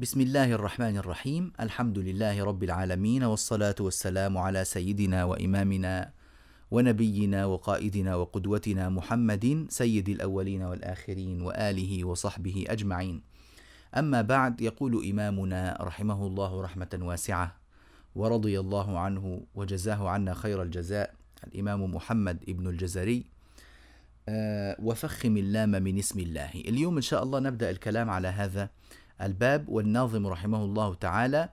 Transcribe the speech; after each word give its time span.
بسم 0.00 0.20
الله 0.20 0.52
الرحمن 0.52 0.96
الرحيم 0.96 1.52
الحمد 1.60 1.98
لله 1.98 2.44
رب 2.44 2.62
العالمين 2.62 3.24
والصلاة 3.24 3.74
والسلام 3.80 4.38
على 4.38 4.64
سيدنا 4.64 5.24
وإمامنا 5.24 6.12
ونبينا 6.70 7.46
وقائدنا 7.46 8.14
وقدوتنا 8.14 8.88
محمد 8.88 9.66
سيد 9.68 10.08
الأولين 10.08 10.62
والآخرين 10.62 11.42
وآله 11.42 12.04
وصحبه 12.04 12.64
أجمعين 12.68 13.22
أما 13.96 14.22
بعد 14.22 14.60
يقول 14.60 15.08
إمامنا 15.10 15.78
رحمه 15.80 16.26
الله 16.26 16.60
رحمة 16.62 16.98
واسعة 17.02 17.56
ورضي 18.14 18.60
الله 18.60 18.98
عنه 18.98 19.40
وجزاه 19.54 20.08
عنا 20.08 20.34
خير 20.34 20.62
الجزاء 20.62 21.14
الإمام 21.46 21.94
محمد 21.94 22.44
ابن 22.48 22.66
الجزري 22.66 23.24
وفخم 24.78 25.36
اللام 25.36 25.70
من 25.70 25.98
اسم 25.98 26.20
الله 26.20 26.50
اليوم 26.54 26.96
إن 26.96 27.02
شاء 27.02 27.22
الله 27.22 27.40
نبدأ 27.40 27.70
الكلام 27.70 28.10
على 28.10 28.28
هذا 28.28 28.70
الباب 29.22 29.68
والناظم 29.68 30.26
رحمه 30.26 30.64
الله 30.64 30.94
تعالى 30.94 31.48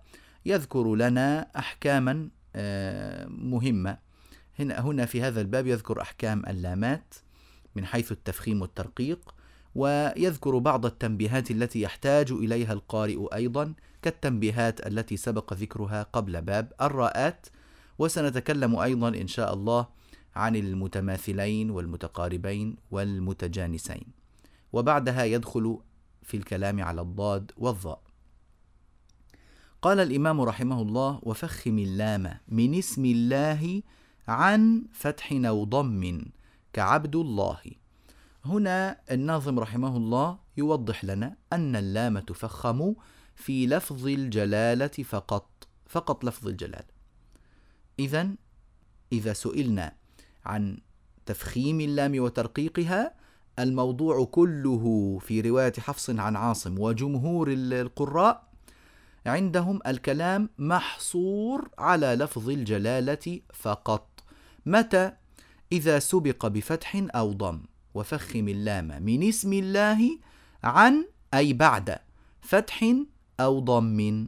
يذكر 0.46 0.96
لنا 0.96 1.48
أحكاما 1.58 2.30
آه، 2.56 3.26
مهمة. 3.28 3.98
هنا 4.60 4.82
هنا 4.82 5.06
في 5.06 5.22
هذا 5.22 5.42
الباب 5.42 5.68
يذكر 5.68 6.02
أحكام 6.02 6.44
اللامات 6.48 7.16
من 7.76 7.86
حيث 7.86 8.12
التفخيم 8.12 8.62
والترقيق 8.62 9.36
ويذكر 9.76 10.58
بعض 10.58 10.86
التنبيهات 10.86 11.52
التي 11.52 11.82
يحتاج 11.82 12.32
إليها 12.32 12.74
القارئ 12.74 13.26
أيضا 13.34 13.74
كالتنبيهات 14.02 14.88
التي 14.88 15.18
سبق 15.18 15.54
ذكرها 15.54 16.04
قبل 16.04 16.42
باب 16.42 16.74
الراءات. 16.82 17.48
وسنتكلم 18.00 18.76
أيضا 18.76 19.08
إن 19.10 19.28
شاء 19.28 19.54
الله 19.54 19.88
عن 20.36 20.56
المتماثلين 20.56 21.70
والمتقاربين 21.70 22.76
والمتجانسين. 22.92 24.06
وبعدها 24.74 25.24
يدخل 25.24 25.80
في 26.26 26.38
الكلام 26.38 26.84
على 26.84 27.02
الضاد 27.02 27.52
والظاء 27.58 28.02
قال 29.82 30.00
الإمام 30.00 30.42
رحمه 30.42 30.82
الله 30.82 31.20
وفخم 31.24 31.80
اللام 31.80 32.38
من 32.48 32.76
اسم 32.76 33.06
الله 33.06 33.82
عن 34.28 34.86
فتح 34.92 35.32
أو 35.32 35.64
ضم 35.64 36.26
كعبد 36.74 37.16
الله. 37.16 37.62
هنا 38.46 39.02
الناظم 39.12 39.60
رحمه 39.60 39.98
الله 39.98 40.40
يوضح 40.58 41.06
لنا 41.06 41.36
أن 41.54 41.76
اللام 41.76 42.20
تفخم 42.20 42.94
في 43.36 43.68
لفظ 43.68 44.08
الجلالة 44.08 44.88
فقط 44.88 45.68
فقط 45.88 46.26
لفظ 46.26 46.48
الجلالة 46.48 46.96
إذا 48.00 48.36
إذا 49.12 49.34
سئلنا 49.34 49.96
عن 50.46 50.78
تفخيم 51.26 51.82
اللام 51.82 52.20
وترقيقها 52.20 53.14
الموضوع 53.60 54.26
كله 54.26 55.18
في 55.22 55.42
رواية 55.42 55.74
حفص 55.80 56.10
عن 56.10 56.36
عاصم 56.36 56.80
وجمهور 56.80 57.48
القراء 57.52 58.44
عندهم 59.26 59.80
الكلام 59.88 60.50
محصور 60.58 61.70
على 61.80 62.16
لفظ 62.16 62.50
الجلالة 62.50 63.40
فقط. 63.54 64.24
متى؟ 64.66 65.12
إذا 65.72 66.00
سبق 66.00 66.48
بفتح 66.48 67.06
أو 67.16 67.34
ضم. 67.34 67.62
وفخم 67.94 68.48
اللام 68.48 69.04
من 69.04 69.24
اسم 69.24 69.54
الله 69.54 70.20
عن 70.64 71.06
أي 71.34 71.54
بعد. 71.54 71.98
فتح 72.42 72.94
أو 73.40 73.60
ضم. 73.60 74.28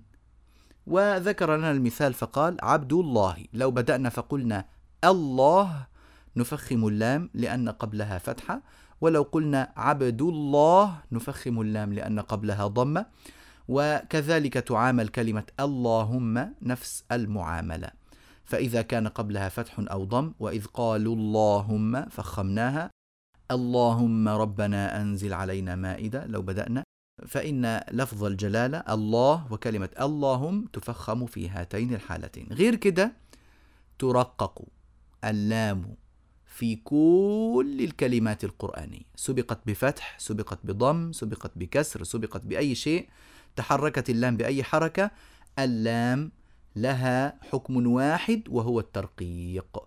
وذكر 0.88 1.56
لنا 1.56 1.72
المثال 1.72 2.14
فقال 2.14 2.58
عبد 2.62 2.94
الله. 2.94 3.46
لو 3.54 3.72
بدأنا 3.72 4.10
فقلنا 4.10 4.66
الله 5.04 5.88
نفخم 6.36 6.88
اللام 6.88 7.30
لأن 7.34 7.70
قبلها 7.70 8.18
فتحة. 8.18 8.62
ولو 9.02 9.22
قلنا 9.22 9.74
عبد 9.78 10.22
الله 10.22 11.00
نفخم 11.12 11.62
اللام 11.62 11.94
لأن 11.94 12.20
قبلها 12.20 12.68
ضمة 12.68 13.06
وكذلك 13.68 14.54
تعامل 14.54 15.08
كلمة 15.08 15.44
اللهم 15.60 16.54
نفس 16.62 17.04
المعاملة. 17.12 17.90
فإذا 18.46 18.82
كان 18.82 19.08
قبلها 19.08 19.50
فتح 19.50 19.80
أو 19.80 20.04
ضم 20.04 20.34
وإذ 20.40 20.66
قالوا 20.66 21.16
اللهم 21.16 22.06
فخمناها. 22.10 22.90
اللهم 23.52 24.28
ربنا 24.28 25.02
أنزل 25.02 25.34
علينا 25.34 25.76
مائدة 25.76 26.26
لو 26.26 26.42
بدأنا. 26.42 26.84
فإن 27.28 27.82
لفظ 27.92 28.24
الجلالة 28.24 28.84
الله 28.90 29.54
وكلمة 29.54 29.90
اللهم 30.02 30.66
تفخم 30.66 31.26
في 31.26 31.50
هاتين 31.50 31.94
الحالتين. 31.94 32.48
غير 32.52 32.76
كده 32.76 33.14
ترقق 34.00 34.62
اللام 35.24 35.96
في 36.58 36.76
كل 36.76 37.78
الكلمات 37.80 38.44
القرآنية. 38.44 39.02
سبقت 39.16 39.60
بفتح 39.66 40.16
سبقت 40.20 40.60
بضم 40.64 41.12
سبقت 41.12 41.52
بكسر 41.56 42.04
سبقت 42.04 42.42
بأي 42.46 42.76
شيء. 42.76 43.10
تحركت 43.56 44.10
اللام 44.10 44.38
بأي 44.38 44.64
حركة. 44.64 45.12
اللام 45.60 46.32
لها 46.76 47.40
حكم 47.52 47.88
واحد 47.88 48.44
وهو 48.50 48.80
الترقيق. 48.80 49.78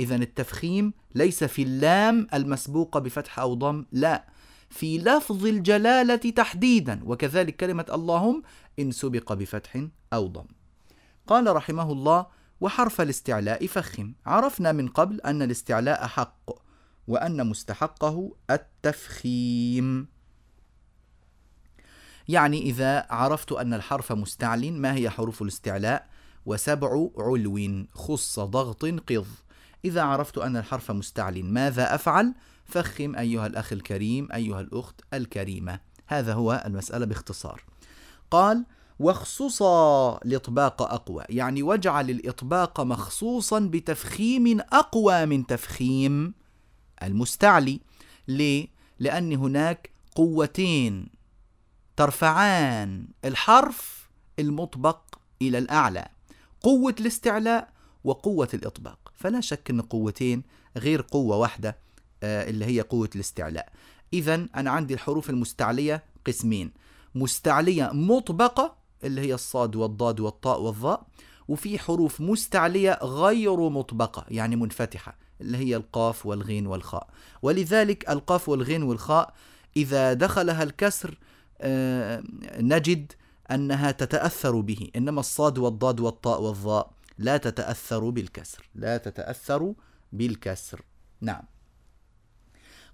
إذا 0.00 0.16
التفخيم 0.16 0.92
ليس 1.14 1.44
في 1.44 1.62
اللام 1.62 2.26
المسبوقة 2.34 3.00
بفتح 3.00 3.38
أو 3.38 3.54
ضم 3.54 3.84
لا. 3.92 4.28
في 4.70 4.98
لفظ 4.98 5.46
الجلالة 5.46 6.16
تحديدا 6.16 7.00
وكذلك 7.04 7.56
كلمة 7.56 7.86
اللهم 7.92 8.42
إن 8.78 8.90
سبق 8.90 9.32
بفتح 9.32 9.86
أو 10.12 10.26
ضم. 10.26 10.46
قال 11.26 11.56
رحمه 11.56 11.92
الله 11.92 12.26
وحرف 12.60 13.00
الاستعلاء 13.00 13.66
فخم. 13.66 14.12
عرفنا 14.26 14.72
من 14.72 14.88
قبل 14.88 15.20
أن 15.20 15.42
الاستعلاء 15.42 16.06
حق 16.06 16.50
وأن 17.08 17.46
مستحقه 17.46 18.32
التفخيم. 18.50 20.08
يعني 22.28 22.62
إذا 22.62 23.06
عرفت 23.10 23.52
أن 23.52 23.74
الحرف 23.74 24.12
مستعل 24.12 24.72
ما 24.72 24.94
هي 24.94 25.10
حروف 25.10 25.42
الاستعلاء؟ 25.42 26.08
وسبع 26.46 27.08
علو 27.18 27.86
خص 27.92 28.40
ضغط 28.40 28.84
قض. 28.84 29.26
إذا 29.84 30.02
عرفت 30.02 30.38
أن 30.38 30.56
الحرف 30.56 30.90
مستعل 30.90 31.44
ماذا 31.44 31.94
أفعل؟ 31.94 32.34
فخم 32.64 33.16
أيها 33.16 33.46
الأخ 33.46 33.72
الكريم 33.72 34.28
أيها 34.32 34.60
الأخت 34.60 35.00
الكريمة. 35.14 35.80
هذا 36.06 36.34
هو 36.34 36.62
المسألة 36.66 37.06
باختصار. 37.06 37.62
قال 38.30 38.64
واخصصا 38.98 40.18
الإطباق 40.18 40.82
أقوى 40.82 41.24
يعني 41.28 41.62
واجعل 41.62 42.10
الإطباق 42.10 42.80
مخصوصا 42.80 43.60
بتفخيم 43.60 44.60
أقوى 44.60 45.26
من 45.26 45.46
تفخيم 45.46 46.34
المستعلي. 47.02 47.80
ليه؟ 48.28 48.68
لأن 48.98 49.32
هناك 49.32 49.90
قوتين 50.14 51.08
ترفعان 51.96 53.08
الحرف 53.24 54.08
المطبق 54.38 55.00
إلى 55.42 55.58
الأعلى 55.58 56.08
قوة 56.60 56.94
الاستعلاء 57.00 57.68
وقوة 58.04 58.48
الإطباق. 58.54 59.12
فلا 59.14 59.40
شك 59.40 59.70
أن 59.70 59.80
قوتين 59.80 60.42
غير 60.76 61.02
قوة 61.10 61.36
واحدة 61.36 61.76
آه، 62.22 62.50
اللي 62.50 62.64
هي 62.64 62.80
قوة 62.80 63.10
الاستعلاء. 63.14 63.72
إذا 64.12 64.46
أنا 64.56 64.70
عندي 64.70 64.94
الحروف 64.94 65.30
المستعلية 65.30 66.04
قسمين 66.26 66.72
مستعلية 67.14 67.90
مطبقة 67.92 68.77
اللي 69.04 69.20
هي 69.20 69.34
الصاد 69.34 69.76
والضاد 69.76 70.20
والطاء 70.20 70.60
والظاء 70.60 71.06
وفي 71.48 71.78
حروف 71.78 72.20
مستعلية 72.20 72.98
غير 73.02 73.68
مطبقة 73.68 74.24
يعني 74.28 74.56
منفتحة 74.56 75.16
اللي 75.40 75.58
هي 75.58 75.76
القاف 75.76 76.26
والغين 76.26 76.66
والخاء. 76.66 77.08
ولذلك 77.42 78.10
القاف 78.10 78.48
والغين 78.48 78.82
والخاء 78.82 79.34
إذا 79.76 80.12
دخلها 80.12 80.62
الكسر 80.62 81.18
آه، 81.60 82.22
نجد 82.56 83.12
أنها 83.50 83.90
تتأثر 83.90 84.60
به 84.60 84.90
إنما 84.96 85.20
الصاد 85.20 85.58
والضاد 85.58 86.00
والطاء 86.00 86.42
والظاء 86.42 86.90
لا 87.18 87.36
تتأثر 87.36 88.10
بالكسر 88.10 88.70
لا 88.74 88.96
تتأثر 88.96 89.74
بالكسر. 90.12 90.82
نعم. 91.20 91.42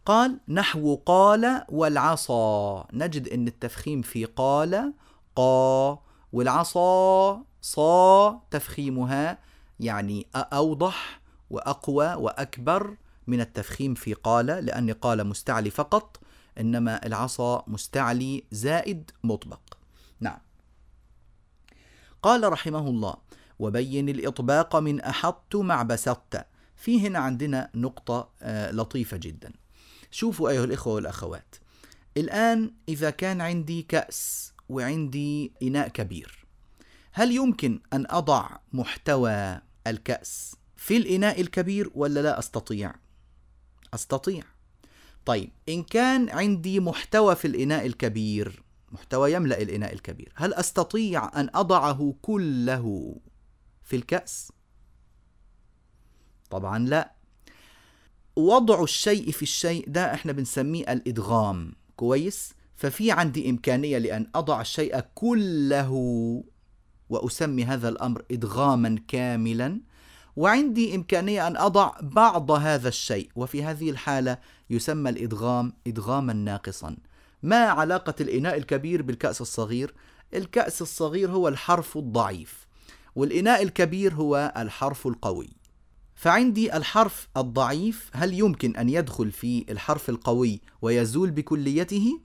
قال 0.07 0.41
نحو 0.49 0.95
قال 0.95 1.65
والعصا 1.69 2.87
نجد 2.93 3.29
أن 3.29 3.49
التفخيم 3.49 4.03
في 4.03 4.25
قال 4.25 4.93
قا 5.37 5.99
والعصا 6.33 7.43
صا 7.63 8.41
تفخيمها 8.51 9.39
يعني 9.81 10.27
أوضح 10.35 11.21
وأقوى 11.51 12.15
وأكبر 12.15 12.97
من 13.27 13.41
التفخيم 13.41 13.95
في 13.95 14.15
قال 14.15 14.47
لأن 14.47 14.91
قال 14.91 15.27
مستعلي 15.27 15.71
فقط 15.71 16.21
إنما 16.61 17.07
العصا 17.07 17.65
مستعلي 17.67 18.45
زائد 18.51 19.11
مطبق. 19.25 19.61
نعم. 20.21 20.39
قال 22.23 22.53
رحمه 22.53 22.89
الله 22.89 23.15
وبين 23.59 24.09
الإطباق 24.09 24.77
من 24.77 25.01
أحط 25.01 25.57
مع 25.57 25.83
بسطت 25.83 26.47
في 26.77 27.07
هنا 27.07 27.19
عندنا 27.19 27.71
نقطة 27.75 28.29
آه، 28.43 28.71
لطيفة 28.71 29.17
جدا. 29.17 29.53
شوفوا 30.11 30.51
أيها 30.51 30.65
الإخوة 30.65 30.95
والأخوات 30.95 31.55
الآن 32.17 32.73
إذا 32.89 33.11
كان 33.11 33.41
عندي 33.41 33.83
كأس 33.83 34.54
وعندي 34.69 35.53
إناء 35.63 35.89
كبير 35.89 36.45
هل 37.13 37.33
يمكن 37.33 37.81
أن 37.93 38.07
أضع 38.11 38.51
محتوى 38.73 39.61
الكأس 39.87 40.57
في 40.77 40.97
الإناء 40.97 41.41
الكبير 41.41 41.91
ولا 41.95 42.21
لا 42.21 42.39
أستطيع؟ 42.39 42.95
أستطيع 43.95 44.43
طيب 45.27 45.51
إن 45.69 45.83
كان 45.83 46.29
عندي 46.31 46.81
محتوى 46.81 47.35
في 47.37 47.45
الإناء 47.47 47.87
الكبير 47.87 48.63
محتوى 48.93 49.33
يملأ 49.33 49.63
الإناء 49.63 49.93
الكبير 49.93 50.33
هل 50.37 50.55
أستطيع 50.55 51.41
أن 51.41 51.51
أضعه 51.55 52.15
كله 52.23 53.17
في 53.85 53.97
الكأس؟ 53.97 54.53
طبعا 56.51 56.79
لا 56.79 57.13
وضع 58.37 58.83
الشيء 58.83 59.31
في 59.31 59.43
الشيء 59.43 59.85
ده 59.89 60.15
إحنا 60.15 60.33
بنسميه 60.33 60.93
الإدغام 60.93 61.73
كويس؟ 61.97 62.55
ففي 62.77 63.11
عندي 63.11 63.51
إمكانية 63.51 63.99
لأن 63.99 64.27
أضع 64.35 64.61
الشيء 64.61 65.01
كله 65.15 65.91
وأسمي 67.09 67.65
هذا 67.65 67.89
الأمر 67.89 68.25
إدغاما 68.31 68.99
كاملا 69.09 69.81
وعندي 70.37 70.95
إمكانية 70.95 71.47
أن 71.47 71.57
أضع 71.57 71.93
بعض 72.03 72.51
هذا 72.51 72.89
الشيء 72.89 73.31
وفي 73.37 73.65
هذه 73.65 73.91
الحالة 73.91 74.39
يسمى 74.71 75.11
الإدغام 75.11 75.73
إدغاما 75.87 76.33
ناقصا 76.33 76.97
ما 77.43 77.65
علاقة 77.65 78.15
الإناء 78.21 78.57
الكبير 78.57 79.03
بالكأس 79.03 79.41
الصغير؟ 79.41 79.95
الكأس 80.35 80.83
الصغير 80.83 81.31
هو 81.31 81.49
الحرف 81.49 81.99
الضعيف 81.99 82.67
والإناء 83.15 83.63
الكبير 83.63 84.15
هو 84.15 84.53
الحرف 84.57 85.07
القوي 85.07 85.51
فعندي 86.15 86.77
الحرف 86.77 87.29
الضعيف 87.37 88.11
هل 88.15 88.35
يمكن 88.35 88.77
أن 88.77 88.89
يدخل 88.89 89.33
في 89.33 89.65
الحرف 89.71 90.09
القوي 90.11 90.61
ويزول 90.83 91.31
بكليته؟ 91.31 92.21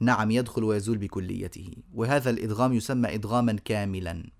نعم 0.00 0.30
يدخل 0.30 0.64
ويزول 0.64 0.98
بكليته. 0.98 1.70
وهذا 1.94 2.30
الإدغام 2.30 2.72
يسمى 2.72 3.14
إدغاما 3.14 3.52
كاملا. 3.64 4.30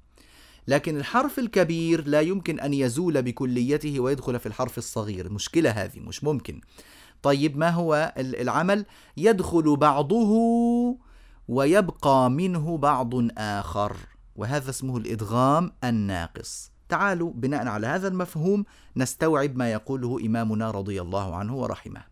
لكن 0.69 0.97
الحرف 0.97 1.39
الكبير 1.39 2.09
لا 2.09 2.21
يمكن 2.21 2.61
أن 2.61 2.75
يزول 2.75 3.23
بكليته 3.23 4.01
ويدخل 4.01 4.39
في 4.39 4.47
الحرف 4.47 4.79
الصغير. 4.79 5.33
مشكلة 5.33 5.71
هذه 5.71 6.01
مش 6.01 6.25
ممكن. 6.25 6.61
طيب 7.23 7.57
ما 7.57 7.71
هو 7.71 8.15
العمل؟ 8.19 8.87
يدخل 9.17 9.77
بعضه 9.77 10.33
ويبقى 11.49 12.31
منه 12.31 12.79
بعض 12.79 13.39
آخر. 13.39 13.97
وهذا 14.37 14.71
اسمه 14.71 14.97
الإدغام 14.97 15.73
الناقص. 15.85 16.71
تعالوا 16.89 17.33
بناء 17.33 17.67
على 17.67 17.87
هذا 17.87 18.09
المفهوم 18.09 18.65
نستوعب 18.97 19.57
ما 19.57 19.73
يقوله 19.73 20.27
إمامنا 20.27 20.71
رضي 20.71 21.01
الله 21.01 21.37
عنه 21.37 21.57
ورحمه. 21.57 22.03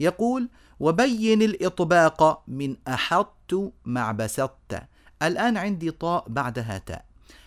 يقول 0.00 0.48
وبين 0.82 1.42
الإطباق 1.42 2.42
من 2.48 2.76
أحط 2.88 3.72
مع 3.84 4.12
بسطت 4.12 4.82
الآن 5.22 5.56
عندي 5.56 5.90
طاء 5.90 6.24
بعدها 6.28 6.78
تاء. 6.78 7.04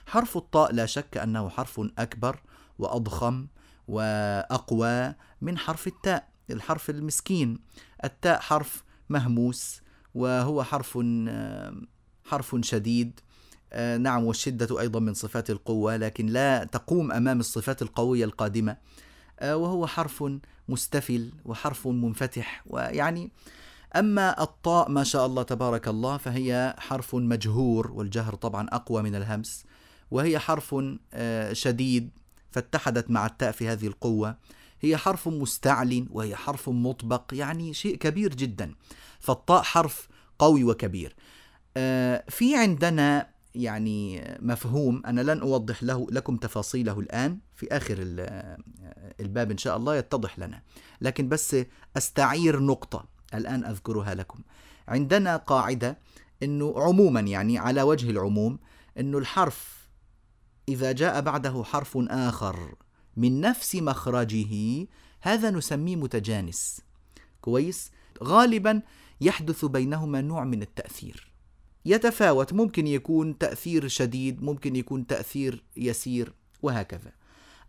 حرف 0.07 0.37
الطاء 0.37 0.73
لا 0.73 0.85
شك 0.85 1.17
أنه 1.17 1.49
حرف 1.49 1.81
أكبر 1.99 2.39
وأضخم 2.79 3.47
وأقوى 3.87 5.13
من 5.41 5.57
حرف 5.57 5.87
التاء 5.87 6.27
الحرف 6.49 6.89
المسكين. 6.89 7.59
التاء 8.03 8.39
حرف 8.39 8.83
مهموس 9.09 9.81
وهو 10.15 10.63
حرف 10.63 10.99
حرف 12.25 12.55
شديد. 12.61 13.19
آه، 13.73 13.97
نعم 13.97 14.23
والشدة 14.23 14.79
أيضا 14.79 14.99
من 14.99 15.13
صفات 15.13 15.49
القوة 15.49 15.97
لكن 15.97 16.25
لا 16.25 16.63
تقوم 16.63 17.11
أمام 17.11 17.39
الصفات 17.39 17.81
القوية 17.81 18.25
القادمة. 18.25 18.77
وهو 19.43 19.87
حرف 19.87 20.23
مستفل 20.69 21.31
وحرف 21.45 21.87
منفتح. 21.87 22.63
ويعني 22.65 23.31
أما 23.95 24.43
الطاء 24.43 24.89
ما 24.89 25.03
شاء 25.03 25.25
الله 25.25 25.43
تبارك 25.43 25.87
الله 25.87 26.17
فهي 26.17 26.75
حرف 26.77 27.15
مجهور 27.15 27.91
والجهر 27.91 28.35
طبعا 28.35 28.67
أقوى 28.67 29.01
من 29.01 29.15
الهمس. 29.15 29.65
وهي 30.11 30.39
حرف 30.39 30.75
آه، 31.13 31.53
شديد 31.53 32.09
فاتحدت 32.51 33.09
مع 33.09 33.25
التاء 33.25 33.51
في 33.51 33.67
هذه 33.67 33.87
القوة. 33.87 34.37
هي 34.81 34.97
حرف 34.97 35.27
مستعل 35.27 36.07
وهي 36.11 36.35
حرف 36.35 36.69
مطبق 36.69 37.23
يعني 37.33 37.73
شيء 37.73 37.95
كبير 37.95 38.35
جدا. 38.35 38.75
فالطاء 39.19 39.61
حرف 39.61 40.07
قوي 40.39 40.63
وكبير. 40.63 41.15
آه، 41.77 42.23
في 42.29 42.55
عندنا 42.55 43.35
يعني 43.55 44.23
مفهوم 44.39 45.01
أنا 45.05 45.21
لن 45.21 45.41
أوضح 45.41 45.83
له 45.83 46.07
لكم 46.11 46.37
تفاصيله 46.37 46.99
الآن 46.99 47.39
في 47.55 47.67
آخر 47.71 47.97
الباب 49.19 49.51
إن 49.51 49.57
شاء 49.57 49.77
الله 49.77 49.95
يتضح 49.95 50.39
لنا. 50.39 50.61
لكن 51.01 51.29
بس 51.29 51.55
أستعير 51.97 52.59
نقطة 52.59 53.05
الآن 53.33 53.65
أذكرها 53.65 54.15
لكم. 54.15 54.39
عندنا 54.87 55.37
قاعدة 55.37 55.97
أنه 56.43 56.73
عموما 56.77 57.19
يعني 57.19 57.57
على 57.57 57.81
وجه 57.81 58.09
العموم 58.09 58.59
أنه 58.99 59.17
الحرف 59.17 59.87
إذا 60.69 60.91
جاء 60.91 61.21
بعده 61.21 61.63
حرف 61.63 61.97
آخر 61.97 62.75
من 63.17 63.41
نفس 63.41 63.75
مخرجه 63.75 64.87
هذا 65.21 65.49
نسميه 65.49 65.95
متجانس. 65.95 66.81
كويس؟ 67.41 67.91
غالبا 68.23 68.81
يحدث 69.21 69.65
بينهما 69.65 70.21
نوع 70.21 70.43
من 70.43 70.61
التأثير. 70.61 71.31
يتفاوت 71.85 72.53
ممكن 72.53 72.87
يكون 72.87 73.37
تأثير 73.37 73.87
شديد 73.87 74.43
ممكن 74.43 74.75
يكون 74.75 75.07
تأثير 75.07 75.63
يسير 75.77 76.33
وهكذا. 76.61 77.11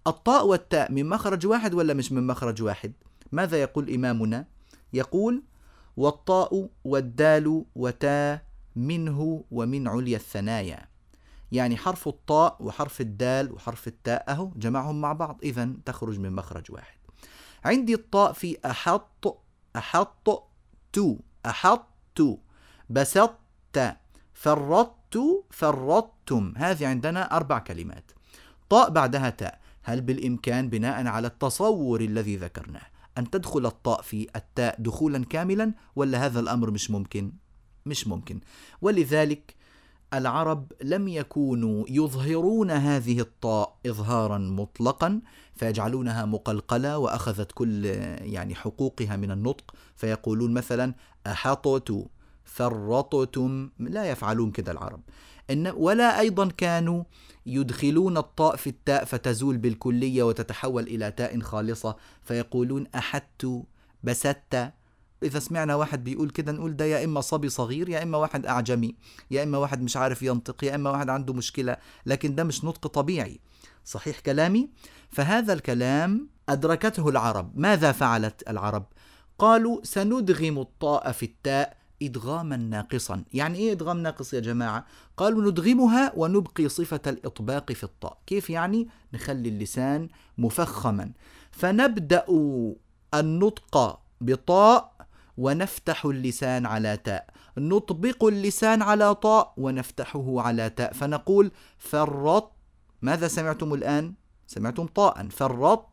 الطاء 0.06 0.46
والتاء 0.46 0.92
من 0.92 1.08
مخرج 1.08 1.46
واحد 1.46 1.74
ولا 1.74 1.94
مش 1.94 2.12
من 2.12 2.26
مخرج 2.26 2.62
واحد؟ 2.62 2.92
ماذا 3.32 3.56
يقول 3.56 3.94
إمامنا؟ 3.94 4.46
يقول 4.92 5.42
والطاء 5.96 6.68
والدال 6.84 7.64
وتاء 7.74 8.42
منه 8.76 9.44
ومن 9.50 9.88
عليا 9.88 10.16
الثنايا. 10.16 10.88
يعني 11.52 11.76
حرف 11.76 12.08
الطاء 12.08 12.56
وحرف 12.60 13.00
الدال 13.00 13.52
وحرف 13.52 13.88
التاء 13.88 14.30
أهو 14.30 14.50
جمعهم 14.56 15.00
مع 15.00 15.12
بعض 15.12 15.38
إذا 15.42 15.72
تخرج 15.84 16.18
من 16.18 16.32
مخرج 16.32 16.72
واحد. 16.72 16.98
عندي 17.64 17.94
الطاء 17.94 18.32
في 18.32 18.58
أحط 18.64 19.42
أحط 19.76 20.50
تو 20.92 21.16
أحط 21.46 22.38
بسطت 22.90 23.96
فرطت 24.34 25.18
فرطتم. 25.50 26.54
هذه 26.56 26.86
عندنا 26.86 27.36
أربع 27.36 27.58
كلمات. 27.58 28.10
طاء 28.68 28.90
بعدها 28.90 29.30
تاء. 29.30 29.65
هل 29.88 30.00
بالإمكان 30.00 30.68
بناء 30.68 31.06
على 31.06 31.26
التصور 31.26 32.00
الذي 32.00 32.36
ذكرناه 32.36 32.86
أن 33.18 33.30
تدخل 33.30 33.66
الطاء 33.66 34.02
في 34.02 34.26
التاء 34.36 34.76
دخولا 34.78 35.24
كاملا 35.24 35.72
ولا 35.96 36.26
هذا 36.26 36.40
الأمر 36.40 36.70
مش 36.70 36.90
ممكن؟ 36.90 37.32
مش 37.86 38.06
ممكن 38.06 38.40
ولذلك 38.82 39.54
العرب 40.14 40.72
لم 40.82 41.08
يكونوا 41.08 41.84
يظهرون 41.88 42.70
هذه 42.70 43.20
الطاء 43.20 43.76
إظهارا 43.86 44.38
مطلقا 44.38 45.20
فيجعلونها 45.56 46.24
مقلقلة 46.24 46.98
وأخذت 46.98 47.52
كل 47.52 47.84
يعني 48.20 48.54
حقوقها 48.54 49.16
من 49.16 49.30
النطق 49.30 49.74
فيقولون 49.96 50.54
مثلا 50.54 50.94
أحطت 51.26 52.06
فرطتم 52.44 53.70
لا 53.78 54.10
يفعلون 54.10 54.50
كذا 54.50 54.72
العرب 54.72 55.00
إن 55.50 55.66
ولا 55.66 56.20
أيضا 56.20 56.48
كانوا 56.48 57.04
يدخلون 57.46 58.16
الطاء 58.16 58.56
في 58.56 58.66
التاء 58.66 59.04
فتزول 59.04 59.56
بالكلية 59.58 60.22
وتتحول 60.22 60.82
إلى 60.82 61.10
تاء 61.10 61.40
خالصة 61.40 61.96
فيقولون 62.22 62.86
أحدت 62.94 63.62
بسدت 64.04 64.72
إذا 65.22 65.38
سمعنا 65.38 65.74
واحد 65.74 66.04
بيقول 66.04 66.30
كده 66.30 66.52
نقول 66.52 66.76
ده 66.76 66.84
يا 66.84 67.04
إما 67.04 67.20
صبي 67.20 67.48
صغير 67.48 67.88
يا 67.88 68.02
إما 68.02 68.18
واحد 68.18 68.46
أعجمي 68.46 68.94
يا 69.30 69.42
إما 69.42 69.58
واحد 69.58 69.82
مش 69.82 69.96
عارف 69.96 70.22
ينطق 70.22 70.64
يا 70.64 70.74
إما 70.74 70.90
واحد 70.90 71.08
عنده 71.08 71.34
مشكلة 71.34 71.76
لكن 72.06 72.34
ده 72.34 72.44
مش 72.44 72.64
نطق 72.64 72.86
طبيعي 72.86 73.40
صحيح 73.84 74.20
كلامي؟ 74.20 74.68
فهذا 75.10 75.52
الكلام 75.52 76.28
أدركته 76.48 77.08
العرب 77.08 77.52
ماذا 77.58 77.92
فعلت 77.92 78.48
العرب؟ 78.48 78.86
قالوا 79.38 79.80
سندغم 79.84 80.58
الطاء 80.58 81.12
في 81.12 81.22
التاء 81.26 81.75
إدغاما 82.02 82.56
ناقصا. 82.56 83.24
يعني 83.32 83.58
إيه 83.58 83.72
إدغام 83.72 83.98
ناقص 83.98 84.34
يا 84.34 84.40
جماعة؟ 84.40 84.86
قالوا 85.16 85.50
ندغمها 85.50 86.12
ونبقي 86.16 86.68
صفة 86.68 87.00
الإطباق 87.06 87.72
في 87.72 87.84
الطاء. 87.84 88.18
كيف 88.26 88.50
يعني؟ 88.50 88.88
نخلي 89.12 89.48
اللسان 89.48 90.08
مفخما. 90.38 91.12
فنبدأ 91.50 92.24
النطق 93.14 94.00
بطاء 94.20 94.96
ونفتح 95.36 96.04
اللسان 96.04 96.66
على 96.66 96.96
تاء. 96.96 97.30
نطبق 97.58 98.24
اللسان 98.24 98.82
على 98.82 99.14
طاء 99.14 99.54
ونفتحه 99.56 100.40
على 100.40 100.70
تاء. 100.70 100.92
فنقول 100.92 101.50
فرط. 101.78 102.52
ماذا 103.02 103.28
سمعتم 103.28 103.74
الآن؟ 103.74 104.14
سمعتم 104.46 104.86
طاء. 104.86 105.28
فرطتم. 105.28 105.86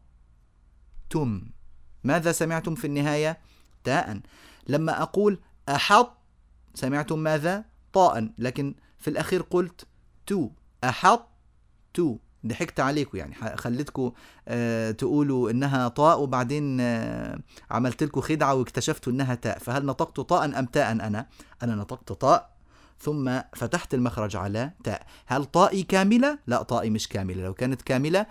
ماذا 2.04 2.32
سمعتم 2.32 2.76
في 2.76 2.88
النهاية؟ 2.88 3.38
تاء. 3.84 4.20
لما 4.68 5.02
أقول 5.02 5.40
أحط 5.70 6.18
سمعتم 6.74 7.20
ماذا؟ 7.20 7.66
طاء. 7.94 8.30
لكن 8.38 8.76
في 9.00 9.10
الأخير 9.10 9.42
قلت 9.42 9.88
تو. 10.26 10.50
أحط 10.84 11.28
تو. 11.94 12.18
ضحكت 12.48 12.80
عليكم 12.80 13.18
يعني 13.18 13.36
خليتكم 13.58 14.12
آه 14.48 14.92
تقولوا 14.92 15.52
إنها 15.52 15.88
طاء 15.88 16.22
وبعدين 16.22 16.78
آه 16.82 17.40
عملت 17.72 18.04
لكم 18.04 18.22
خدعة 18.22 18.54
واكتشفتوا 18.54 19.14
إنها 19.14 19.36
تاء. 19.36 19.60
فهل 19.60 19.86
نطقت 19.86 20.20
طاء 20.20 20.60
أم 20.60 20.66
تاء 20.66 20.92
أنا؟ 20.92 21.28
أنا 21.64 21.76
نطقت 21.76 22.12
طاء 22.12 22.54
ثم 23.00 23.40
فتحت 23.56 23.94
المخرج 23.94 24.36
على 24.36 24.72
تاء. 24.84 25.06
هل 25.26 25.46
طائي 25.46 25.84
كاملة؟ 25.84 26.40
لا 26.48 26.64
طائي 26.64 26.90
مش 26.90 27.08
كاملة. 27.08 27.44
لو 27.44 27.54
كانت 27.54 27.82
كاملة 27.82 28.26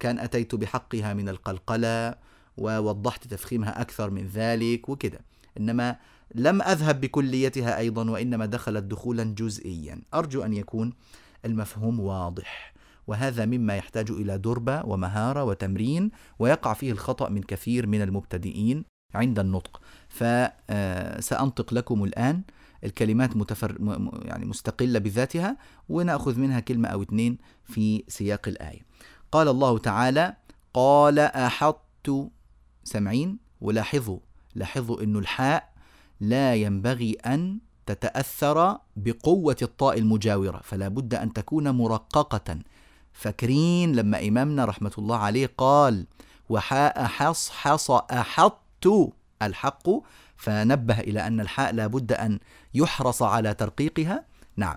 كان 0.00 0.18
أتيت 0.18 0.54
بحقها 0.54 1.14
من 1.14 1.28
القلقلة 1.28 2.14
ووضحت 2.56 3.26
تفخيمها 3.26 3.80
أكثر 3.80 4.10
من 4.10 4.26
ذلك 4.26 4.88
وكده. 4.88 5.20
إنما 5.58 5.96
لم 6.34 6.62
أذهب 6.62 7.00
بكليتها 7.00 7.78
أيضا 7.78 8.10
وإنما 8.10 8.46
دخلت 8.46 8.84
دخولا 8.84 9.24
جزئيا. 9.24 10.02
أرجو 10.14 10.42
أن 10.42 10.52
يكون 10.52 10.92
المفهوم 11.44 12.00
واضح. 12.00 12.74
وهذا 13.06 13.44
مما 13.44 13.76
يحتاج 13.76 14.10
إلى 14.10 14.38
دربة 14.38 14.86
ومهارة 14.86 15.44
وتمرين 15.44 16.10
ويقع 16.38 16.72
فيه 16.72 16.92
الخطأ 16.92 17.28
من 17.28 17.42
كثير 17.42 17.86
من 17.86 18.02
المبتدئين 18.02 18.84
عند 19.14 19.38
النطق. 19.38 19.80
فسأنطق 20.08 21.74
لكم 21.74 22.04
الآن 22.04 22.42
الكلمات 22.84 23.36
متفر 23.36 23.98
يعني 24.22 24.44
مستقلة 24.44 24.98
بذاتها 24.98 25.56
ونأخذ 25.88 26.38
منها 26.38 26.60
كلمة 26.60 26.88
أو 26.88 27.02
اثنين 27.02 27.38
في 27.64 28.04
سياق 28.08 28.48
الآية. 28.48 28.80
قال 29.32 29.48
الله 29.48 29.78
تعالى 29.78 30.36
قال 30.74 31.18
أحطت 31.18 32.30
سمعين 32.84 33.38
ولاحظوا 33.60 34.18
لاحظوا 34.54 35.02
أن 35.02 35.16
الحاء 35.16 35.75
لا 36.20 36.54
ينبغي 36.54 37.12
أن 37.12 37.58
تتأثر 37.86 38.78
بقوة 38.96 39.56
الطاء 39.62 39.98
المجاورة 39.98 40.60
فلا 40.64 40.88
بد 40.88 41.14
أن 41.14 41.32
تكون 41.32 41.70
مرققة. 41.70 42.58
فاكرين 43.12 43.92
لما 43.96 44.28
إمامنا 44.28 44.64
رحمة 44.64 44.92
الله 44.98 45.16
عليه 45.16 45.50
قال 45.58 46.06
وحاء 46.48 47.04
حص 47.04 47.50
حص 47.50 47.90
أحط 47.90 48.86
الحق 49.42 49.88
فنبه 50.36 51.00
إلى 51.00 51.26
أن 51.26 51.40
الحاء 51.40 51.74
لا 51.74 51.86
بد 51.86 52.12
أن 52.12 52.38
يحرص 52.74 53.22
على 53.22 53.54
ترقيقها. 53.54 54.24
نعم. 54.56 54.76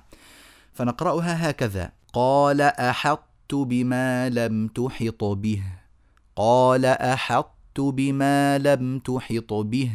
فنقرأها 0.73 1.49
هكذا 1.49 1.91
قال 2.13 2.61
أحطت 2.61 3.53
بما 3.53 4.29
لم 4.29 4.67
تحط 4.67 5.23
به 5.23 5.63
قال 6.35 6.85
أحطت 6.85 7.79
بما 7.79 8.57
لم 8.57 8.99
تحط 8.99 9.53
به 9.53 9.91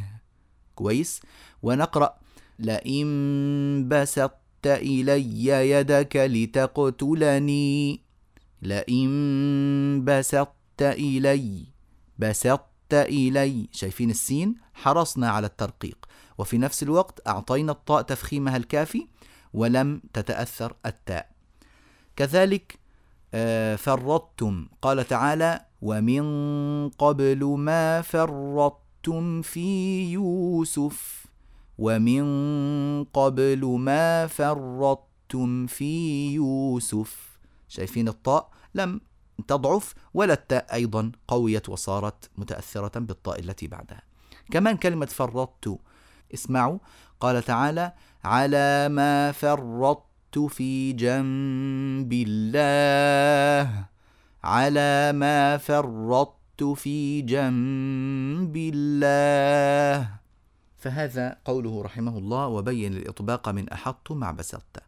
كويس. 0.74 1.20
ونقرأ. 1.62 2.18
لئن 2.58 3.88
بسطت 3.88 4.66
إلي 4.66 5.44
يدك 5.70 6.16
لتقتلني. 6.16 8.00
لئن 8.62 10.04
بسطت 10.04 10.82
إلي. 10.82 11.66
بسطت 12.18 12.94
إلي. 12.94 13.68
شايفين 13.72 14.10
السين؟ 14.10 14.54
حرصنا 14.74 15.30
على 15.30 15.46
الترقيق. 15.46 16.06
وفي 16.38 16.58
نفس 16.58 16.82
الوقت 16.82 17.28
أعطينا 17.28 17.72
الطاء 17.72 18.02
تفخيمها 18.02 18.56
الكافي 18.56 19.06
ولم 19.54 20.02
تتأثر 20.12 20.76
التاء. 20.86 21.30
كذلك 22.16 22.78
آه، 23.34 23.76
فرطتم. 23.76 24.68
قال 24.82 25.06
تعالى 25.06 25.60
ومن 25.82 26.24
قبل 26.88 27.44
ما 27.44 28.02
فرطتم 29.04 29.42
في 29.42 30.12
يوسف 30.12 31.26
ومن 31.78 32.24
قبل 33.04 33.66
ما 33.66 34.26
فرطتم 34.26 35.66
في 35.66 36.32
يوسف. 36.34 37.38
شايفين 37.68 38.08
الطاء؟ 38.08 38.50
لم 38.74 39.00
تضعف 39.48 39.94
ولا 40.14 40.32
التاء 40.32 40.74
أيضا 40.74 41.12
قويت 41.28 41.68
وصارت 41.68 42.30
متأثرة 42.38 42.98
بالطاء 42.98 43.40
التي 43.40 43.66
بعدها. 43.66 44.02
كمان 44.50 44.76
كلمة 44.76 45.06
فرطت 45.06 45.78
اسمعوا. 46.34 46.78
قال 47.20 47.42
تعالى 47.42 47.92
على 48.24 48.88
ما 48.88 49.32
فرطت 49.32 50.38
في 50.48 50.92
جنب 50.92 52.12
الله. 52.12 53.84
على 54.44 55.12
ما 55.12 55.56
فرطت 55.56 56.43
في 56.62 57.22
جنب 57.22 58.56
الله. 58.56 60.08
فهذا 60.78 61.38
قوله 61.44 61.82
رحمه 61.82 62.18
الله 62.18 62.46
وبين 62.46 62.94
الإطباق 62.94 63.48
من 63.48 63.68
أحط 63.68 64.12
مع 64.12 64.30
بسطت 64.30 64.82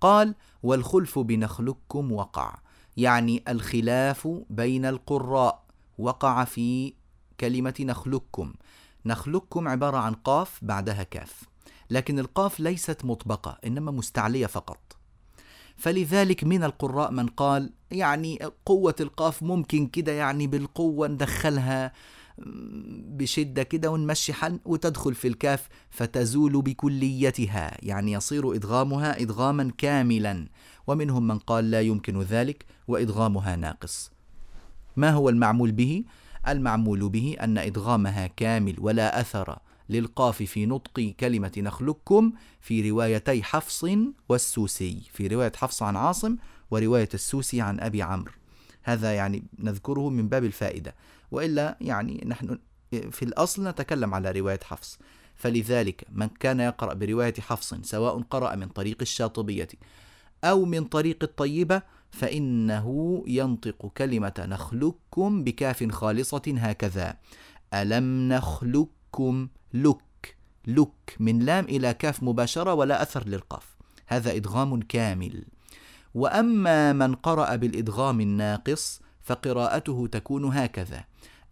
قال 0.00 0.34
والخلف 0.62 1.18
بنخلكم 1.18 2.12
وقع. 2.12 2.58
يعني 2.96 3.42
الخلاف 3.48 4.28
بين 4.50 4.86
القراء. 4.86 5.62
وقع 5.98 6.44
في 6.44 6.94
كلمة 7.40 7.74
نخلقكم 7.80 8.52
نخلقكم 9.06 9.68
عبارة 9.68 9.96
عن 9.96 10.14
قاف 10.14 10.58
بعدها 10.62 11.02
كاف. 11.02 11.42
لكن 11.90 12.18
القاف 12.18 12.60
ليست 12.60 13.04
مطبقة 13.04 13.58
إنما 13.66 13.92
مستعلية 13.92 14.46
فقط. 14.46 14.96
فلذلك 15.82 16.44
من 16.44 16.64
القراء 16.64 17.10
من 17.10 17.26
قال 17.26 17.70
يعني 17.90 18.38
قوة 18.66 18.94
القاف 19.00 19.42
ممكن 19.42 19.86
كده 19.86 20.12
يعني 20.12 20.46
بالقوة 20.46 21.08
ندخلها 21.08 21.92
بشدة 23.08 23.62
كده 23.62 23.90
ونمشي 23.90 24.32
حل 24.32 24.60
وتدخل 24.64 25.14
في 25.14 25.28
الكاف 25.28 25.68
فتزول 25.90 26.62
بكليتها 26.62 27.76
يعني 27.82 28.12
يصير 28.12 28.54
إدغامها 28.54 29.22
إدغاما 29.22 29.72
كاملا 29.78 30.48
ومنهم 30.86 31.26
من 31.26 31.38
قال 31.38 31.70
لا 31.70 31.80
يمكن 31.80 32.20
ذلك 32.20 32.64
وإدغامها 32.88 33.56
ناقص 33.56 34.10
ما 34.96 35.10
هو 35.10 35.28
المعمول 35.28 35.72
به؟ 35.72 36.04
المعمول 36.48 37.08
به 37.08 37.36
أن 37.40 37.58
إدغامها 37.58 38.26
كامل 38.26 38.76
ولا 38.78 39.20
أثر 39.20 39.58
للقاف 39.92 40.42
في 40.42 40.66
نطق 40.66 41.14
كلمة 41.20 41.52
نخلقكم 41.58 42.32
في 42.60 42.90
روايتي 42.90 43.42
حفص 43.42 43.86
والسوسي 44.28 45.02
في 45.12 45.26
رواية 45.26 45.52
حفص 45.56 45.82
عن 45.82 45.96
عاصم 45.96 46.36
ورواية 46.70 47.08
السوسي 47.14 47.60
عن 47.60 47.80
أبي 47.80 48.02
عمرو. 48.02 48.32
هذا 48.82 49.14
يعني 49.14 49.42
نذكره 49.58 50.08
من 50.08 50.28
باب 50.28 50.44
الفائدة. 50.44 50.94
وإلا 51.30 51.76
يعني 51.80 52.24
نحن 52.26 52.58
في 53.10 53.22
الأصل 53.22 53.68
نتكلم 53.68 54.14
على 54.14 54.30
رواية 54.30 54.60
حفص. 54.64 54.98
فلذلك 55.34 56.04
من 56.12 56.28
كان 56.28 56.60
يقرأ 56.60 56.94
برواية 56.94 57.34
حفص 57.40 57.74
سواء 57.74 58.20
قرأ 58.20 58.54
من 58.54 58.68
طريق 58.68 58.96
الشاطبية 59.00 59.68
أو 60.44 60.64
من 60.64 60.84
طريق 60.84 61.18
الطيبة 61.22 61.82
فإنه 62.10 63.22
ينطق 63.26 63.86
كلمة 63.96 64.34
نخلقكم 64.38 65.44
بكاف 65.44 65.92
خالصة 65.92 66.42
هكذا 66.46 67.16
ألم 67.74 68.28
نخلقكم 69.12 69.48
لك 69.74 70.36
لك 70.66 71.16
من 71.20 71.38
لام 71.38 71.64
إلى 71.64 71.94
كاف 71.94 72.22
مباشرة 72.22 72.74
ولا 72.74 73.02
أثر 73.02 73.28
للقاف. 73.28 73.76
هذا 74.06 74.36
إدغام 74.36 74.82
كامل. 74.82 75.44
وأما 76.14 76.92
من 76.92 77.14
قرأ 77.14 77.56
بالإدغام 77.56 78.20
الناقص 78.20 79.00
فقراءته 79.22 80.08
تكون 80.12 80.44
هكذا. 80.44 81.04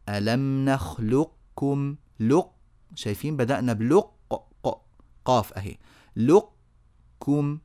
ألم 0.08 0.64
نخلقكم 0.64 1.96
لق؟ 2.20 2.50
شايفين 2.94 3.36
بدأنا 3.36 3.72
بلق 3.72 4.12
قاف 5.24 5.52
أهي. 5.52 5.78
لقكم 6.16 7.58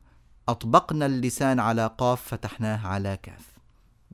أطبقنا 0.48 1.06
اللسان 1.06 1.60
على 1.60 1.92
قاف 1.98 2.22
فتحناه 2.22 2.88
على 2.88 3.18
كاف. 3.24 3.56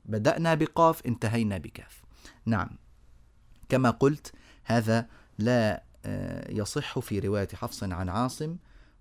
بدأنا 0.04 0.54
بقاف 0.54 1.06
انتهينا 1.06 1.58
بكاف. 1.58 2.02
نعم. 2.46 2.70
كما 3.68 3.90
قلت 3.90 4.32
هذا 4.64 5.06
لا 5.38 5.82
آه، 6.04 6.52
يصح 6.52 6.98
في 6.98 7.18
رواية 7.18 7.48
حفص 7.54 7.82
عن 7.82 8.08
عاصم 8.08 8.56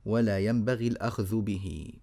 ولا 0.06 0.40
ينبغي 0.40 0.88
الأخذ 0.88 1.42
به. 1.42 1.94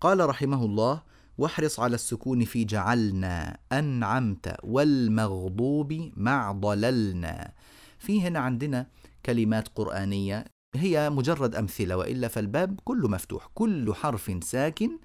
قال 0.00 0.28
رحمه 0.28 0.64
الله 0.64 1.02
واحرص 1.38 1.80
على 1.80 1.94
السكون 1.94 2.44
في 2.44 2.64
جعلنا 2.64 3.58
أنعمت 3.72 4.56
والمغضوب 4.62 6.10
مع 6.16 6.52
ضللنا 6.52 7.52
في 7.98 8.22
هنا 8.22 8.38
عندنا 8.38 8.86
كلمات 9.26 9.68
قرآنية 9.68 10.44
هي 10.74 11.10
مجرد 11.10 11.54
أمثلة 11.54 11.96
وإلا 11.96 12.28
فالباب 12.28 12.80
كله 12.84 13.08
مفتوح 13.08 13.48
كل 13.54 13.94
حرف 13.94 14.32
ساكن. 14.44 14.98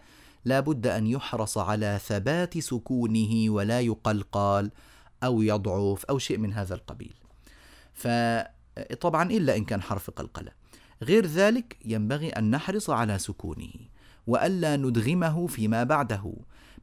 لا 0.45 0.59
بد 0.59 0.87
أن 0.87 1.07
يحرص 1.07 1.57
على 1.57 1.99
ثبات 2.05 2.57
سكونه 2.57 3.49
ولا 3.49 3.81
يقلقال 3.81 4.71
أو 5.23 5.41
يضعف 5.41 6.05
أو 6.05 6.17
شيء 6.17 6.37
من 6.37 6.53
هذا 6.53 6.75
القبيل. 6.75 7.22
فطبعا 8.03 9.31
إلا 9.31 9.55
إن 9.55 9.65
كان 9.65 9.81
حرف 9.81 10.09
قلقلة. 10.09 10.51
غير 11.03 11.25
ذلك 11.25 11.77
ينبغي 11.85 12.29
أن 12.29 12.51
نحرص 12.51 12.89
على 12.89 13.19
سكونه 13.19 13.73
وألا 14.27 14.77
ندغمه 14.77 15.47
فيما 15.47 15.83
بعده. 15.83 16.35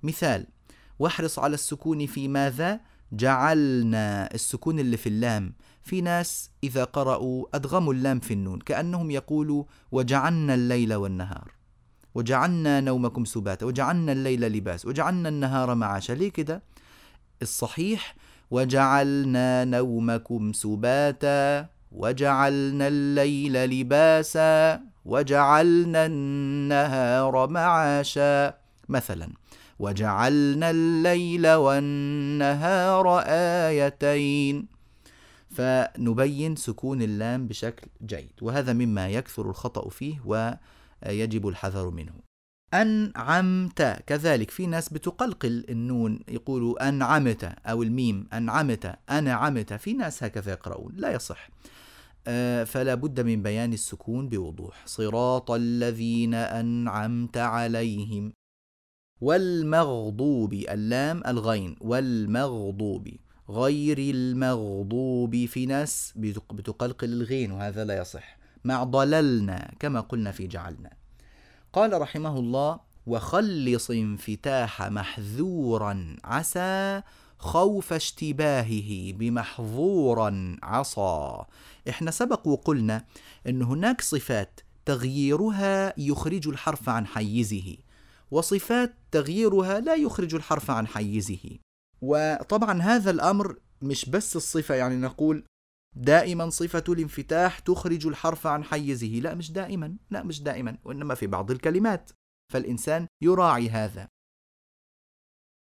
مثال 0.02 0.46
واحرص 0.98 1.38
على 1.38 1.54
السكون 1.54 2.06
في 2.06 2.28
ماذا؟ 2.28 2.80
جعلنا 3.12 4.34
السكون 4.34 4.78
اللي 4.78 4.96
في 4.96 5.08
اللام. 5.08 5.54
في 5.82 6.00
ناس 6.00 6.50
إذا 6.64 6.84
قرأوا 6.84 7.46
أدغموا 7.54 7.94
اللام 7.94 8.20
في 8.20 8.34
النون 8.34 8.58
كأنهم 8.58 9.10
يقولوا 9.10 9.64
وجعلنا 9.92 10.54
الليل 10.54 10.94
والنهار. 10.94 11.52
وجعلنا 12.14 12.80
نومكم 12.80 13.24
سباتا 13.24 13.66
وجعلنا 13.66 14.12
الليل 14.12 14.40
لباس 14.40 14.86
وجعلنا 14.86 15.28
النهار 15.28 15.74
معاشا. 15.74 16.12
ليه 16.12 16.30
كده؟ 16.30 16.62
الصحيح 17.42 18.14
وجعلنا 18.50 19.64
نومكم 19.64 20.52
سباتا 20.52 21.66
وجعلنا 21.92 22.88
الليل 22.88 23.52
لباسا 23.52 24.80
وجعلنا 25.04 26.06
النهار 26.06 27.48
معاشا. 27.48 28.54
مثلا 28.88 29.28
وجعلنا 29.78 30.70
الليل 30.70 31.46
والنهار 31.46 33.18
آيتين. 33.26 34.68
فنبين 35.50 36.56
سكون 36.56 37.02
اللام 37.02 37.46
بشكل 37.46 37.86
جيد 38.06 38.32
وهذا 38.42 38.72
مما 38.72 39.08
يكثر 39.08 39.50
الخطأ 39.50 39.88
فيه 39.88 40.20
ويجب 40.24 41.48
الحذر 41.48 41.90
منه. 41.90 42.29
أنعمت. 42.74 43.82
كذلك 44.06 44.50
في 44.50 44.66
ناس 44.66 44.88
بتقلقل 44.88 45.64
النون 45.68 46.20
يقولوا 46.28 46.88
أنعمت 46.88 47.44
أو 47.44 47.82
الميم 47.82 48.28
أنعمت 48.32 48.98
أنعمت. 49.10 49.72
في 49.72 49.92
ناس 49.92 50.24
هكذا 50.24 50.52
يقرؤون 50.52 50.92
لا 50.96 51.12
يصح. 51.12 51.50
آه، 52.26 52.64
فلا 52.64 52.94
بد 52.94 53.20
من 53.20 53.42
بيان 53.42 53.72
السكون 53.72 54.28
بوضوح. 54.28 54.82
صراط 54.86 55.50
الذين 55.50 56.34
أنعمت 56.34 57.36
عليهم. 57.36 58.32
والمغضوب 59.20 60.52
اللام 60.52 61.22
الغين. 61.26 61.76
والمغضوب 61.80 63.08
غير 63.48 63.98
المغضوب. 63.98 65.44
في 65.46 65.66
ناس 65.66 66.12
بتقلقل 66.52 67.12
الغين 67.12 67.52
وهذا 67.52 67.84
لا 67.84 67.98
يصح. 67.98 68.38
مع 68.64 68.84
ضللنا 68.84 69.74
كما 69.80 70.00
قلنا 70.00 70.32
في 70.32 70.46
جعلنا. 70.46 70.99
قال 71.72 72.00
رحمه 72.00 72.38
الله 72.38 72.80
وخلص 73.06 73.90
انفتاح 73.90 74.82
محذورا 74.82 76.16
عسى 76.24 77.02
خوف 77.38 77.92
اشتباهه 77.92 79.12
بمحظورا 79.12 80.56
عصى. 80.62 81.44
إحنا 81.88 82.10
سبق 82.10 82.48
وقلنا 82.48 83.04
إن 83.48 83.62
هناك 83.62 84.00
صفات 84.00 84.60
تغييرها 84.84 86.00
يخرج 86.00 86.48
الحرف 86.48 86.88
عن 86.88 87.06
حيزه 87.06 87.76
وصفات 88.30 88.94
تغييرها 89.10 89.80
لا 89.80 89.94
يخرج 89.94 90.34
الحرف 90.34 90.70
عن 90.70 90.86
حيزه. 90.86 91.58
وطبعا 92.02 92.82
هذا 92.82 93.10
الأمر 93.10 93.56
مش 93.82 94.10
بس 94.10 94.36
الصفة 94.36 94.74
يعني 94.74 94.96
نقول 94.96 95.44
دائما 95.96 96.50
صفة 96.50 96.84
الانفتاح 96.88 97.58
تخرج 97.58 98.06
الحرف 98.06 98.46
عن 98.46 98.64
حيزه. 98.64 99.06
لا 99.06 99.34
مش 99.34 99.52
دائما. 99.52 99.96
لا 100.10 100.22
مش 100.22 100.42
دائما 100.42 100.78
وإنما 100.84 101.14
في 101.14 101.26
بعض 101.26 101.50
الكلمات. 101.50 102.10
فالإنسان 102.52 103.06
يراعي 103.22 103.70
هذا. 103.70 104.08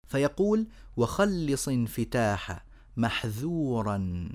فيقول 0.08 0.68
وخلص 0.96 1.68
انفتاح 1.68 2.64
محذورا. 2.96 4.28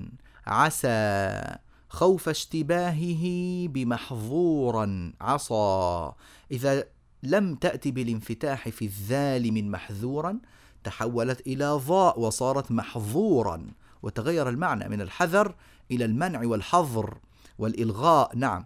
عسى 0.47 1.41
خوف 1.89 2.29
اشتباهه 2.29 3.67
بمحظورا. 3.67 5.13
عصى. 5.21 6.11
إذا 6.51 6.83
لم 7.23 7.55
تأتي 7.55 7.91
بالانفتاح 7.91 8.69
في 8.69 8.85
الذال 8.85 9.51
من 9.51 9.71
محذورا 9.71 10.39
تحولت 10.83 11.47
إلى 11.47 11.65
ضاء 11.65 12.19
وصارت 12.19 12.71
محظورا. 12.71 13.67
وتغير 14.03 14.49
المعنى 14.49 14.89
من 14.89 15.01
الحذر 15.01 15.55
إلى 15.91 16.05
المنع 16.05 16.45
والحظر 16.45 17.17
والإلغاء. 17.59 18.35
نعم. 18.35 18.65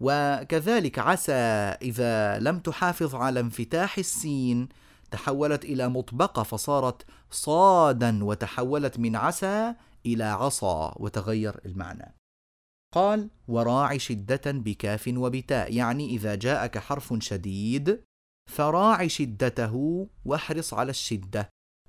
وكذلك 0.00 0.98
عسى 0.98 1.32
إذا 1.82 2.38
لم 2.38 2.58
تحافظ 2.58 3.14
على 3.14 3.40
انفتاح 3.40 3.98
السين 3.98 4.68
تحولت 5.10 5.64
إلى 5.64 5.88
مطبقة 5.88 6.42
فصارت 6.42 7.06
صادا 7.30 8.24
وتحولت 8.24 8.98
من 8.98 9.16
عسى 9.16 9.74
إلى 10.06 10.24
عصا 10.24 10.94
وتغير 10.96 11.60
المعنى. 11.66 12.14
قال 12.94 13.30
وراع 13.48 13.96
شدة 13.96 14.42
بكاف 14.46 15.10
وبتاء. 15.16 15.72
يعني 15.74 16.10
إذا 16.10 16.34
جاءك 16.34 16.78
حرف 16.78 17.14
شديد 17.18 18.00
فراع 18.48 19.06
شدته 19.06 20.06
واحرص 20.24 20.74
على 20.74 20.90
الشدة 20.90 21.48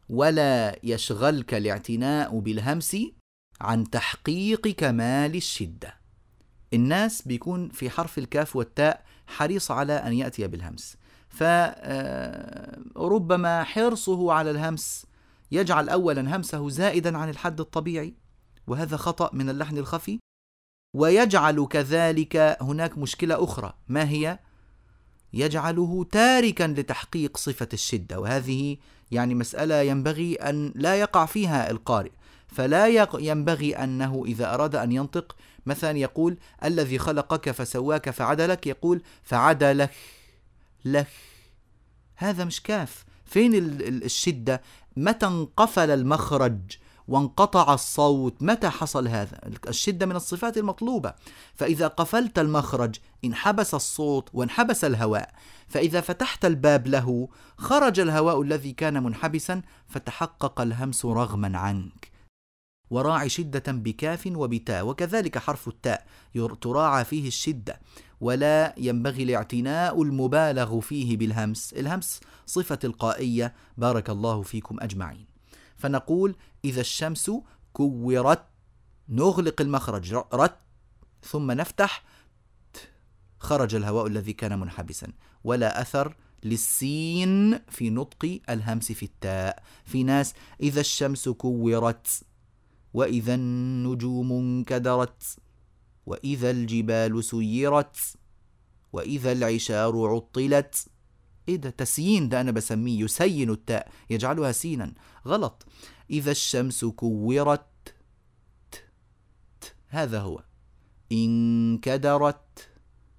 ولا 0.09 0.79
يشغلك 0.83 1.53
الاعتناء 1.53 2.39
بالهمس 2.39 2.97
عن 3.61 3.89
تحقيق 3.89 4.67
كمال 4.67 5.35
الشدة. 5.35 5.99
الناس 6.73 7.21
بيكون 7.21 7.69
في 7.69 7.89
حرف 7.89 8.17
الكاف 8.17 8.55
والتاء 8.55 9.05
حريص 9.27 9.71
على 9.71 9.93
أن 9.93 10.13
يأتي 10.13 10.47
بالهمس. 10.47 10.97
فربما 12.89 13.63
حرصه 13.63 14.33
على 14.33 14.51
الهمس 14.51 15.05
يجعل 15.51 15.89
أولا 15.89 16.35
همسه 16.35 16.69
زائدا 16.69 17.17
عن 17.17 17.29
الحد 17.29 17.59
الطبيعي 17.59 18.13
وهذا 18.67 18.97
خطأ 18.97 19.29
من 19.33 19.49
اللحن 19.49 19.77
الخفي. 19.77 20.19
ويجعل 20.95 21.67
كذلك 21.69 22.57
هناك 22.61 22.97
مشكلة 22.97 23.43
أخرى 23.43 23.73
ما 23.87 24.09
هي؟ 24.09 24.39
يجعله 25.33 26.05
تاركا 26.11 26.63
لتحقيق 26.63 27.37
صفة 27.37 27.69
الشدة. 27.73 28.19
وهذه 28.19 28.77
يعني 29.11 29.35
مسألة 29.35 29.81
ينبغي 29.81 30.35
أن 30.35 30.73
لا 30.75 30.95
يقع 30.95 31.25
فيها 31.25 31.71
القارئ. 31.71 32.11
فلا 32.51 32.87
ينبغي 33.19 33.75
أنه 33.75 34.23
إذا 34.25 34.53
أراد 34.53 34.75
أن 34.75 34.91
ينطق 34.91 35.35
مثلا 35.65 35.97
يقول 35.97 36.37
الذي 36.63 36.99
خلقك 36.99 37.51
فسواك 37.51 38.09
فعدلك 38.09 38.67
يقول 38.67 39.01
فعدلك 39.23 39.91
لك. 40.85 41.07
هذا 42.15 42.45
مش 42.45 42.61
كاف. 42.61 43.05
فين 43.25 43.55
الشدة؟ 43.55 44.61
متى 44.97 45.25
انقفل 45.25 45.89
المخرج 45.91 46.59
وانقطع 47.07 47.73
الصوت؟ 47.73 48.43
متى 48.43 48.69
حصل 48.69 49.07
هذا؟ 49.07 49.39
الشدة 49.67 50.05
من 50.05 50.15
الصفات 50.15 50.57
المطلوبة. 50.57 51.13
فإذا 51.55 51.87
قفلت 51.87 52.39
المخرج 52.39 52.95
انحبس 53.25 53.73
الصوت 53.73 54.29
وانحبس 54.33 54.83
الهواء. 54.83 55.33
فإذا 55.67 56.01
فتحت 56.01 56.45
الباب 56.45 56.87
له 56.87 57.29
خرج 57.57 57.99
الهواء 57.99 58.41
الذي 58.41 58.71
كان 58.71 59.03
منحبسا 59.03 59.61
فتحقق 59.87 60.61
الهمس 60.61 61.05
رغما 61.05 61.57
عنك. 61.57 62.18
وراعي 62.89 63.29
شدة 63.29 63.71
بكاف 63.71 64.29
وبتاء 64.35 64.87
وكذلك 64.87 65.37
حرف 65.37 65.67
التاء 65.67 66.05
تراعى 66.61 67.05
فيه 67.05 67.27
الشدة 67.27 67.79
ولا 68.21 68.75
ينبغي 68.77 69.23
الاعتناء 69.23 70.01
المبالغ 70.01 70.79
فيه 70.79 71.17
بالهمس. 71.17 71.73
الهمس 71.73 72.19
صفة 72.45 72.75
تلقائية. 72.75 73.53
بارك 73.77 74.09
الله 74.09 74.41
فيكم 74.41 74.77
أجمعين. 74.79 75.25
فنقول 75.77 76.35
إذا 76.65 76.81
الشمس 76.81 77.31
كورت 77.73 78.43
نغلق 79.09 79.61
المخرج 79.61 80.13
رت 80.13 80.57
ثم 81.23 81.51
نفتح 81.51 82.03
خرج 83.39 83.75
الهواء 83.75 84.07
الذي 84.07 84.33
كان 84.33 84.59
منحبسا. 84.59 85.07
ولا 85.43 85.81
أثر 85.81 86.15
للسين 86.43 87.59
في 87.69 87.89
نطق 87.89 88.39
الهمس 88.49 88.91
في 88.91 89.03
التاء. 89.03 89.63
في 89.85 90.03
ناس 90.03 90.33
إذا 90.61 90.79
الشمس 90.79 91.29
كورت 91.29 92.23
وإذا 92.93 93.35
النجوم 93.35 94.31
انكدرت 94.31 95.37
وإذا 96.05 96.51
الجبال 96.51 97.23
سيرت 97.23 97.97
وإذا 98.93 99.31
العشار 99.31 100.07
عطلت. 100.07 100.87
إيه 101.49 101.55
ده؟ 101.55 101.69
تسيين 101.69 102.29
ده 102.29 102.41
أنا 102.41 102.51
بسميه 102.51 103.03
يسين 103.03 103.49
التاء 103.49 103.91
يجعلها 104.09 104.51
سينا. 104.51 104.93
غلط. 105.27 105.65
إذا 106.09 106.31
الشمس 106.31 106.85
كورت 106.85 107.95
هذا 109.87 110.19
هو. 110.19 110.43
انكدرت 111.11 112.69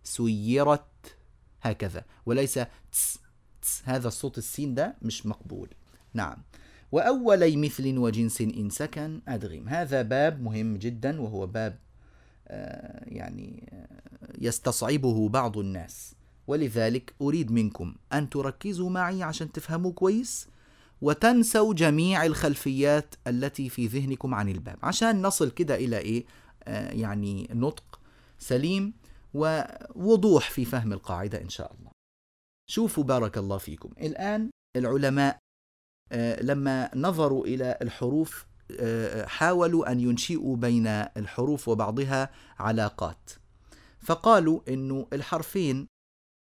سيرت 0.05 1.17
هكذا. 1.63 2.05
وليس 2.27 2.61
تس 2.93 3.19
تس 3.63 3.83
هذا 3.85 4.09
الصوت 4.09 4.39
السين 4.39 4.75
ده 4.75 4.97
مش 5.03 5.27
مقبول. 5.27 5.69
نعم. 6.15 6.37
وأولي 6.93 7.57
مثل 7.57 7.99
وجنس 7.99 8.41
إن 8.41 8.71
سكن 8.71 9.21
أدغم. 9.29 9.69
هذا 9.69 10.03
باب 10.03 10.43
مهم 10.43 10.77
جدا 10.77 11.21
وهو 11.21 11.47
باب 11.47 11.79
آه، 12.49 13.05
يعني 13.07 13.69
آه، 13.73 14.33
يستصعبه 14.39 15.29
بعض 15.29 15.59
الناس. 15.59 16.15
ولذلك 16.47 17.15
أريد 17.21 17.51
منكم 17.53 17.95
أن 18.13 18.31
تركزوا 18.31 18.91
معي 18.91 19.23
عشان 19.23 19.53
تفهموا 19.53 19.93
كويس 19.93 20.49
وتنسوا 21.01 21.75
جميع 21.75 22.27
الخلفيات 22.27 23.15
التي 23.27 23.69
في 23.69 23.87
ذهنكم 23.87 24.35
عن 24.35 24.49
الباب. 24.49 24.79
عشان 24.83 25.23
نصل 25.23 25.51
كده 25.51 25.75
إلى 25.75 25.99
إيه؟ 25.99 26.25
آه 26.65 26.91
يعني 26.93 27.49
نطق 27.55 28.01
سليم 28.39 28.93
ووضوح 29.35 30.51
في 30.51 30.65
فهم 30.65 30.93
القاعدة 30.93 31.41
إن 31.41 31.49
شاء 31.49 31.73
الله. 31.73 31.91
شوفوا 32.71 33.05
بارك 33.05 33.39
الله 33.39 33.59
فيكم. 33.59 33.91
الآن 34.01 34.51
العلماء 34.77 35.39
لما 36.41 36.91
نظروا 36.95 37.47
إلى 37.47 37.79
الحروف 37.83 38.47
آه 38.81 39.27
حاولوا 39.27 39.93
أن 39.93 40.01
ينشئوا 40.01 40.57
بين 40.57 40.87
الحروف 40.87 41.69
وبعضها 41.69 42.31
علاقات. 42.59 43.31
فقالوا 44.01 44.61
أنه 44.69 45.07
الحرفين 45.13 45.87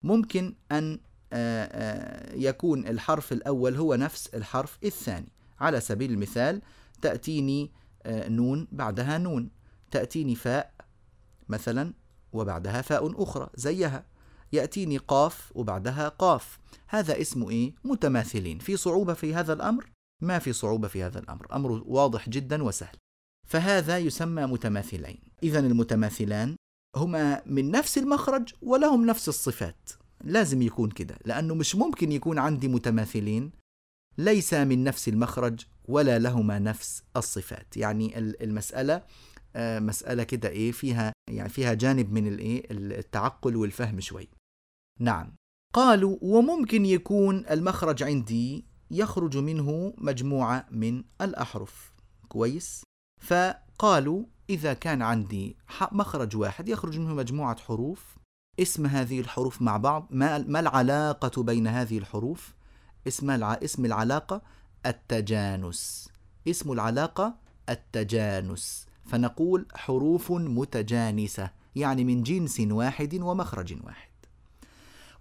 ممكن 0.02 0.54
أن 0.72 1.00
آه، 1.32 1.64
آه، 1.64 2.34
يكون 2.34 2.86
الحرف 2.86 3.32
الأول 3.32 3.76
هو 3.76 3.94
نفس 3.94 4.26
الحرف 4.34 4.78
الثاني. 4.84 5.32
على 5.60 5.80
سبيل 5.80 6.10
المثال 6.10 6.62
تأتيني 7.02 7.70
آه، 8.02 8.28
نون 8.28 8.68
بعدها 8.72 9.18
نون. 9.18 9.50
تأتيني 9.90 10.34
فاء 10.34 10.72
مثلا 11.48 11.92
وبعدها 12.32 12.82
فاء 12.82 13.22
أخرى 13.22 13.50
زيها. 13.54 14.04
يأتيني 14.52 14.96
قاف 14.96 15.52
وبعدها 15.54 16.08
قاف. 16.08 16.58
هذا 16.88 17.20
اسمه 17.20 17.50
إيه؟ 17.50 17.74
متماثلين. 17.84 18.58
في 18.58 18.76
صعوبة 18.76 19.14
في 19.14 19.34
هذا 19.34 19.52
الأمر؟ 19.52 19.90
ما 20.22 20.38
في 20.38 20.52
صعوبة 20.52 20.88
في 20.88 21.02
هذا 21.02 21.18
الأمر. 21.18 21.46
أمر 21.52 21.82
واضح 21.86 22.28
جدا 22.28 22.62
وسهل. 22.62 22.96
فهذا 23.48 23.98
يسمى 23.98 24.46
متماثلين. 24.46 25.18
إذا 25.42 25.58
المتماثلان 25.58 26.56
هما 26.96 27.42
من 27.46 27.70
نفس 27.70 27.98
المخرج 27.98 28.54
ولهم 28.62 29.06
نفس 29.06 29.28
الصفات. 29.28 29.90
لازم 30.24 30.62
يكون 30.62 30.90
كده. 30.90 31.18
لأنه 31.24 31.54
مش 31.54 31.74
ممكن 31.74 32.12
يكون 32.12 32.38
عندي 32.38 32.68
متماثلين. 32.68 33.52
ليس 34.18 34.54
من 34.54 34.84
نفس 34.84 35.08
المخرج 35.08 35.60
ولا 35.88 36.18
لهما 36.18 36.58
نفس 36.58 37.02
الصفات. 37.16 37.76
يعني 37.76 38.18
المسألة 38.18 39.02
آه، 39.56 39.78
مسألة 39.78 40.22
كده 40.22 40.48
إيه؟ 40.48 40.72
فيها 40.72 41.12
يعني 41.30 41.48
فيها 41.48 41.74
جانب 41.74 42.12
من 42.12 42.26
الإيه 42.26 42.62
التعقل 42.70 43.56
والفهم 43.56 44.00
شوي. 44.00 44.28
نعم. 45.00 45.36
قالوا 45.72 46.18
وممكن 46.22 46.86
يكون 46.86 47.46
المخرج 47.50 48.02
عندي 48.02 48.66
يخرج 48.90 49.36
منه 49.36 49.94
مجموعة 49.98 50.66
من 50.70 51.04
الأحرف. 51.20 51.92
كويس. 52.28 52.84
فقالوا 53.20 54.24
إذا 54.50 54.74
كان 54.74 55.02
عندي 55.02 55.56
مخرج 55.92 56.36
واحد 56.36 56.68
يخرج 56.68 56.98
منه 56.98 57.14
مجموعة 57.14 57.60
حروف 57.60 58.16
اسم 58.60 58.86
هذه 58.86 59.20
الحروف 59.20 59.62
مع 59.62 59.76
بعض 59.76 60.08
ما, 60.10 60.38
ما 60.38 60.60
العلاقة 60.60 61.42
بين 61.42 61.66
هذه 61.66 61.98
الحروف؟ 61.98 62.54
اسم 63.08 63.30
اسم 63.44 63.84
العلاقة 63.84 64.42
التجانس. 64.86 66.08
اسم 66.48 66.72
العلاقة 66.72 67.34
التجانس. 67.68 68.86
فنقول 69.06 69.66
حروف 69.74 70.32
متجانسة 70.32 71.50
يعني 71.76 72.04
من 72.04 72.22
جنس 72.22 72.60
واحد 72.60 73.14
ومخرج 73.14 73.76
واحد. 73.84 74.11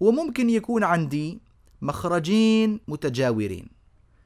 وممكن 0.02 0.50
يكون 0.50 0.84
عندي 0.84 1.42
مخرجين 1.82 2.80
متجاورين. 2.88 3.68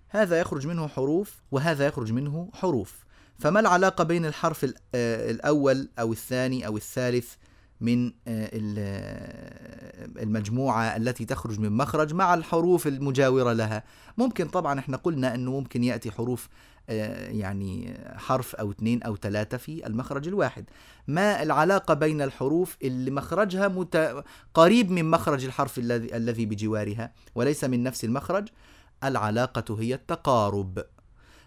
هذا 0.10 0.40
يخرج 0.40 0.68
منه 0.68 0.88
حروف 0.88 1.42
وهذا 1.52 1.88
يخرج 1.88 2.12
منه 2.12 2.50
حروف. 2.54 3.06
فما 3.40 3.60
العلاقة 3.60 4.04
بين 4.04 4.26
الحرف 4.26 4.66
آه، 4.96 5.32
الأول 5.32 5.90
أو 6.00 6.12
الثاني 6.12 6.68
أو 6.68 6.78
الثالث 6.78 7.34
من 7.82 8.08
آه، 8.28 8.50
آه، 8.78 10.06
المجموعة 10.24 10.96
التي 10.96 11.26
تخرج 11.26 11.60
من 11.60 11.72
مخرج 11.72 12.14
مع 12.14 12.34
الحروف 12.34 12.88
المجاورة 12.88 13.54
لها؟ 13.54 13.84
ممكن 14.18 14.48
طبعا 14.48 14.80
إحنا 14.80 14.98
قلنا 14.98 15.36
أنه 15.36 15.52
ممكن 15.52 15.84
يأتي 15.84 16.12
حروف 16.12 16.50
يعني 16.88 17.98
حرف 18.16 18.56
أو 18.56 18.72
اثنين 18.72 19.04
أو 19.04 19.16
ثلاثة 19.16 19.58
في 19.58 19.88
المخرج 19.88 20.28
الواحد. 20.28 20.66
ما 21.08 21.44
العلاقة 21.44 21.94
بين 21.94 22.22
الحروف 22.22 22.78
اللي 22.84 23.12
مخرجها 23.12 23.68
مت... 23.68 24.24
قريب 24.54 24.92
من 24.92 25.10
مخرج 25.10 25.46
الحرف 25.46 25.78
الذي 25.78 26.16
الذي 26.16 26.46
بجوارها 26.46 27.12
وليس 27.36 27.64
من 27.64 27.84
نفس 27.84 28.04
المخرج؟ 28.04 28.48
العلاقة 29.04 29.80
هي 29.80 29.94
التقارب. 29.94 30.86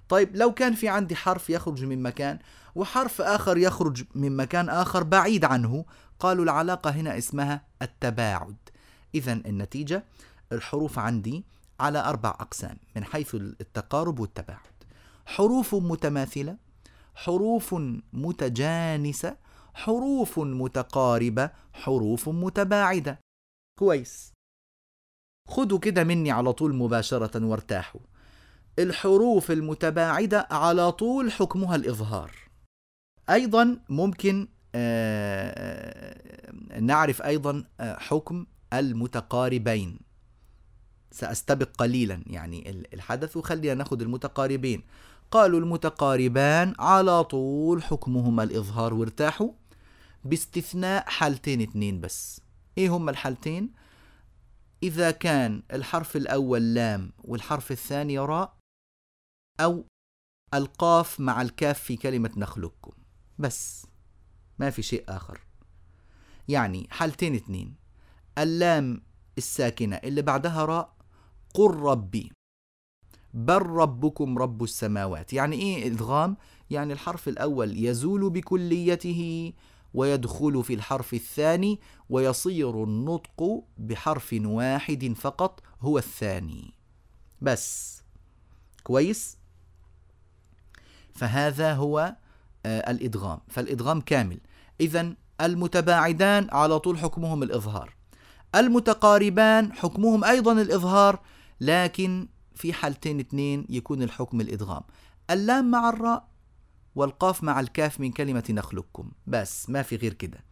طيب 0.09 0.37
لو 0.37 0.55
كان 0.55 0.75
في 0.75 0.89
عندي 0.89 1.17
حرف 1.17 1.51
يخرج 1.51 1.85
من 1.85 2.03
مكان 2.03 2.39
وحرف 2.75 3.21
آخر 3.21 3.57
يخرج 3.59 4.05
من 4.15 4.37
مكان 4.37 4.69
آخر 4.69 5.03
بعيد 5.03 5.45
عنه 5.45 5.85
قالوا 6.21 6.45
العلاقة 6.45 6.91
هنا 6.91 7.19
اسمها 7.19 7.65
التباعد. 7.83 8.57
إذا 9.15 9.33
النتيجة 9.33 10.05
الحروف 10.53 10.99
عندي 10.99 11.45
على 11.81 11.99
أربع 11.99 12.31
أقسام 12.31 12.77
من 12.97 13.05
حيث 13.05 13.35
التقارب 13.35 14.19
والتباعد. 14.19 14.78
حروف 15.29 15.75
متماثلة 15.75 16.57
حروف 17.15 17.75
متجانسة 18.13 19.37
حروف 19.75 20.39
متقاربة 20.39 21.51
حروف 21.73 22.29
متباعدة. 22.29 23.21
كويس. 23.79 24.33
خدوا 25.49 25.79
كده 25.79 26.05
مني 26.05 26.31
على 26.31 26.53
طول 26.53 26.75
مباشرة 26.75 27.45
وارتاحوا. 27.45 28.01
الحروف 28.79 29.51
المتباعدة 29.51 30.49
على 30.51 30.93
طول 30.93 31.33
حكمها 31.33 31.77
الإظهار. 31.77 32.33
أيضا 33.31 33.81
ممكن 33.89 34.49
آه، 34.75 36.53
نعرف 36.81 37.23
أيضا 37.23 37.65
آه، 37.81 37.99
حكم 37.99 38.47
المتقاربين. 38.73 39.99
سأستبق 41.11 41.69
قليلا 41.79 42.23
يعني 42.27 42.71
الحدث 42.95 43.37
وخلينا 43.37 43.75
ناخذ 43.75 44.01
المتقاربين. 44.01 44.83
قالوا 45.31 45.61
المتقاربان 45.61 46.75
على 46.79 47.25
طول 47.25 47.83
حكمهما 47.83 48.43
الإظهار 48.43 48.95
وارتاحوا 48.95 49.53
باستثناء 50.25 51.09
حالتين 51.09 51.61
اتنين 51.61 52.01
بس. 52.01 52.41
إيه 52.79 52.97
هما 52.97 53.11
الحالتين؟ 53.11 53.73
إذا 54.83 55.11
كان 55.11 55.63
الحرف 55.73 56.17
الأول 56.17 56.75
لام 56.75 57.13
والحرف 57.19 57.73
الثاني 57.73 58.19
راء 58.19 58.57
أو 59.61 59.85
القاف 60.55 61.21
مع 61.21 61.43
الكاف 61.43 61.81
في 61.81 61.97
كلمة 61.97 62.31
نخلقكم. 62.37 62.93
بس 63.39 63.87
ما 64.59 64.71
في 64.71 64.83
شيء 64.83 65.05
آخر. 65.09 65.41
يعني 66.49 66.87
حالتين 66.91 67.35
اتنين. 67.35 67.75
اللام 68.39 69.03
الساكنة 69.39 69.97
اللي 69.97 70.23
بعدها 70.23 70.65
راء 70.65 70.97
قل 71.55 71.75
ربي. 71.75 72.33
بل 73.39 73.63
ربكم 73.63 74.39
رب 74.39 74.63
السماوات. 74.63 75.33
يعني 75.33 75.57
إيه 75.57 75.87
إدغام؟ 75.87 76.37
يعني 76.71 76.93
الحرف 76.93 77.29
الأول 77.29 77.85
يزول 77.85 78.31
بكليته 78.31 79.53
ويدخل 79.95 80.65
في 80.65 80.75
الحرف 80.75 81.15
الثاني 81.15 81.81
ويصير 82.11 82.85
النطق 82.85 83.63
بحرف 83.79 84.37
واحد 84.45 85.15
فقط 85.17 85.61
هو 85.81 85.99
الثاني. 85.99 86.75
بس. 87.41 88.03
كويس؟ 88.85 89.37
فهذا 91.15 91.75
هو 91.75 92.17
آه 92.67 92.91
الإدغام. 92.91 93.39
فالإدغام 93.49 94.01
كامل. 94.01 94.41
اذا 94.81 95.15
المتباعدان 95.41 96.49
على 96.53 96.79
طول 96.79 96.99
حكمهم 96.99 97.43
الإظهار. 97.43 97.95
المتقاربان 98.55 99.73
حكمهم 99.73 100.25
أيضا 100.25 100.53
الإظهار 100.53 101.21
لكن 101.61 102.29
في 102.59 102.73
حالتين 102.73 103.21
اثنين 103.21 103.67
يكون 103.69 104.03
الحكم 104.03 104.41
الإدغام. 104.41 104.83
اللام 105.31 105.71
مع 105.71 105.89
الراء 105.89 106.29
والقاف 106.95 107.43
مع 107.43 107.61
الكاف 107.61 108.01
من 108.01 108.13
كلمة 108.13 108.45
نخلقكم. 108.51 109.11
بس 109.27 109.71
ما 109.71 109.83
في 109.83 109.97
غير 109.97 110.15
كده. 110.15 110.45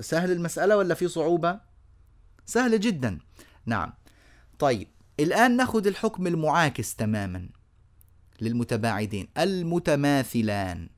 سهل 0.00 0.32
المسألة 0.32 0.76
ولا 0.76 0.94
في 0.94 1.08
صعوبة؟ 1.08 1.60
سهل 2.46 2.80
جدا. 2.80 3.18
نعم. 3.66 3.92
طيب 4.58 4.88
الآن 5.20 5.56
نأخذ 5.56 5.86
الحكم 5.86 6.26
المعاكس 6.26 6.96
تماما 6.96 7.48
للمتباعدين. 8.40 9.28
المتماثلان. 9.38 10.88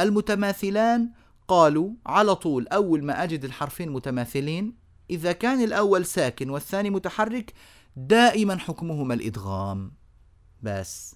المتماثلان 0.00 1.10
قالوا 1.48 1.90
على 2.06 2.34
طول 2.34 2.68
أول 2.68 3.04
ما 3.04 3.22
أجد 3.24 3.44
الحرفين 3.44 3.90
متماثلين 3.90 4.76
إذا 5.10 5.32
كان 5.32 5.64
الأول 5.64 6.06
ساكن 6.06 6.50
والثاني 6.50 6.90
متحرك 6.90 7.52
دائما 7.96 8.58
حكمهما 8.58 9.14
الإدغام. 9.14 9.92
بس. 10.62 11.14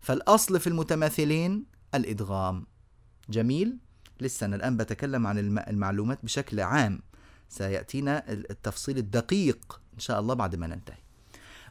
فالأصل 0.00 0.60
في 0.60 0.66
المتماثلين 0.66 1.64
الإدغام. 1.94 2.66
جميل. 3.30 3.78
لسه 4.20 4.46
أنا 4.46 4.56
الآن 4.56 4.76
بتكلم 4.76 5.26
عن 5.26 5.38
المعلومات 5.58 6.24
بشكل 6.24 6.60
عام. 6.60 7.00
سيأتينا 7.48 8.32
التفصيل 8.32 8.98
الدقيق 8.98 9.80
إن 9.94 9.98
شاء 9.98 10.20
الله 10.20 10.34
بعد 10.34 10.56
ما 10.56 10.66
ننتهي. 10.66 10.98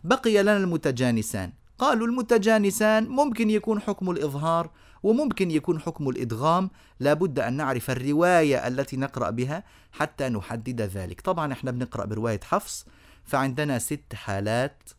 بقي 0.04 0.42
لنا 0.42 0.58
المتجانسان. 0.58 1.54
قالوا 1.78 2.08
المتجانسان 2.08 3.08
ممكن 3.08 3.50
يكون 3.50 3.82
حكم 3.82 4.10
الإظهار 4.12 4.72
وممكن 5.04 5.52
يكون 5.52 5.80
حكم 5.80 6.10
الإدغام. 6.10 6.70
لابد 7.00 7.40
أن 7.40 7.54
نعرف 7.54 7.90
الرواية 7.90 8.68
التي 8.68 8.98
نقرأ 8.98 9.30
بها 9.30 9.64
حتى 9.92 10.30
نحدد 10.30 10.82
ذلك. 10.82 11.22
طبعا 11.22 11.54
إحنا 11.54 11.72
بنقرأ 11.72 12.06
برواية 12.06 12.40
حفص. 12.44 12.86
فعندنا 13.28 13.80
ست 13.80 14.14
حالات 14.14 14.90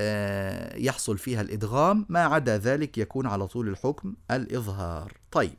آه، 0.00 0.76
يحصل 0.76 1.18
فيها 1.18 1.40
الإدغام. 1.40 2.06
ما 2.08 2.20
عدا 2.20 2.58
ذلك 2.58 2.98
يكون 2.98 3.26
على 3.26 3.46
طول 3.46 3.68
الحكم 3.68 4.14
الإظهار. 4.30 5.16
طيب. 5.30 5.58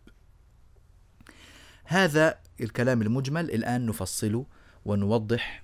هذا 1.83 2.39
الكلام 2.61 3.01
المجمل. 3.01 3.51
الآن 3.51 3.85
نفصله 3.85 4.45
ونوضح 4.85 5.63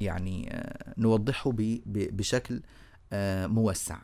يعني 0.00 0.48
آه، 0.54 0.94
نوضحه 0.98 1.52
بشكل 1.86 2.62
آه، 3.12 3.46
موسع. 3.46 3.98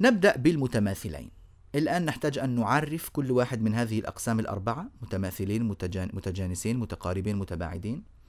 نبدأ 0.00 0.36
بالمتماثلين. 0.36 1.30
الآن 1.74 2.04
نحتاج 2.04 2.38
أن 2.38 2.50
نعرف 2.50 3.08
كل 3.08 3.30
واحد 3.30 3.62
من 3.62 3.74
هذه 3.74 3.98
الأقسام 3.98 4.40
الأربعة. 4.40 4.90
متماثلين 5.02 5.62
متجانسين 6.14 6.78
متقاربين 6.78 7.36
متباعدين. 7.36 8.19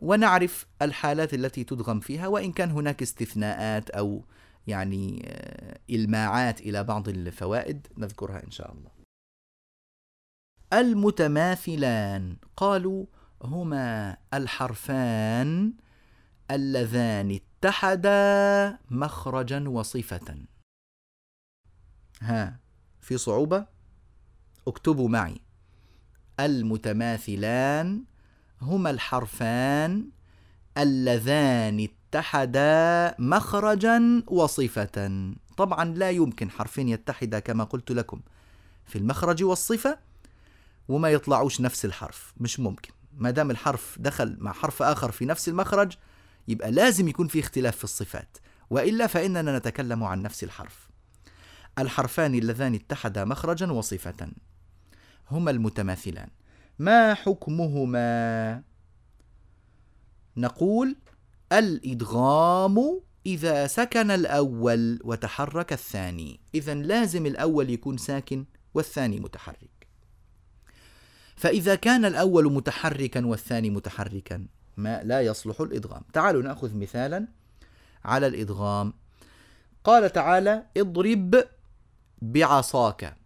ونعرف 0.00 0.66
الحالات 0.82 1.34
التي 1.34 1.64
تدغم 1.64 2.00
فيها 2.00 2.26
وإن 2.28 2.52
كان 2.52 2.70
هناك 2.70 3.02
استثناءات 3.02 3.90
أو 3.90 4.24
يعني 4.66 5.22
آه، 5.26 5.78
إلماعات 5.90 6.60
إلى 6.60 6.84
بعض 6.84 7.08
الفوائد 7.08 7.86
نذكرها 7.96 8.44
إن 8.44 8.50
شاء 8.50 8.72
الله. 8.72 8.90
المتماثلان 10.72 12.36
قالوا 12.56 13.06
هما 13.42 14.16
الحرفان 14.34 15.74
اللذان 16.50 17.38
اتحدا 17.40 18.78
مخرجا 18.90 19.68
وصفة. 19.68 20.36
ها 22.20 22.60
في 23.00 23.18
صعوبة 23.18 23.66
اكتبوا 24.68 25.08
معي 25.08 25.40
المتماثلان 26.40 28.04
هما 28.62 28.90
الحرفان 28.90 30.08
اللذان 30.78 31.88
اتحدا 31.88 33.14
مخرجا 33.18 34.22
وصفة. 34.26 35.10
طبعا 35.56 35.84
لا 35.84 36.10
يمكن 36.10 36.50
حرفين 36.50 36.88
يتحدا 36.88 37.38
كما 37.38 37.64
قلت 37.64 37.90
لكم 37.92 38.20
في 38.86 38.98
المخرج 38.98 39.44
والصفة 39.44 39.98
وما 40.88 41.10
يطلعوش 41.10 41.60
نفس 41.60 41.84
الحرف. 41.84 42.34
مش 42.36 42.60
ممكن. 42.60 42.90
ما 43.16 43.30
دام 43.30 43.50
الحرف 43.50 43.96
دخل 44.00 44.36
مع 44.38 44.52
حرف 44.52 44.82
آخر 44.82 45.10
في 45.10 45.24
نفس 45.24 45.48
المخرج 45.48 45.92
يبقى 46.48 46.70
لازم 46.70 47.08
يكون 47.08 47.28
في 47.28 47.40
اختلاف 47.40 47.76
في 47.76 47.84
الصفات. 47.84 48.38
وإلا 48.70 49.06
فإننا 49.06 49.58
نتكلم 49.58 50.04
عن 50.04 50.22
نفس 50.22 50.44
الحرف. 50.44 50.90
الحرفان 51.78 52.34
اللذان 52.34 52.74
اتحدا 52.74 53.24
مخرجا 53.24 53.72
وصفة. 53.72 54.28
هما 55.30 55.50
المتماثلان. 55.50 56.28
ما 56.80 57.14
حكمهما؟ 57.14 58.62
نقول 60.36 60.96
الإدغام 61.52 63.00
إذا 63.26 63.66
سكن 63.66 64.10
الأول 64.10 65.00
وتحرك 65.04 65.72
الثاني. 65.72 66.40
إذا 66.54 66.74
لازم 66.74 67.26
الأول 67.26 67.70
يكون 67.70 67.96
ساكن 67.96 68.44
والثاني 68.74 69.20
متحرك. 69.20 69.88
فإذا 71.36 71.74
كان 71.74 72.04
الأول 72.04 72.52
متحركا 72.52 73.26
والثاني 73.26 73.70
متحركا 73.70 74.46
ما 74.76 75.02
لا 75.02 75.20
يصلح 75.20 75.60
الإدغام. 75.60 76.02
تعالوا 76.12 76.42
نأخذ 76.42 76.76
مثالا 76.76 77.28
على 78.04 78.26
الإدغام. 78.26 78.92
قال 79.84 80.12
تعالى 80.12 80.66
اضرب 80.76 81.44
بعصاك. 82.22 83.16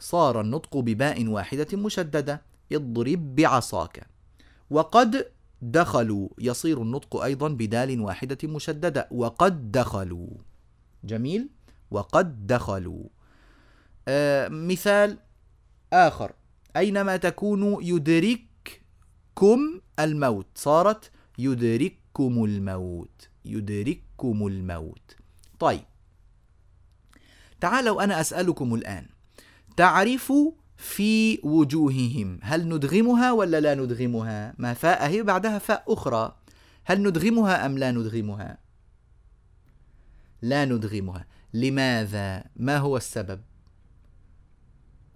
صار 0.00 0.40
النطق 0.40 0.76
بباء 0.76 1.26
واحدة 1.26 1.78
مشددة. 1.78 2.55
اضرب 2.72 3.34
بعصاك. 3.36 4.06
وقد 4.70 5.32
دخلوا 5.62 6.28
يصير 6.38 6.82
النطق 6.82 7.16
أيضا 7.16 7.48
بدال 7.48 8.00
واحدة 8.00 8.38
مشددة. 8.44 9.08
وقد 9.10 9.72
دخلوا. 9.72 10.28
جميل. 11.04 11.48
وقد 11.90 12.46
دخلوا. 12.46 13.04
آه 14.08 14.48
مثال 14.48 15.18
آخر. 15.92 16.32
أينما 16.76 17.16
تكونوا 17.16 17.82
يدرككم 17.82 19.80
الموت. 19.98 20.46
صارت 20.54 21.10
يدرككم 21.38 22.44
الموت. 22.44 23.28
يدرككم 23.44 24.46
الموت. 24.46 25.16
طيب. 25.58 25.84
تعالوا 27.60 28.04
أنا 28.04 28.20
أسألكم 28.20 28.74
الآن. 28.74 29.06
تعرفوا 29.76 30.52
في 30.86 31.40
وجوههم. 31.42 32.38
هل 32.42 32.68
ندغمها 32.68 33.32
ولا 33.32 33.60
لا 33.60 33.74
ندغمها؟ 33.74 34.54
ما 34.58 34.74
فاء 34.74 35.08
هي 35.08 35.22
بعدها 35.22 35.58
فاء 35.58 35.84
أخرى. 35.88 36.36
هل 36.84 37.02
ندغمها 37.02 37.66
أم 37.66 37.78
لا 37.78 37.90
ندغمها؟ 37.90 38.58
لا 40.42 40.64
ندغمها. 40.64 41.26
لماذا؟ 41.54 42.44
ما 42.56 42.78
هو 42.78 42.96
السبب؟ 42.96 43.40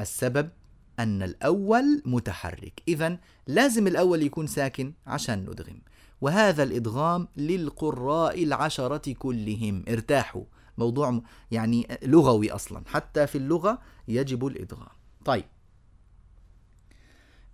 السبب 0.00 0.50
أن 0.98 1.22
الأول 1.22 2.02
متحرك. 2.06 2.82
إذا 2.88 3.18
لازم 3.46 3.86
الأول 3.86 4.22
يكون 4.22 4.46
ساكن 4.46 4.92
عشان 5.06 5.38
ندغم. 5.38 5.80
وهذا 6.20 6.62
الإدغام 6.62 7.28
للقراء 7.36 8.44
العشرة 8.44 9.12
كلهم. 9.12 9.84
ارتاحوا. 9.88 10.44
موضوع 10.78 11.22
يعني 11.50 11.98
لغوي 12.02 12.50
أصلا. 12.50 12.82
حتى 12.86 13.26
في 13.26 13.38
اللغة 13.38 13.78
يجب 14.08 14.46
الإدغام. 14.46 14.96
طيب. 15.24 15.44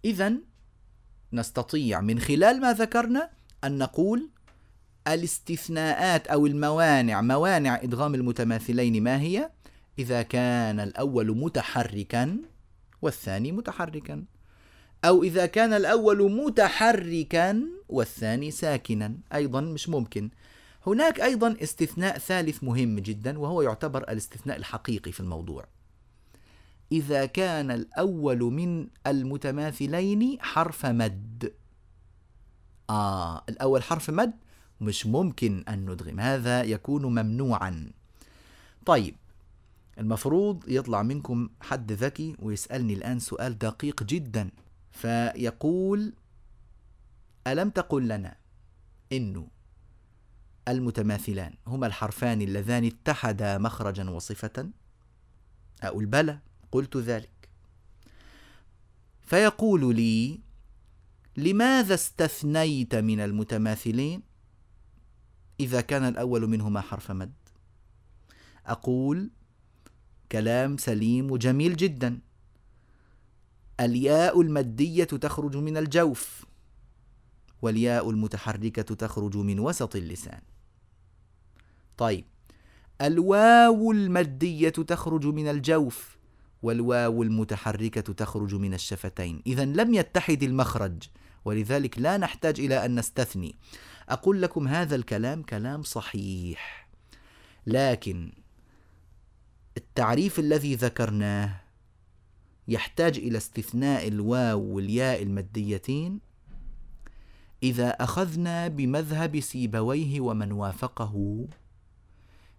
إذا 0.07 0.33
نستطيع 1.33 2.01
من 2.01 2.21
خلال 2.21 2.61
ما 2.61 2.73
ذكرنا 2.73 3.31
أن 3.65 3.79
نقول 3.79 4.31
الاستثناءات 5.09 6.27
أو 6.27 6.47
الموانع 6.47 7.21
موانع 7.21 7.75
إدغام 7.83 8.15
المتماثلين 8.15 9.03
ما 9.03 9.21
هي؟ 9.21 9.51
إذا 9.99 10.23
كان 10.23 10.81
الأول 10.81 11.37
متحركا 11.37 12.37
والثاني 13.03 13.53
متحركا. 13.53 14.25
أو 15.05 15.23
إذا 15.23 15.47
كان 15.47 15.73
الأول 15.73 16.33
متحركا 16.33 17.63
والثاني 17.89 18.51
ساكنا. 18.51 19.15
أيضا 19.35 19.61
مش 19.61 19.89
ممكن. 19.89 20.31
هناك 20.87 21.21
أيضا 21.21 21.57
استثناء 21.63 22.19
ثالث 22.19 22.65
مهم 22.65 22.99
جدا 22.99 23.39
وهو 23.39 23.63
يعتبر 23.63 24.03
الاستثناء 24.03 24.57
الحقيقي 24.57 25.13
في 25.13 25.21
الموضوع. 25.21 25.65
إذا 26.93 27.27
كان 27.27 27.71
الأول 27.71 28.39
من 28.39 28.89
المتماثلين 29.07 30.39
حرف 30.41 30.87
مد. 30.87 31.53
آه 32.91 33.45
الأول 33.49 33.83
حرف 33.83 34.11
مد 34.11 34.33
مش 34.81 35.07
ممكن 35.07 35.65
أن 35.69 35.91
ندغم 35.91 36.21
هذا 36.21 36.63
يكون 36.63 37.05
ممنوعا. 37.05 37.91
طيب 38.87 39.17
المفروض 39.99 40.65
يطلع 40.69 41.03
منكم 41.03 41.49
حد 41.61 41.93
ذكي 41.93 42.37
ويسألني 42.39 42.95
الآن 42.95 43.19
سؤال 43.19 43.59
دقيق 43.59 44.03
جدا. 44.03 44.51
فيقول 44.91 46.13
ألم 47.47 47.71
تقل 47.71 48.09
لنا 48.09 48.37
إنه 49.13 49.49
المتماثلان 50.69 51.55
هما 51.67 51.87
الحرفان 51.87 52.43
اللذان 52.43 52.85
اتحدا 52.85 53.59
مخرجا 53.59 54.11
وصفة؟ 54.11 54.71
أقول 55.83 56.07
بلى. 56.07 56.39
قلت 56.77 56.97
ذلك. 56.97 57.49
فيقول 59.23 59.97
لي 59.97 60.41
لماذا 61.37 61.95
استثنيت 61.95 62.95
من 62.95 63.21
المتماثلين؟ 63.21 64.23
إذا 65.61 65.81
كان 65.81 66.05
الأول 66.05 66.47
منهما 66.47 66.81
حرف 66.81 67.11
مد. 67.11 67.33
أقول 68.67 69.31
كلام 70.33 70.77
سليم 70.77 71.31
وجميل 71.31 71.77
جدا. 71.77 72.19
الياء 73.81 74.41
المادية 74.41 75.05
تخرج 75.05 75.57
من 75.57 75.77
الجوف 75.77 76.45
والياء 77.63 78.11
المتحركة 78.11 78.83
تخرج 78.83 79.37
من 79.37 79.59
وسط 79.59 79.97
اللسان. 79.97 80.41
طيب 81.97 82.25
الواو 83.01 83.93
المادية 83.93 84.69
تخرج 84.69 85.27
من 85.27 85.49
الجوف 85.49 86.17
والواو 86.63 87.23
المتحركة 87.23 88.13
تخرج 88.13 88.55
من 88.55 88.75
الشفتين. 88.75 89.43
إذا 89.47 89.65
لم 89.65 89.95
يتحد 89.95 90.43
المخرج 90.43 91.03
ولذلك 91.45 91.99
لا 91.99 92.17
نحتاج 92.17 92.61
إلى 92.61 92.85
أن 92.85 92.99
نستثني. 92.99 93.55
أقول 94.09 94.43
لكم 94.43 94.69
هذا 94.69 94.97
الكلام 94.97 95.43
كلام 95.43 95.83
صحيح. 95.83 96.89
لكن 97.67 98.33
التعريف 99.77 100.39
الذي 100.39 100.75
ذكرناه 100.75 101.61
يحتاج 102.69 103.19
إلى 103.19 103.39
استثناء 103.39 104.09
الواو 104.09 104.61
والياء 104.61 105.23
الماديتين. 105.23 106.21
إذا 107.63 107.89
أخذنا 107.89 108.69
بمذهب 108.69 109.41
سيبويه 109.41 110.21
ومن 110.21 110.53
وافقه 110.53 111.47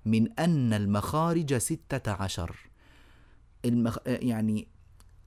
من 0.05 0.39
أن 0.39 0.73
المخارج 0.73 1.57
ستة 1.57 2.12
عشر. 2.12 2.66
المخ... 3.65 3.98
يعني 4.06 4.67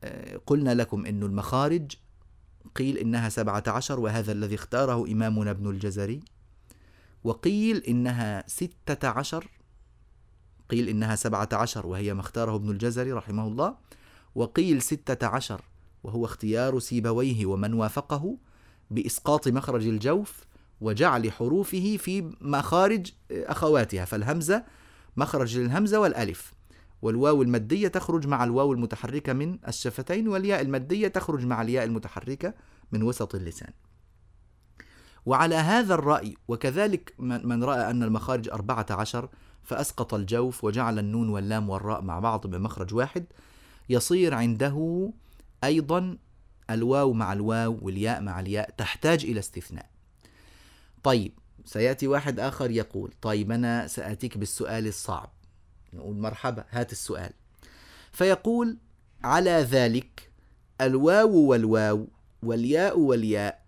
آه، 0.04 0.40
قلنا 0.46 0.74
لكم 0.74 1.06
أن 1.06 1.22
المخارج 1.22 1.92
قيل 2.74 2.98
إنها 2.98 3.28
سبعة 3.28 3.64
عشر 3.66 4.00
وهذا 4.00 4.32
الذي 4.32 4.54
اختاره 4.54 5.12
إمامنا 5.12 5.50
ابن 5.50 5.70
الجزري 5.70 6.20
وقيل 7.24 7.76
إنها 7.76 8.44
ستة 8.46 9.08
عشر 9.08 9.46
قيل 10.68 10.88
إنها 10.88 11.16
سبعة 11.16 11.48
عشر 11.52 11.86
وهي 11.86 12.14
ما 12.14 12.20
اختاره 12.20 12.54
ابن 12.54 12.70
الجزري 12.70 13.12
رحمه 13.12 13.46
الله 13.46 13.74
وقيل 14.34 14.82
ستة 14.82 15.26
عشر 15.26 15.62
وهو 16.04 16.24
اختيار 16.24 16.78
سيبويه 16.78 17.46
ومن 17.46 17.74
وافقه 17.74 18.36
بإسقاط 18.90 19.48
مخرج 19.48 19.86
الجوف 19.86 20.44
وجعل 20.80 21.32
حروفه 21.32 21.96
في 21.96 22.32
مخارج 22.40 23.12
أخواتها 23.30 24.04
فالهمزة 24.04 24.64
مخرج 25.16 25.58
للهمزة 25.58 26.00
والألف. 26.00 26.54
والواو 27.02 27.42
المادية 27.42 27.88
تخرج 27.88 28.26
مع 28.26 28.44
الواو 28.44 28.72
المتحركة 28.72 29.32
من 29.32 29.58
الشفتين 29.68 30.28
والياء 30.28 30.60
المادية 30.60 31.08
تخرج 31.08 31.46
مع 31.46 31.62
الياء 31.62 31.84
المتحركة 31.84 32.54
من 32.92 33.02
وسط 33.02 33.34
اللسان. 33.34 33.72
وعلى 35.26 35.54
هذا 35.54 35.94
الرأي 35.94 36.36
وكذلك 36.48 37.14
من 37.18 37.64
رأى 37.64 37.90
أن 37.90 38.02
المخارج 38.02 38.48
أربعة 38.48 38.86
عشر 38.90 39.28
فأسقط 39.62 40.14
الجوف 40.14 40.64
وجعل 40.64 40.98
النون 40.98 41.28
واللام 41.28 41.70
والراء 41.70 42.02
مع 42.02 42.18
بعض 42.18 42.46
بمخرج 42.46 42.94
واحد 42.94 43.24
يصير 43.88 44.34
عنده 44.34 45.10
أيضا 45.64 46.18
الواو 46.70 47.12
مع 47.12 47.32
الواو 47.32 47.78
والياء 47.82 48.20
مع 48.20 48.40
الياء 48.40 48.70
تحتاج 48.70 49.24
إلى 49.24 49.38
استثناء. 49.40 49.90
طيب 51.02 51.32
سيأتي 51.64 52.06
واحد 52.06 52.40
آخر 52.40 52.70
يقول 52.70 53.12
طيب 53.22 53.52
أنا 53.52 53.86
سأتيك 53.86 54.38
بالسؤال 54.38 54.86
الصعب. 54.86 55.30
نقول 55.92 56.16
مرحبا 56.16 56.64
هات 56.70 56.92
السؤال. 56.92 57.32
فيقول 58.12 58.76
على 59.24 59.50
ذلك 59.50 60.30
الواو 60.80 61.36
والواو 61.36 62.08
والياء 62.42 62.98
والياء 62.98 63.62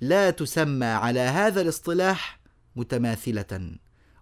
لا 0.00 0.30
تسمى 0.30 0.86
على 0.86 1.20
هذا 1.20 1.60
الاصطلاح 1.60 2.40
متماثلة 2.76 3.76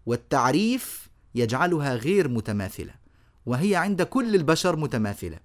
والتعريف 0.06 1.08
يجعلها 1.34 1.94
غير 1.94 2.28
متماثلة 2.28 2.94
وهي 3.46 3.76
عند 3.76 4.02
كل 4.02 4.34
البشر 4.34 4.76
متماثلة. 4.76 5.38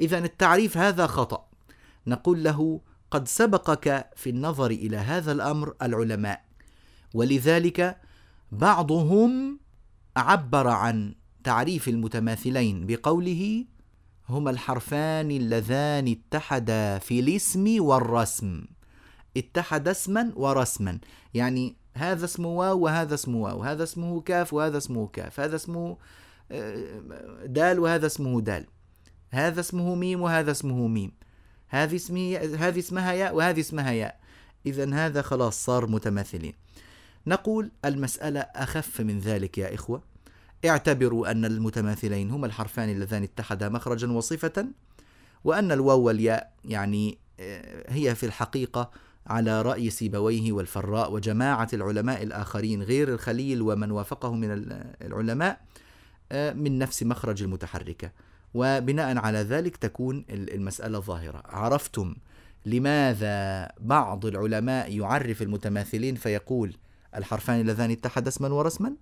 إذا 0.00 0.18
التعريف 0.18 0.76
هذا 0.76 1.06
خطأ. 1.06 1.50
نقول 2.06 2.44
له 2.44 2.80
قد 3.10 3.28
سبقك 3.28 4.10
في 4.16 4.30
النظر 4.30 4.70
إلى 4.70 4.96
هذا 4.96 5.32
الأمر 5.32 5.74
العلماء 5.82 6.44
ولذلك 7.14 7.96
بعضهم 8.52 9.58
عبر 10.16 10.68
عن 10.68 11.14
تعريف 11.44 11.88
المتماثلين 11.88 12.86
بقوله 12.86 13.64
هما 14.28 14.50
الحرفان 14.50 15.30
اللذان 15.30 16.08
اتحدا 16.08 16.98
في 16.98 17.20
الاسم 17.20 17.76
والرسم. 17.84 18.64
اتحد 19.36 19.88
اسما 19.88 20.32
ورسما. 20.36 20.98
يعني 21.34 21.76
هذا 21.94 22.24
اسمه 22.24 22.48
واو 22.48 22.78
وهذا 22.78 23.14
اسمه 23.14 23.38
واو 23.38 23.62
هذا 23.62 23.82
اسمه 23.82 24.20
كاف 24.20 24.52
وهذا 24.54 24.78
اسمه 24.78 25.06
كاف 25.06 25.40
هذا 25.40 25.56
اسمه 25.56 25.96
آه، 26.52 27.46
دال 27.46 27.78
وهذا 27.78 28.06
اسمه 28.06 28.40
دال. 28.40 28.66
هذا 29.30 29.60
اسمه 29.60 29.94
ميم 29.94 30.20
وهذا 30.22 30.50
اسمه 30.50 30.86
ميم. 30.86 31.12
هذه 31.68 32.00
هذه 32.56 32.78
اسمها 32.78 33.12
ياء 33.12 33.34
وهذه 33.34 33.60
اسمها 33.60 33.92
ياء. 33.92 34.20
إذا 34.66 34.94
هذا 34.94 35.22
خلاص 35.22 35.64
صار 35.64 35.86
متماثلين. 35.86 36.54
نقول 37.26 37.70
المسألة 37.84 38.40
أخف 38.40 39.00
من 39.00 39.18
ذلك 39.18 39.58
يا 39.58 39.74
إخوة. 39.74 40.02
اعتبروا 40.64 41.30
أن 41.30 41.44
المتماثلين 41.44 42.30
هما 42.30 42.46
الحرفان 42.46 42.88
اللذان 42.88 43.22
اتحدا 43.22 43.68
مخرجا 43.68 44.12
وصفة 44.12 44.66
وأن 45.44 45.72
الواو 45.72 46.00
والياء 46.00 46.52
يعني 46.64 47.18
آه، 47.40 47.92
هي 47.92 48.14
في 48.14 48.26
الحقيقة 48.26 48.90
على 49.26 49.62
رأي 49.62 49.90
سيبويه 49.90 50.52
والفراء 50.52 51.12
وجماعة 51.12 51.68
العلماء 51.72 52.22
الآخرين 52.22 52.82
غير 52.82 53.08
الخليل 53.08 53.62
ومن 53.62 53.90
وافقه 53.90 54.34
من 54.34 54.66
العلماء 55.02 55.60
آه، 56.32 56.52
من 56.52 56.78
نفس 56.78 57.02
مخرج 57.02 57.42
المتحركة. 57.42 58.10
وبناء 58.54 59.18
على 59.18 59.38
ذلك 59.38 59.76
تكون 59.76 60.24
المسألة 60.30 60.98
ظاهرة. 60.98 61.42
عرفتم 61.44 62.14
لماذا 62.66 63.68
بعض 63.80 64.26
العلماء 64.26 64.98
يعرف 64.98 65.42
المتماثلين 65.42 66.14
فيقول 66.14 66.76
الحرفان 67.16 67.60
اللذان 67.60 67.90
اتحدا 67.90 68.28
اسما 68.28 68.48
ورسما 68.48 68.92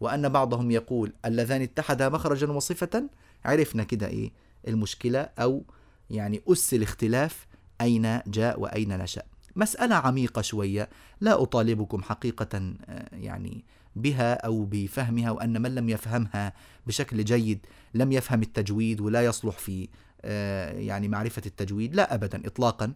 وأن 0.00 0.28
بعضهم 0.28 0.70
يقول 0.70 1.12
اللذان 1.24 1.62
اتحدا 1.62 2.08
مخرجا 2.08 2.46
وصفة 2.46 3.08
عرفنا 3.44 3.84
كده 3.84 4.06
إيه 4.06 4.32
المشكلة 4.68 5.20
أو 5.38 5.64
يعني 6.10 6.42
أس 6.48 6.74
الاختلاف 6.74 7.46
أين 7.80 8.20
جاء 8.26 8.60
وأين 8.60 8.98
نشأ. 8.98 9.22
مسألة 9.56 9.94
عميقة 9.94 10.42
شوية 10.42 10.88
لا 11.20 11.42
أطالبكم 11.42 12.02
حقيقة 12.02 12.74
آه، 12.88 13.08
يعني 13.12 13.64
بها 13.96 14.34
أو 14.34 14.64
بفهمها 14.64 15.30
وأن 15.30 15.62
من 15.62 15.74
لم 15.74 15.88
يفهمها 15.88 16.52
بشكل 16.86 17.24
جيد 17.24 17.66
لم 17.94 18.12
يفهم 18.12 18.42
التجويد 18.42 19.00
ولا 19.00 19.24
يصلح 19.24 19.58
في 19.58 19.88
آه، 20.22 20.72
يعني 20.72 21.08
معرفة 21.08 21.42
التجويد 21.46 21.94
لا 21.94 22.14
أبدا 22.14 22.46
إطلاقا 22.46 22.92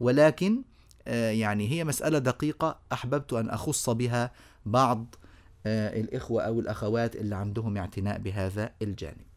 ولكن 0.00 0.62
يعني 1.14 1.68
هي 1.68 1.84
مسألة 1.84 2.18
دقيقة 2.18 2.78
أحببت 2.92 3.32
أن 3.32 3.50
أخص 3.50 3.90
بها 3.90 4.30
بعض 4.66 5.14
الإخوة 5.66 6.42
أو 6.42 6.60
الأخوات 6.60 7.16
اللي 7.16 7.36
عندهم 7.36 7.76
اعتناء 7.76 8.18
بهذا 8.18 8.72
الجانب. 8.82 9.28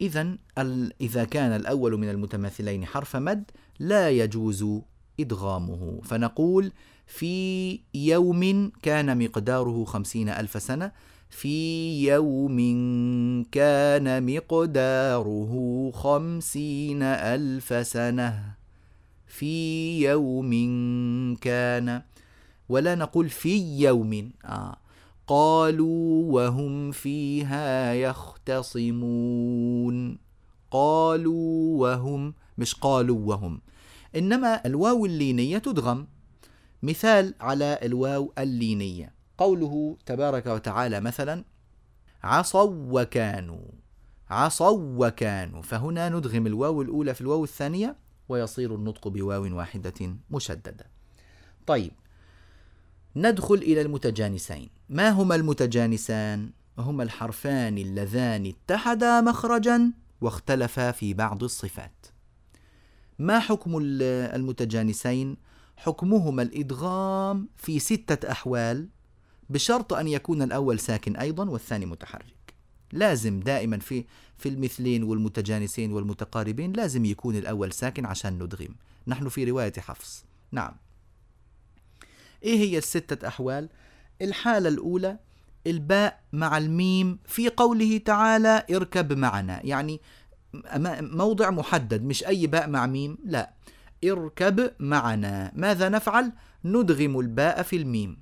إذا 0.00 0.38
إذا 1.00 1.24
كان 1.24 1.52
الأول 1.52 1.96
من 1.96 2.10
المتماثلين 2.10 2.86
حرف 2.86 3.16
مد 3.16 3.50
لا 3.78 4.10
يجوز 4.10 4.66
إدغامه. 5.20 6.00
فنقول 6.04 6.72
في 7.06 7.80
يوم 7.94 8.72
كان 8.82 9.24
مقداره 9.24 9.84
خمسين 9.84 10.28
ألف 10.28 10.62
سنة 10.62 10.92
في 11.30 12.04
يوم 12.08 12.58
كان 13.52 14.34
مقداره 14.34 15.90
خمسين 15.94 17.02
ألف 17.02 17.86
سنة. 17.86 18.57
في 19.28 20.00
يوم 20.04 20.50
كان 21.40 22.02
ولا 22.68 22.94
نقول 22.94 23.28
في 23.28 23.78
يوم 23.78 24.32
آه 24.44 24.76
قالوا 25.26 26.32
وهم 26.32 26.90
فيها 26.90 27.94
يختصمون. 27.94 29.48
قالوا 30.70 31.80
وهم 31.80 32.34
مش 32.58 32.74
قالوا 32.74 33.18
وهم 33.28 33.60
إنما 34.16 34.66
الواو 34.66 35.06
اللينية 35.06 35.58
تدغم. 35.58 36.06
مثال 36.82 37.34
على 37.40 37.78
الواو 37.82 38.32
اللينية 38.38 39.14
قوله 39.38 39.96
تبارك 40.06 40.46
وتعالى 40.46 41.00
مثلا 41.00 41.44
عصوا 42.22 43.02
وكانوا 43.02 43.66
عصوا 44.30 45.06
وكانوا. 45.06 45.62
فهنا 45.62 46.08
ندغم 46.08 46.46
الواو 46.46 46.82
الأولى 46.82 47.14
في 47.14 47.20
الواو 47.20 47.44
الثانية 47.44 47.96
ويصير 48.28 48.74
النطق 48.74 49.08
بواو 49.08 49.56
واحدة 49.56 50.16
مشددة 50.30 50.86
طيب 51.66 51.92
ندخل 53.16 53.54
إلى 53.54 53.80
المتجانسين 53.80 54.70
ما 54.88 55.10
هما 55.10 55.34
المتجانسان؟ 55.34 56.50
هما 56.78 57.02
الحرفان 57.02 57.78
اللذان 57.78 58.46
اتحدا 58.46 59.20
مخرجا 59.20 59.92
واختلفا 60.20 60.90
في 60.90 61.14
بعض 61.14 61.44
الصفات 61.44 62.06
ما 63.18 63.38
حكم 63.38 63.78
المتجانسين؟ 63.80 65.36
حكمهما 65.76 66.42
الإدغام 66.42 67.48
في 67.56 67.78
ستة 67.78 68.30
أحوال 68.30 68.88
بشرط 69.50 69.92
أن 69.92 70.08
يكون 70.08 70.42
الأول 70.42 70.78
ساكن 70.78 71.16
أيضا 71.16 71.50
والثاني 71.50 71.86
متحرك 71.86 72.37
لازم 72.92 73.40
دائما 73.40 73.78
في 73.78 74.04
في 74.38 74.48
المثلين 74.48 75.02
والمتجانسين 75.02 75.92
والمتقاربين 75.92 76.72
لازم 76.72 77.04
يكون 77.04 77.36
الأول 77.36 77.72
ساكن 77.72 78.06
عشان 78.06 78.32
ندغم. 78.42 78.74
نحن 79.06 79.28
في 79.28 79.44
رواية 79.44 79.72
حفص. 79.78 80.24
نعم. 80.52 80.72
إيه 82.42 82.58
هي 82.58 82.78
الستة 82.78 83.28
أحوال؟ 83.28 83.68
الحالة 84.22 84.68
الأولى 84.68 85.18
الباء 85.66 86.20
مع 86.32 86.58
الميم 86.58 87.18
في 87.26 87.48
قوله 87.48 87.98
تعالى 87.98 88.66
اركب 88.70 89.12
معنا. 89.12 89.60
يعني 89.66 90.00
موضع 91.00 91.50
محدد 91.50 92.02
مش 92.02 92.26
أي 92.26 92.46
باء 92.46 92.68
مع 92.68 92.86
ميم 92.86 93.18
لا. 93.24 93.52
اركب 94.04 94.72
معنا. 94.78 95.52
ماذا 95.54 95.88
نفعل؟ 95.88 96.32
ندغم 96.64 97.20
الباء 97.20 97.62
في 97.62 97.76
الميم. 97.76 98.18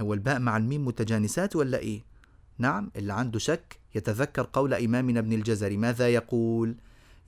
هو 0.00 0.14
الباء 0.14 0.38
مع 0.38 0.56
الميم 0.56 0.84
متجانسات 0.84 1.56
ولا 1.56 1.78
إيه؟ 1.78 2.09
نعم 2.60 2.90
اللي 2.96 3.12
عنده 3.12 3.38
شك 3.38 3.78
يتذكر 3.94 4.48
قول 4.52 4.74
إمامنا 4.74 5.20
ابن 5.20 5.32
الجزري. 5.32 5.76
ماذا 5.76 6.08
يقول؟ 6.08 6.76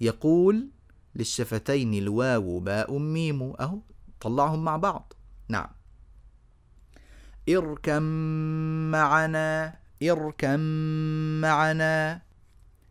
يقول 0.01 0.69
للشفتين 1.15 1.95
الواو 1.95 2.61
باء 2.61 2.99
ميم 2.99 3.43
أهو 3.43 3.79
طلعهم 4.21 4.65
مع 4.65 4.77
بعض. 4.77 5.13
نعم. 5.49 5.69
اركم 7.49 8.03
معنا 8.91 9.75
اركم 10.03 10.61
معنا. 11.41 12.21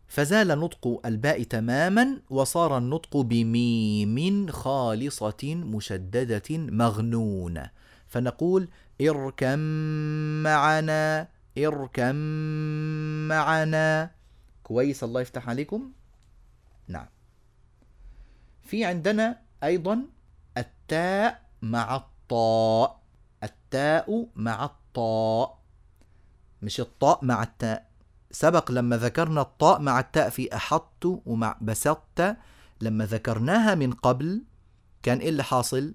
فزال 0.08 0.48
نطق 0.48 1.00
الباء 1.06 1.42
تماما 1.42 2.20
وصار 2.30 2.78
النطق 2.78 3.16
بميم 3.16 4.48
خالصة 4.48 5.54
مشددة 5.54 6.42
مغنونة. 6.50 7.70
فنقول 8.08 8.68
اركم 9.00 9.58
معنا. 10.42 11.28
اركم 11.58 12.16
معنا. 13.28 14.10
كويس 14.62 15.04
الله 15.04 15.20
يفتح 15.20 15.48
عليكم. 15.48 15.92
نعم. 16.88 17.06
في 18.62 18.84
عندنا 18.84 19.40
أيضا 19.64 20.02
التاء 20.58 21.42
مع 21.62 21.96
الطاء. 21.96 23.02
التاء 23.42 24.28
مع 24.36 24.64
الطاء. 24.64 25.58
مش 26.62 26.80
الطاء 26.80 27.24
مع 27.24 27.42
التاء. 27.42 27.88
سبق 28.30 28.70
لما 28.70 28.96
ذكرنا 28.96 29.40
الطاء 29.40 29.80
مع 29.80 30.00
التاء 30.00 30.30
في 30.30 30.56
أحط 30.56 31.04
ومع 31.04 31.56
بسطت. 31.60 32.36
لما 32.80 33.06
ذكرناها 33.06 33.74
من 33.74 33.92
قبل 33.92 34.42
كان 35.02 35.18
إيه 35.18 35.28
اللي 35.28 35.42
حاصل؟ 35.44 35.94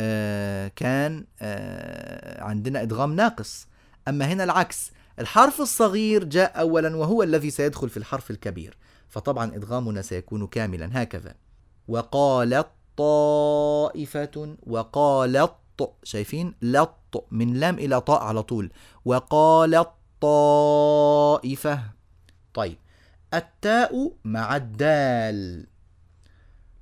آه 0.00 0.68
كان 0.68 1.26
آه 1.40 2.42
عندنا 2.42 2.82
إدغام 2.82 3.14
ناقص. 3.14 3.68
أما 4.08 4.24
هنا 4.24 4.44
العكس 4.44 4.92
الحرف 5.18 5.60
الصغير 5.60 6.24
جاء 6.24 6.60
أولا 6.60 6.96
وهو 6.96 7.22
الذي 7.22 7.50
سيدخل 7.50 7.88
في 7.88 7.96
الحرف 7.96 8.30
الكبير 8.30 8.76
فطبعا 9.08 9.54
إدغامنا 9.54 10.02
سيكون 10.02 10.46
كاملا 10.46 11.02
هكذا. 11.02 11.34
وقالت 11.88 12.66
طائفة 12.96 14.56
وقالت 14.66 15.54
شايفين؟ 16.02 16.54
لط 16.62 17.26
من 17.30 17.54
لام 17.54 17.74
إلى 17.74 18.00
طاء 18.00 18.22
على 18.22 18.42
طول. 18.42 18.70
وقالت 19.04 19.88
الطائفة 20.18 21.80
طيب 22.54 22.76
التاء 23.34 24.12
مع 24.24 24.56
الدال. 24.56 25.66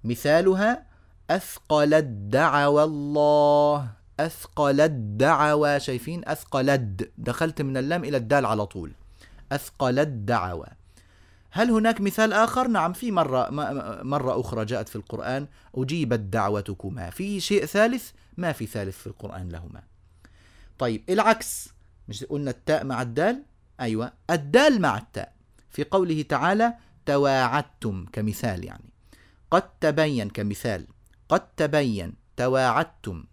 مثالها 0.04 0.86
أثقل 1.30 1.94
الدعوى 1.94 2.84
الله. 2.84 3.90
أثقل 4.20 4.80
الدعوى 4.80 5.80
شايفين؟ 5.80 6.28
أثقلد 6.28 7.10
دخلت 7.18 7.62
من 7.62 7.76
اللام 7.76 8.04
إلى 8.04 8.16
الدال 8.16 8.46
على 8.46 8.66
طول. 8.66 8.92
أثقل 9.52 9.98
الدعوى 9.98 10.66
هل 11.50 11.70
هناك 11.70 12.00
مثال 12.00 12.32
آخر؟ 12.32 12.68
نعم 12.68 12.92
في 12.92 13.10
مرة 13.10 13.50
مرة 14.02 14.40
أخرى 14.40 14.64
جاءت 14.64 14.88
في 14.88 14.96
القرآن. 14.96 15.46
أجيبت 15.74 16.20
دعوتكما. 16.20 17.10
في 17.10 17.40
شيء 17.40 17.64
ثالث؟ 17.64 18.10
ما 18.36 18.52
في 18.52 18.66
ثالث 18.66 18.98
في 18.98 19.06
القرآن 19.06 19.48
لهما. 19.48 19.82
طيب 20.78 21.04
العكس. 21.08 21.68
مش 22.08 22.24
قلنا 22.24 22.50
التاء 22.50 22.84
مع 22.84 23.02
الدال؟ 23.02 23.42
أيوة 23.80 24.12
الدال 24.30 24.80
مع 24.80 24.98
التاء. 24.98 25.32
في 25.70 25.84
قوله 25.84 26.22
تعالى 26.22 26.74
تواعدتم 27.06 28.06
كمثال 28.12 28.64
يعني. 28.64 28.90
قد 29.50 29.62
تبين 29.80 30.30
كمثال. 30.30 30.86
قد 31.28 31.40
تبين 31.56 32.14
تواعدتم. 32.36 33.24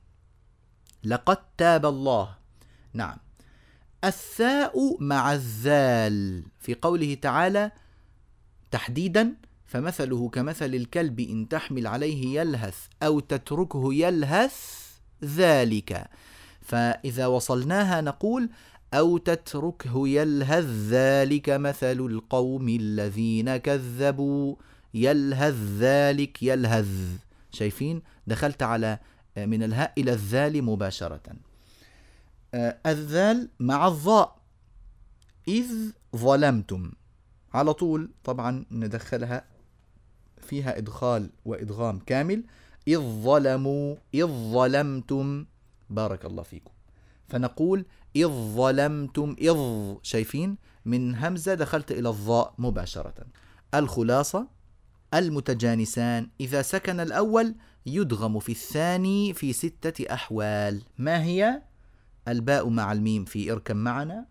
لقد 1.06 1.38
تاب 1.58 1.86
الله. 1.86 2.36
نعم. 2.94 3.18
الثاء 4.04 4.98
مع 5.00 5.34
الذال 5.34 6.44
في 6.60 6.74
قوله 6.74 7.14
تعالى 7.14 7.72
تحديدا 8.72 9.36
فمثله 9.66 10.30
كمثل 10.30 10.76
الكلب 10.76 11.20
إن 11.20 11.50
تحمل 11.50 11.88
عليه 11.88 12.40
يلهث 12.40 12.78
أو 13.04 13.20
تتركه 13.20 13.94
يلهث 13.94 14.56
ذلك. 15.24 16.08
فإذا 16.62 17.28
وصلناها 17.28 18.02
نقول 18.02 18.50
أو 18.94 19.18
تتركه 19.18 20.08
يلهث 20.08 20.66
ذلك 20.90 21.50
مثل 21.50 22.00
القوم 22.00 22.70
الذين 22.70 23.58
كذبوا. 23.58 24.56
يلهث 24.94 25.56
ذلك 25.80 26.44
يلهث. 26.44 26.88
شايفين؟ 27.52 28.02
دخلت 28.28 28.64
على 28.64 29.00
من 29.38 29.64
الهاء 29.64 29.94
إلى 29.98 30.14
الذال 30.14 30.64
مباشرة. 30.64 31.22
آه، 32.54 32.78
الذال 32.86 33.50
مع 33.60 33.88
الظاء. 33.88 34.36
إذ 35.48 35.92
ظلمتم. 36.16 36.92
على 37.54 37.74
طول 37.74 38.12
طبعا 38.24 38.66
ندخلها 38.72 39.46
فيها 40.38 40.78
إدخال 40.78 41.30
وإدغام 41.46 42.00
كامل. 42.00 42.44
إذ 42.88 43.00
ظلموا 43.00 43.96
إذ 44.14 44.26
ظلمتم. 44.26 45.46
بارك 45.90 46.26
الله 46.26 46.44
فيكم. 46.44 46.72
فنقول 47.28 47.86
إذ 48.16 48.28
ظلمتم 48.28 49.36
إذ 49.40 49.58
شايفين 50.04 50.58
من 50.86 51.16
همزة 51.16 51.54
دخلت 51.54 51.92
إلى 51.92 52.10
الظاء 52.10 52.54
مباشرة. 52.58 53.26
الخلاصة 53.74 54.48
المتجانسان. 55.14 56.30
إذا 56.40 56.62
سكن 56.62 57.00
الأول 57.00 57.56
يدغم 57.86 58.40
في 58.40 58.52
الثاني 58.52 59.34
في 59.34 59.54
ستة 59.54 60.14
أحوال. 60.14 60.84
ما 60.98 61.24
هي؟ 61.24 61.62
الباء 62.28 62.70
مع 62.70 62.92
الميم 62.92 63.26
في 63.26 63.52
إركب 63.52 63.76
معنا 63.76 64.26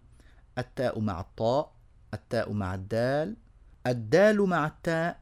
التاء 0.59 1.01
مع 1.01 1.21
الطاء 1.21 1.73
التاء 2.15 2.53
مع 2.53 2.75
الدال 2.75 3.37
الدال 3.87 4.43
مع 4.43 4.67
التاء 4.67 5.21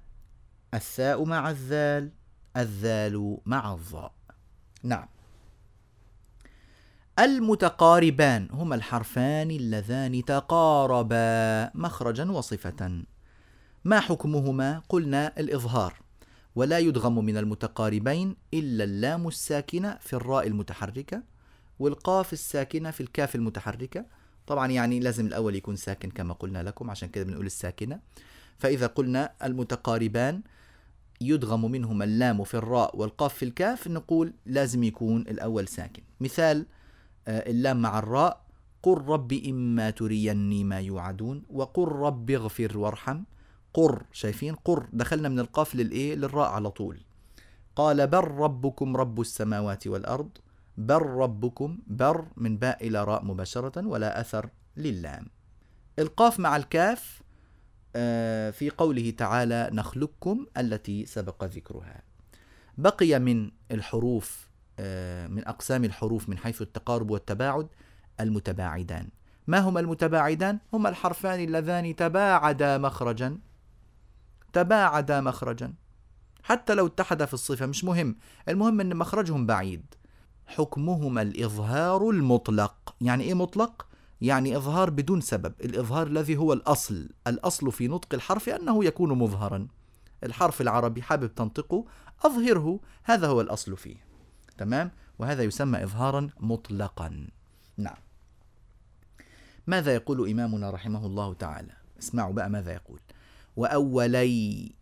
الثاء 0.75 1.25
مع 1.25 1.51
الذال 1.51 2.11
الذال 2.57 3.39
مع 3.47 3.73
الظاء. 3.73 4.13
نعم. 4.83 5.09
المتقاربان 7.19 8.49
هما 8.51 8.75
الحرفان 8.75 9.51
اللذان 9.51 10.25
تقاربا 10.25 11.71
مخرجا 11.75 12.31
وصفة. 12.31 13.03
ما 13.85 14.01
حكمهما؟ 14.01 14.83
قلنا 14.89 15.33
الإظهار. 15.39 15.95
ولا 16.55 16.79
يدغم 16.79 17.25
من 17.25 17.37
المتقاربين 17.37 18.37
إلا 18.55 18.85
اللام 18.85 19.29
الساكنة 19.29 19.99
في 20.01 20.13
الراء 20.13 20.47
المتحركة 20.47 21.23
والقاف 21.79 22.33
الساكنة 22.33 22.91
في 22.91 23.01
الكاف 23.01 23.35
المتحركة. 23.35 24.07
طبعا 24.47 24.67
يعني 24.67 25.01
لازم 25.01 25.27
الأول 25.27 25.55
يكون 25.55 25.77
ساكن 25.77 26.11
كما 26.11 26.35
قلنا 26.35 26.63
لكم 26.63 26.91
عشان 26.91 27.09
كده 27.09 27.25
بنقول 27.25 27.47
الساكنة. 27.47 28.01
فإذا 28.59 28.87
قلنا 28.87 29.33
المتقاربان 29.45 30.43
يدغم 31.21 31.71
منهما 31.71 32.05
اللام 32.05 32.45
في 32.45 32.55
الراء 32.55 32.97
والقاف 32.97 33.35
في 33.35 33.45
الكاف 33.45 33.89
نقول 33.89 34.33
لازم 34.47 34.85
يكون 34.85 35.21
الأول 35.21 35.69
ساكن. 35.69 36.03
مثال 36.21 36.67
آه، 37.29 37.51
اللام 37.51 37.83
مع 37.83 37.99
الراء 37.99 38.47
قل 38.83 38.99
رب 38.99 39.33
إما 39.33 39.91
تريني 39.91 40.65
ما 40.65 40.81
يوعدون 40.81 41.43
وقل 41.51 41.89
رب 41.89 42.31
اغفر 42.31 42.79
وارحم. 42.79 43.23
قر 43.75 44.03
شايفين؟ 44.13 44.55
قر. 44.55 44.87
دخلنا 44.93 45.29
من 45.29 45.39
القاف 45.39 45.75
للإيه؟ 45.75 46.15
للراء 46.15 46.51
على 46.51 46.71
طول. 46.71 47.01
قال 47.77 48.07
بل 48.07 48.25
ربكم 48.25 48.97
رب 48.97 49.21
السماوات 49.21 49.87
والأرض. 49.87 50.31
بل 50.77 51.03
ربكم 51.03 51.79
بر 51.87 52.27
من 52.37 52.57
باء 52.57 52.87
إلى 52.87 53.05
راء 53.05 53.25
مباشرة 53.25 53.87
ولا 53.87 54.21
أثر 54.21 54.51
للام. 54.77 55.27
القاف 55.99 56.41
مع 56.41 56.57
الكاف 56.57 57.23
آه، 57.97 58.51
في 58.51 58.71
قوله 58.71 59.11
تعالى 59.11 59.71
نخلقكم 59.73 60.47
التي 60.57 61.07
سبق 61.07 61.45
ذكرها. 61.45 62.03
بقي 62.79 63.19
من 63.19 63.51
الحروف 63.71 64.49
آه، 64.79 65.27
من 65.27 65.49
أقسام 65.49 65.85
الحروف 65.85 66.29
من 66.29 66.39
حيث 66.39 66.63
التقارب 66.63 67.11
والتباعد 67.11 67.69
المتباعدان. 68.21 69.09
ما 69.47 69.59
هما 69.59 69.81
المتباعدان؟ 69.81 70.59
هما 70.73 70.89
الحرفان 70.89 71.41
اللذان 71.41 71.97
تباعدا 71.97 72.79
مخرجا 72.79 73.39
تباعدا 74.53 75.21
مخرجا. 75.21 75.75
حتى 76.43 76.75
لو 76.75 76.87
اتحدا 76.87 77.27
في 77.27 77.35
الصفة 77.35 77.67
مش 77.67 77.85
مهم. 77.85 78.17
المهم 78.49 78.81
أن 78.81 78.97
مخرجهم 78.97 79.47
بعيد. 79.47 79.95
حكمهما 80.47 81.23
الإظهار 81.23 82.11
المطلق. 82.11 82.95
يعني 83.01 83.25
إيه 83.25 83.35
مطلق؟ 83.35 83.87
يعني 84.21 84.57
إظهار 84.57 84.91
بدون 84.91 85.21
سبب. 85.21 85.55
الإظهار 85.61 86.07
الذي 86.07 86.37
هو 86.37 86.53
الأصل. 86.53 87.09
الأصل 87.27 87.73
في 87.73 87.89
نطق 87.89 88.15
الحرف 88.15 88.49
أنه 88.49 88.85
يكون 88.85 89.19
مظهرا. 89.19 89.69
الحرف 90.25 90.61
العربي 90.61 91.03
حابب 91.03 91.35
تنطقه 91.35 91.85
أظهره. 92.25 92.81
هذا 93.05 93.27
هو 93.27 93.41
الأصل 93.41 93.77
فيه. 93.77 93.97
تمام؟ 94.59 94.91
وهذا 95.19 95.43
يسمى 95.43 95.83
إظهارا 95.83 96.29
مطلقا. 96.41 97.27
نعم. 97.77 97.97
ماذا 99.67 99.95
يقول 99.95 100.31
إمامنا 100.31 100.71
رحمه 100.71 101.07
الله 101.07 101.35
تعالى؟ 101.35 101.73
اسمعوا 101.99 102.33
بقى 102.33 102.51
ماذا 102.51 102.73
يقول. 102.73 103.01
وأولي 103.57 104.73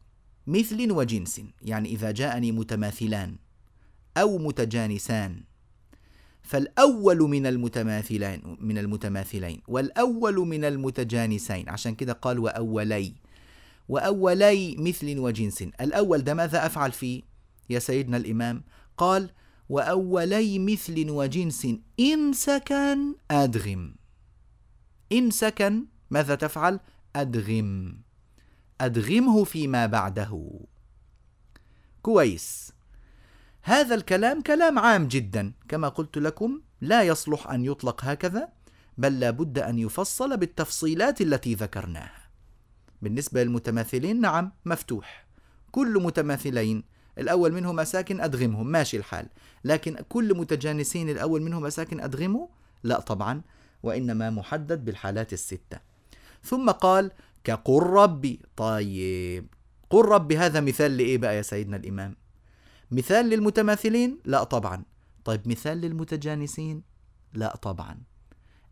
مثل 0.46 0.92
وجنس 0.92 1.40
يعني 1.62 1.88
إذا 1.88 2.10
جاءني 2.10 2.52
متماثلان 2.52 3.36
أو 4.16 4.38
متجانسان. 4.38 5.42
فالأول 6.42 7.18
من 7.18 7.46
المتماثلين 7.46 8.56
من 8.60 8.78
المتماثلين 8.78 9.60
والأول 9.68 10.34
من 10.34 10.64
المتجانسين. 10.64 11.68
عشان 11.68 11.94
كده 11.94 12.12
قال 12.12 12.38
وأولي. 12.38 13.14
وأولي 13.88 14.76
مثل 14.78 15.18
وجنس. 15.18 15.62
الأول 15.62 16.24
ده 16.24 16.34
ماذا 16.34 16.66
أفعل 16.66 16.92
فيه؟ 16.92 17.22
يا 17.70 17.78
سيدنا 17.78 18.16
الإمام 18.16 18.62
قال 18.96 19.30
وأولي 19.68 20.58
مثل 20.58 21.10
وجنس. 21.10 21.68
إن 22.00 22.32
سكن 22.32 23.14
أدغم. 23.30 23.94
إن 25.12 25.30
سكن 25.30 25.84
ماذا 26.10 26.34
تفعل؟ 26.34 26.80
أدغم. 27.16 27.98
أدغمه 28.80 29.44
فيما 29.44 29.86
بعده. 29.86 30.50
كويس. 32.02 32.72
هذا 33.62 33.94
الكلام 33.94 34.40
كلام 34.40 34.78
عام 34.78 35.08
جدا. 35.08 35.52
كما 35.68 35.88
قلت 35.88 36.18
لكم 36.18 36.60
لا 36.80 37.02
يصلح 37.02 37.50
أن 37.50 37.64
يطلق 37.64 38.04
هكذا 38.04 38.48
بل 38.98 39.20
لا 39.20 39.30
بد 39.30 39.58
أن 39.58 39.78
يفصل 39.78 40.36
بالتفصيلات 40.36 41.20
التي 41.20 41.54
ذكرناها. 41.54 42.30
بالنسبة 43.02 43.42
للمتماثلين 43.42 44.20
نعم 44.20 44.52
مفتوح. 44.64 45.26
كل 45.70 46.02
متماثلين 46.02 46.84
الأول 47.18 47.52
منهما 47.52 47.84
ساكن 47.84 48.20
أدغمهم 48.20 48.66
ماشي 48.66 48.96
الحال. 48.96 49.28
لكن 49.64 49.96
كل 50.08 50.36
متجانسين 50.36 51.10
الأول 51.10 51.42
منهما 51.42 51.70
ساكن 51.70 52.00
أدغمه 52.00 52.48
لا 52.82 53.00
طبعا 53.00 53.42
وإنما 53.82 54.30
محدد 54.30 54.84
بالحالات 54.84 55.32
الستة. 55.32 55.78
ثم 56.44 56.70
قال 56.70 57.10
كقل 57.48 57.82
ربي. 57.82 58.42
طيب. 58.56 59.46
قل 59.90 60.04
ربي 60.04 60.38
هذا 60.38 60.60
مثال 60.60 60.96
لإيه 60.96 61.18
بقى 61.18 61.36
يا 61.36 61.42
سيدنا 61.42 61.76
الإمام؟ 61.76 62.16
مثال 62.90 63.26
للمتماثلين؟ 63.26 64.18
لا 64.24 64.44
طبعا. 64.44 64.84
طيب 65.24 65.48
مثال 65.48 65.78
للمتجانسين؟ 65.78 66.82
لا 67.32 67.56
طبعا. 67.56 68.00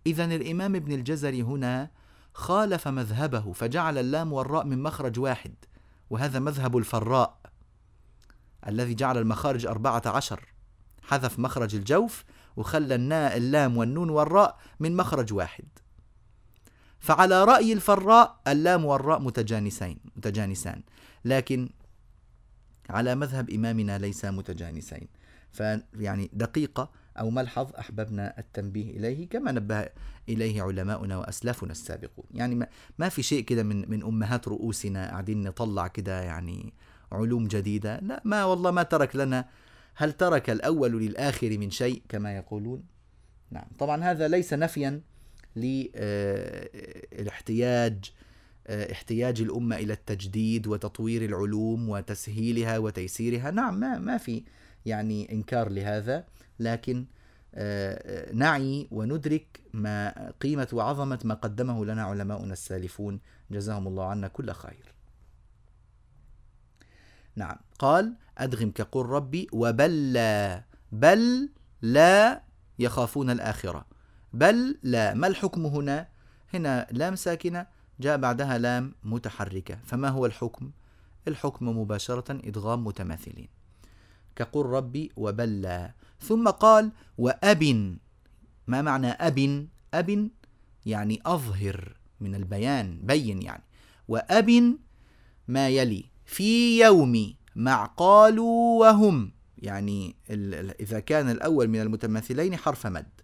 إذا 0.07 0.25
الإمام 0.25 0.75
ابن 0.75 0.93
الجزري 0.93 1.43
هنا 1.43 1.91
خالف 2.35 2.89
مذهبه 2.89 3.53
فجعل 3.53 3.99
اللام 3.99 4.33
والراء 4.33 4.65
من 4.65 4.83
مخرج 4.83 5.19
واحد 5.19 5.55
وهذا 6.11 6.39
مذهب 6.39 6.77
الفراء 6.77 7.41
الذي 8.69 8.95
جعل 8.95 9.19
المخارج 9.19 9.67
أربعة 9.67 10.03
عشر. 10.07 10.55
حذف 11.03 11.39
مخرج 11.39 11.75
الجوف 11.75 12.25
وخلى 12.57 12.95
الناء 12.95 13.37
اللام 13.37 13.77
والنون 13.77 14.11
والراء 14.11 14.59
من 14.81 14.97
مخرج 14.97 15.33
واحد. 15.33 15.69
فعلى 17.07 17.45
رأي 17.45 17.73
الفراء 17.73 18.41
اللام 18.49 18.85
والراء 18.85 19.21
متجانسين 19.21 19.99
متجانسان. 20.17 20.83
لكن 21.25 21.69
على 22.91 23.15
مذهب 23.15 23.51
إمامنا 23.51 23.99
ليس 23.99 24.25
متجانسين. 24.25 25.09
فيعني 25.53 26.31
دقيقة 26.33 26.91
أو 27.19 27.31
ملحظ 27.31 27.73
أحببنا 27.79 28.39
التنبيه 28.39 28.91
إليه 28.91 29.29
كما 29.29 29.53
نبه 29.53 29.89
إليه 30.29 30.63
علماؤنا 30.63 31.17
وأسلافنا 31.17 31.73
السابقون. 31.73 32.27
يعني 32.35 32.69
ما 32.99 33.09
في 33.09 33.23
شيء 33.23 33.45
كده 33.45 33.63
من, 33.63 33.91
من 33.91 34.03
أمهات 34.03 34.49
رؤوسنا 34.49 35.11
قاعدين 35.11 35.43
نطلع 35.43 35.87
كده 35.87 36.23
يعني 36.23 36.75
علوم 37.13 37.49
جديدة. 37.49 37.99
لا 38.01 38.23
ما 38.25 38.45
والله 38.45 38.71
ما 38.71 38.83
ترك 38.83 39.17
لنا. 39.17 39.49
هل 39.95 40.13
ترك 40.13 40.51
الأول 40.51 40.93
للآخر 40.93 41.59
من 41.59 41.71
شيء 41.71 42.03
كما 42.09 42.37
يقولون؟ 42.37 42.85
نعم. 43.51 43.67
طبعا 43.79 44.05
هذا 44.05 44.29
ليس 44.29 44.53
نفيا 44.53 45.01
للاحتياج 45.57 47.37
آه، 48.69 48.93
احتياج 48.93 49.41
الأمة 49.41 49.77
إلى 49.77 49.93
التجديد 49.93 50.67
وتطوير 50.67 51.25
العلوم 51.25 51.89
وتسهيلها 51.89 52.79
وتيسيرها. 52.79 53.51
نعم 53.51 53.81
ما, 53.81 53.99
ما 53.99 54.19
في 54.19 54.43
يعني 54.87 55.33
إنكار 55.33 55.69
لهذا 55.69 56.25
لكن 56.61 57.07
آه، 57.55 58.33
نعي 58.33 58.89
وندرك 58.91 59.61
ما 59.73 60.33
قيمة 60.41 60.69
وعظمة 60.73 61.19
ما 61.25 61.35
قدمه 61.35 61.85
لنا 61.85 62.03
علماؤنا 62.03 62.53
السالفون. 62.53 63.21
جزاهم 63.51 63.89
الله 63.89 64.05
عنا 64.05 64.29
كل 64.29 64.53
خير. 64.53 64.93
نعم 67.37 67.57
قال 67.79 68.15
أدغم 68.39 68.71
كقول 68.71 69.07
ربي 69.07 69.47
وبل 69.53 70.13
لا 70.13 70.65
بل 70.93 71.49
لا 71.83 72.43
يخافون 72.79 73.31
الآخرة. 73.31 73.87
بل 74.37 74.79
لا 74.83 75.15
ما 75.15 75.27
الحكم 75.27 75.67
هنا؟ 75.67 76.09
هنا 76.55 76.87
لام 76.91 77.17
ساكنة 77.17 77.67
جاء 78.01 78.17
بعدها 78.17 78.59
لام 78.59 78.95
متحركة. 79.05 79.79
فما 79.85 80.09
هو 80.09 80.27
الحكم؟ 80.27 80.71
الحكم 81.29 81.69
مباشرة 81.69 82.33
إدغام 82.33 82.85
متماثلين. 82.85 83.49
كقول 84.37 84.67
ربي 84.67 85.13
وبل 85.17 85.61
لا 85.63 85.95
ثم 86.21 86.49
قال 86.49 86.93
وأب 87.19 87.65
ما 88.67 88.83
معنى 88.83 89.11
أبن 89.11 89.69
أبن 89.95 90.31
يعني 90.87 91.21
أظهر 91.27 91.97
من 92.21 92.35
البيان 92.35 93.01
بين 93.03 93.43
يعني. 93.43 93.65
وأبن 94.09 94.77
ما 95.49 95.69
يلي 95.69 96.05
في 96.27 96.81
يوم 96.81 97.35
مع 97.57 97.85
قالوا 97.87 98.81
وهم. 98.81 99.33
يعني 99.59 100.17
إذا 100.81 101.01
كان 101.01 101.31
الأول 101.31 101.69
من 101.69 101.81
المتماثلين 101.81 102.57
حرف 102.57 102.87
مد. 102.87 103.16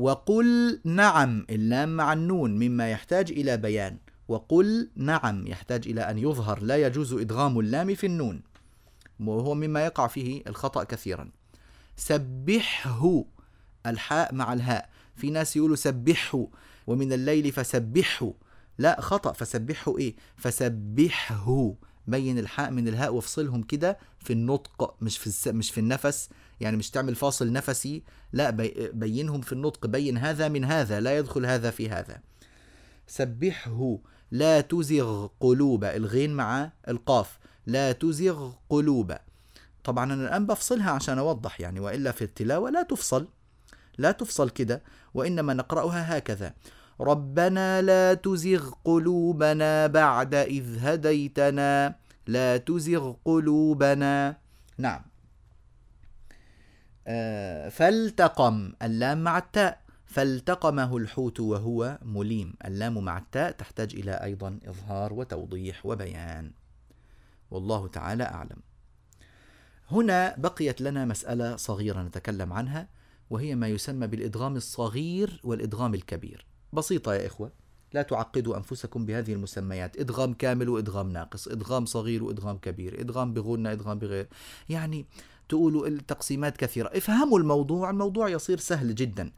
وقل 0.00 0.80
نعم 0.84 1.46
اللام 1.50 1.96
مع 1.96 2.12
النون 2.12 2.50
مما 2.58 2.90
يحتاج 2.90 3.30
إلى 3.30 3.56
بيان. 3.56 3.98
وقل 4.28 4.90
نعم 4.96 5.46
يحتاج 5.46 5.88
إلى 5.88 6.00
أن 6.10 6.18
يظهر 6.18 6.62
لا 6.62 6.76
يجوز 6.76 7.12
إدغام 7.12 7.60
اللام 7.60 7.94
في 7.94 8.06
النون. 8.06 8.42
وهو 9.20 9.54
مما 9.54 9.84
يقع 9.84 10.06
فيه 10.06 10.42
الخطأ 10.46 10.84
كثيرا. 10.84 11.30
سبحه 11.96 13.24
الحاء 13.86 14.34
مع 14.34 14.52
الهاء. 14.52 14.88
في 15.16 15.30
ناس 15.30 15.56
يقولوا 15.56 15.76
سبحه 15.76 16.46
ومن 16.86 17.12
الليل 17.12 17.52
فسبحه. 17.52 18.32
لا 18.78 19.00
خطأ. 19.00 19.32
فسبحه 19.32 19.98
إيه؟ 19.98 20.14
فسبحه. 20.36 21.74
بين 22.06 22.38
الحاء 22.38 22.70
من 22.70 22.88
الهاء 22.88 23.14
وافصلهم 23.14 23.62
كده 23.62 23.98
في 24.18 24.32
النطق 24.32 24.94
مش 25.00 25.18
في 25.18 25.26
الس... 25.26 25.48
مش 25.48 25.70
في 25.70 25.80
النفس. 25.80 26.28
يعني 26.60 26.76
مش 26.76 26.90
تعمل 26.90 27.14
فاصل 27.14 27.52
نفسي 27.52 28.02
لا 28.32 28.50
بي... 28.50 28.90
بينهم 28.92 29.40
في 29.40 29.52
النطق 29.52 29.86
بين 29.86 30.18
هذا 30.18 30.48
من 30.48 30.64
هذا 30.64 31.00
لا 31.00 31.18
يدخل 31.18 31.46
هذا 31.46 31.70
في 31.70 31.90
هذا. 31.90 32.20
سبحه 33.06 33.98
لا 34.30 34.60
تزغ 34.60 35.26
قلوب 35.40 35.84
الغين 35.84 36.34
مع 36.34 36.70
القاف 36.88 37.38
لا 37.66 37.92
تزغ 37.92 38.52
قلوب. 38.68 39.14
طبعا 39.84 40.12
أنا 40.12 40.28
الآن 40.28 40.46
بفصلها 40.46 40.90
عشان 40.90 41.18
أوضح 41.18 41.60
يعني 41.60 41.80
وإلا 41.80 42.12
في 42.12 42.22
التلاوة 42.24 42.70
لا 42.70 42.82
تفصل 42.82 43.28
لا 43.98 44.12
تفصل 44.12 44.50
كده 44.50 44.82
وإنما 45.14 45.54
نقرأها 45.54 46.18
هكذا. 46.18 46.54
ربنا 47.00 47.82
لا 47.82 48.14
تزغ 48.14 48.70
قلوبنا 48.84 49.86
بعد 49.86 50.34
إذ 50.34 50.78
هديتنا 50.78 51.94
لا 52.26 52.56
تزغ 52.56 53.12
قلوبنا. 53.24 54.36
نعم. 54.78 55.09
فالتقم 57.70 58.72
اللام 58.82 59.24
مع 59.24 59.38
التاء. 59.38 59.80
فالتقمه 60.04 60.96
الحوت 60.96 61.40
وهو 61.40 61.98
مليم. 62.02 62.54
اللام 62.64 63.04
مع 63.04 63.18
التاء 63.18 63.50
تحتاج 63.50 63.94
إلى 63.94 64.12
أيضا 64.12 64.58
إظهار 64.66 65.12
وتوضيح 65.12 65.86
وبيان. 65.86 66.52
والله 67.50 67.88
تعالى 67.88 68.24
أعلم. 68.24 68.62
هنا 69.90 70.34
بقيت 70.38 70.80
لنا 70.80 71.04
مسألة 71.04 71.56
صغيرة 71.56 72.02
نتكلم 72.02 72.52
عنها 72.52 72.88
وهي 73.30 73.54
ما 73.54 73.68
يسمى 73.68 74.06
بالإدغام 74.06 74.56
الصغير 74.56 75.40
والإدغام 75.44 75.94
الكبير. 75.94 76.46
بسيطة 76.72 77.14
يا 77.14 77.26
إخوة 77.26 77.52
لا 77.92 78.02
تعقدوا 78.02 78.56
أنفسكم 78.56 79.06
بهذه 79.06 79.32
المسميات. 79.32 79.96
إدغام 79.96 80.34
كامل 80.34 80.68
وإدغام 80.68 81.12
ناقص. 81.12 81.48
إدغام 81.48 81.86
صغير 81.86 82.24
وإدغام 82.24 82.58
كبير. 82.58 83.00
إدغام 83.00 83.34
بغنى 83.34 83.72
إدغام 83.72 83.98
بغير. 83.98 84.28
يعني 84.68 85.06
تقولوا 85.50 85.86
التقسيمات 85.86 86.56
كثيرة. 86.56 86.88
افهموا 86.94 87.38
الموضوع 87.38 87.90
الموضوع 87.90 88.28
يصير 88.28 88.58
سهل 88.58 88.94
جدا. 88.94 89.30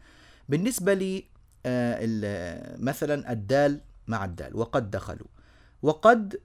بالنسبة 0.49 0.95
لي 0.95 1.25
آه، 1.67 2.77
مثلا 2.79 3.33
الدال 3.33 3.81
مع 4.09 4.25
الدال 4.25 4.57
وقد 4.57 4.91
دخلوا. 4.91 5.29
وقد 5.83 6.41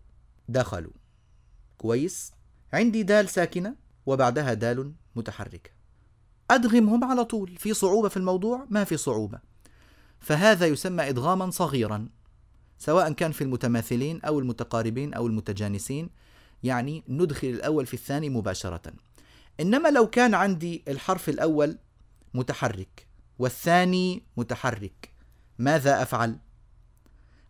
دخلوا. 0.50 0.92
كويس. 1.78 2.32
عندي 2.74 3.04
دال 3.04 3.30
ساكنة 3.30 3.76
وبعدها 4.06 4.54
دال 4.54 4.94
متحركة 5.16 5.70
أدغمهم 6.52 7.04
على 7.04 7.26
طول. 7.26 7.56
في 7.58 7.74
صعوبة 7.74 8.10
في 8.10 8.18
الموضوع؟ 8.18 8.66
ما 8.70 8.84
في 8.84 8.98
صعوبة. 8.98 9.40
فهذا 10.20 10.66
يسمى 10.66 11.10
إدغاما 11.10 11.52
صغيرا 11.52 12.10
سواء 12.80 13.12
كان 13.12 13.32
في 13.32 13.44
المتماثلين 13.44 14.22
أو 14.22 14.40
المتقاربين 14.40 15.14
أو 15.14 15.28
المتجانسين. 15.28 16.10
يعني 16.64 17.04
ندخل 17.08 17.48
الأول 17.48 17.86
في 17.86 17.94
الثاني 17.94 18.30
مباشرة. 18.30 18.94
إنما 19.60 19.90
لو 19.90 20.08
كان 20.08 20.34
عندي 20.34 20.84
الحرف 20.88 21.30
الأول 21.30 21.78
متحرك 22.34 23.08
والثاني 23.40 24.24
متحرك 24.38 25.12
ماذا 25.60 26.02
أفعل؟ 26.02 26.40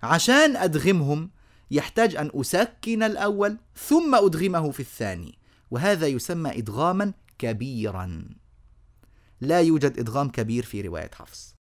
عشان 0.03 0.55
أدغمهم 0.55 1.30
يحتاج 1.72 2.16
أن 2.16 2.32
أسكن 2.34 3.03
الأول 3.03 3.58
ثم 3.76 4.16
أدغمه 4.16 4.72
في 4.72 4.80
الثاني 4.80 5.38
وهذا 5.72 6.08
يسمى 6.08 6.58
إدغاما 6.58 7.14
كبيرا. 7.38 8.30
لا 9.41 9.62
يوجد 9.62 9.99
إدغام 9.99 10.30
كبير 10.30 10.64
في 10.64 10.82
رواية 10.82 11.12
حفص. 11.14 11.55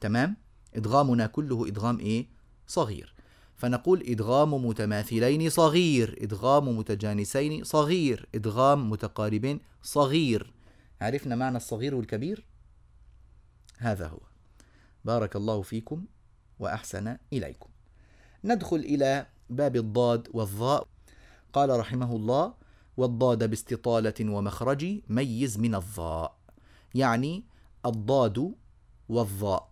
تمام؟ 0.00 0.36
إدغامنا 0.74 1.26
كله 1.26 1.68
إدغام 1.68 1.98
إيه؟ 1.98 2.26
صغير. 2.66 3.14
فنقول 3.58 4.02
إدغام 4.06 4.66
متماثلين 4.66 5.50
صغير 5.50 6.18
إدغام 6.22 6.78
متجانسين 6.78 7.64
صغير 7.64 8.28
إدغام 8.34 8.90
متقاربين 8.90 9.60
صغير. 9.82 10.52
عرفنا 11.00 11.36
معنى 11.36 11.56
الصغير 11.56 11.94
والكبير؟ 11.94 12.46
هذا 13.78 14.06
هو. 14.06 14.20
بارك 15.04 15.36
الله 15.36 15.62
فيكم 15.62 16.04
وأحسن 16.58 17.16
إليكم. 17.32 17.68
ندخل 18.44 18.76
إلى 18.76 19.26
باب 19.50 19.76
الضاد 19.76 20.28
والظاء 20.32 20.86
قال 21.52 21.80
رحمه 21.80 22.16
الله 22.16 22.54
والضاد 22.96 23.50
باستطالة 23.50 24.14
ومخرج 24.20 25.00
ميز 25.08 25.58
من 25.58 25.74
الظاء 25.74 26.38
يعني 26.94 27.44
الضاد 27.86 28.54
والظاء 29.08 29.70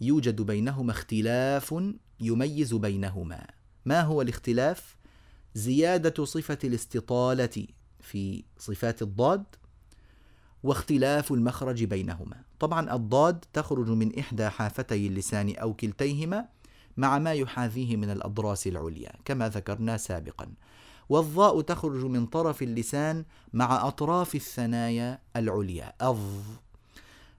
يوجد 0.00 0.42
بينهما 0.42 0.92
اختلاف 0.92 1.74
يميز 2.20 2.74
بينهما. 2.74 3.46
ما 3.84 4.00
هو 4.00 4.22
الاختلاف؟ 4.22 4.96
زيادة 5.54 6.24
صفة 6.24 6.58
الاستطالة 6.64 7.66
في 8.00 8.44
صفات 8.58 9.02
الضاد 9.02 9.44
واختلاف 10.62 11.32
المخرج 11.32 11.84
بينهما. 11.84 12.42
طبعا 12.60 12.94
الضاد 12.94 13.44
تخرج 13.52 13.90
من 13.90 14.18
إحدى 14.18 14.48
حافتي 14.48 15.06
اللسان 15.06 15.56
أو 15.56 15.74
كلتيهما 15.74 16.48
مع 16.96 17.18
ما 17.18 17.32
يحاذيه 17.32 17.96
من 17.96 18.10
الأضراس 18.10 18.66
العليا 18.66 19.12
كما 19.24 19.48
ذكرنا 19.48 19.96
سابقا. 19.96 20.52
والضاء 21.08 21.60
تخرج 21.60 22.04
من 22.04 22.26
طرف 22.26 22.62
اللسان 22.62 23.24
مع 23.52 23.88
أطراف 23.88 24.34
الثنايا 24.34 25.18
العليا 25.36 25.92
اض 26.00 26.42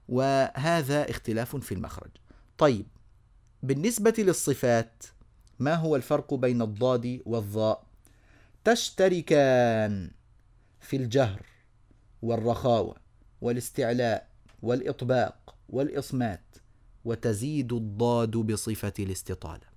وهذا 0.08 1.10
اختلاف 1.10 1.56
في 1.56 1.74
المخرج. 1.74 2.10
طيب 2.58 2.86
بالنسبة 3.62 4.14
للصفات 4.18 5.04
ما 5.58 5.74
هو 5.74 5.96
الفرق 5.96 6.34
بين 6.34 6.62
الضاد 6.62 7.22
والظاء؟ 7.26 7.86
تشتركان 8.64 10.10
في 10.80 10.96
الجهر 10.96 11.42
والرخاوة 12.22 12.96
والاستعلاء 13.40 14.28
والإطباق 14.62 15.54
والإصمات 15.68 16.44
وتزيد 17.04 17.72
الضاد 17.72 18.30
بصفة 18.30 18.92
الاستطالة. 18.98 19.70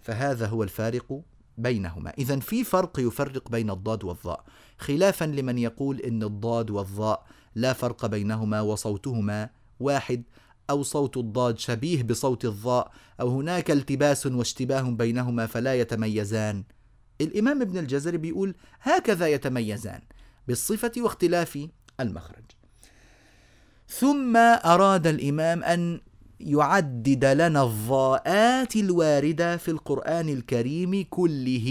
فهذا 0.00 0.46
هو 0.46 0.62
الفارق 0.62 1.22
بينهما. 1.58 2.10
إذا 2.10 2.40
في 2.40 2.64
فرق 2.64 3.00
يفرق 3.00 3.50
بين 3.50 3.70
الضاد 3.70 4.04
والظاء 4.04 4.44
خلافا 4.78 5.24
لمن 5.24 5.58
يقول 5.58 6.00
إن 6.00 6.22
الضاد 6.22 6.70
والظاء 6.70 7.26
لا 7.54 7.72
فرق 7.72 8.06
بينهما 8.06 8.60
وصوتهما 8.60 9.50
واحد 9.80 10.22
أو 10.70 10.82
صوت 10.82 11.16
الضاد 11.16 11.58
شبيه 11.58 12.02
بصوت 12.02 12.44
الظاء 12.44 12.92
أو 13.20 13.28
هناك 13.28 13.70
التباس 13.70 14.26
واشتباه 14.26 14.80
بينهما 14.80 15.46
فلا 15.46 15.74
يتميزان. 15.74 16.64
الإمام 17.20 17.62
ابن 17.62 17.78
الجزري 17.78 18.18
بيقول 18.18 18.54
هكذا 18.80 19.26
يتميزان 19.26 20.00
بالصفة 20.48 20.92
واختلاف 20.96 21.68
المخرج. 22.00 22.44
ثم 23.88 24.36
أراد 24.36 25.06
الإمام 25.06 25.62
أن 25.62 26.00
يعدد 26.40 27.24
لنا 27.24 27.62
الضاءات 27.62 28.76
الواردة 28.76 29.56
في 29.56 29.70
القرآن 29.70 30.28
الكريم 30.28 31.06
كله 31.10 31.68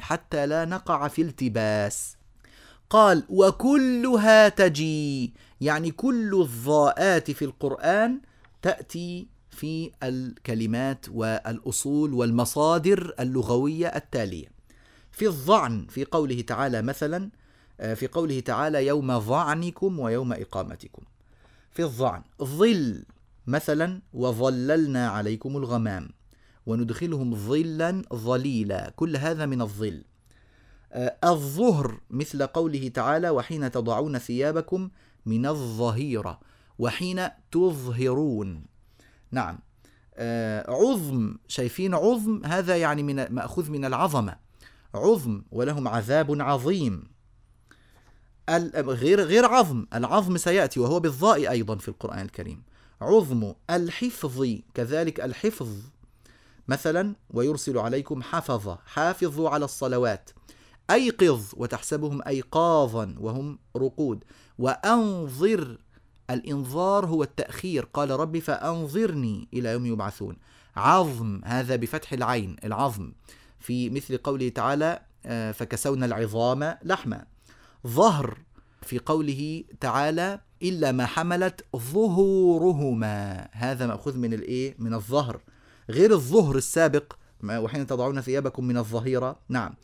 حتى 0.00 0.46
لا 0.46 0.64
نقع 0.64 1.08
في 1.08 1.22
التباس. 1.22 2.16
قال 2.90 3.24
وكلها 3.28 4.48
تجي 4.48 5.34
يعني 5.60 5.90
كل 5.90 6.40
الضاءات 6.42 7.30
في 7.30 7.44
القرآن 7.44 8.20
تأتي 8.62 9.28
في 9.50 9.90
الكلمات 10.02 11.06
والأصول 11.08 12.14
والمصادر 12.14 13.14
اللغوية 13.20 13.86
التالية. 13.86 14.46
في 15.12 15.26
الظعن 15.26 15.86
في 15.86 16.04
قوله 16.04 16.40
تعالى 16.40 16.82
مثلا 16.82 17.30
آه، 17.80 17.94
في 17.94 18.06
قوله 18.06 18.40
تعالى 18.40 18.86
يوم 18.86 19.20
ظعنكم 19.20 19.98
ويوم 19.98 20.32
إقامتكم. 20.32 21.02
في 21.72 21.82
الظعن 21.82 22.22
ظل 22.42 23.04
مثلا 23.46 24.02
وظللنا 24.12 25.08
عليكم 25.08 25.56
الغمام 25.56 26.08
وندخلهم 26.66 27.34
ظلا 27.34 28.02
ظليلا 28.14 28.92
كل 28.96 29.16
هذا 29.16 29.46
من 29.46 29.62
الظل. 29.62 30.04
آه، 30.92 31.16
الظهر 31.24 32.00
مثل 32.10 32.46
قوله 32.46 32.88
تعالى 32.88 33.30
وحين 33.30 33.70
تضعون 33.70 34.18
ثيابكم 34.18 34.90
من 35.26 35.46
الظهيرة. 35.46 36.40
وحين 36.78 37.28
تظهرون. 37.52 38.64
نعم. 39.30 39.58
آه، 40.14 40.70
عظم 40.70 41.36
شايفين 41.48 41.94
عظم؟ 41.94 42.42
هذا 42.44 42.76
يعني 42.76 43.02
من 43.02 43.32
مأخوذ 43.32 43.70
من 43.70 43.84
العظمة. 43.84 44.36
عظم 44.94 45.42
ولهم 45.50 45.88
عذاب 45.88 46.40
عظيم. 46.40 47.04
غير 48.76 49.20
غير 49.20 49.44
عظم. 49.44 49.86
العظم 49.94 50.36
سيأتي 50.36 50.80
وهو 50.80 51.00
بالضاء 51.00 51.50
أيضا 51.50 51.76
في 51.76 51.88
القرآن 51.88 52.20
الكريم. 52.20 52.62
عظم 53.00 53.54
الحفظ 53.70 54.46
كذلك 54.74 55.20
الحفظ. 55.20 55.68
مثلا 56.68 57.14
ويرسل 57.30 57.78
عليكم 57.78 58.22
حفظة. 58.22 58.78
حافظوا 58.86 59.50
على 59.50 59.64
الصلوات. 59.64 60.30
أيقظ 60.90 61.44
وتحسبهم 61.56 62.22
أيقاظا 62.26 63.14
وهم 63.18 63.58
رقود. 63.76 64.24
وأنظر 64.58 65.78
الإنظار 66.30 67.06
هو 67.06 67.22
التأخير. 67.22 67.84
قال 67.84 68.10
ربي 68.10 68.40
فأنظرني 68.40 69.48
إلى 69.54 69.68
يوم 69.68 69.86
يبعثون. 69.86 70.36
عظم 70.76 71.40
هذا 71.44 71.76
بفتح 71.76 72.12
العين 72.12 72.56
العظم. 72.64 73.12
في 73.60 73.90
مثل 73.90 74.16
قوله 74.16 74.48
تعالى 74.48 75.00
آه، 75.26 75.52
فكسونا 75.52 76.06
العظام 76.06 76.76
لحما. 76.82 77.24
ظهر 77.86 78.38
في 78.82 78.98
قوله 78.98 79.64
تعالى 79.80 80.40
إلا 80.62 80.92
ما 80.92 81.06
حملت 81.06 81.64
ظهورهما. 81.76 83.48
هذا 83.52 83.86
مأخوذ 83.86 84.18
من 84.18 84.34
الإيه؟ 84.34 84.74
من 84.78 84.94
الظهر. 84.94 85.40
غير 85.90 86.12
الظهر 86.12 86.56
السابق 86.56 87.12
وحين 87.44 87.86
تضعون 87.86 88.20
ثيابكم 88.20 88.64
من 88.64 88.76
الظهيرة. 88.76 89.36
نعم. 89.48 89.74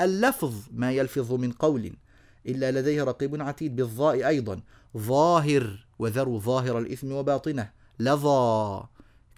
اللفظ 0.00 0.54
ما 0.70 0.92
يلفظ 0.92 1.32
من 1.32 1.52
قول. 1.52 1.92
إلا 2.46 2.80
لديه 2.80 3.04
رقيب 3.04 3.42
عتيد 3.42 3.76
بالظاء 3.76 4.28
أيضا. 4.28 4.60
ظاهر 4.96 5.86
وذروا 5.98 6.40
ظاهر 6.40 6.78
الإثم 6.78 7.12
وباطنه. 7.12 7.70
لظى. 7.98 8.82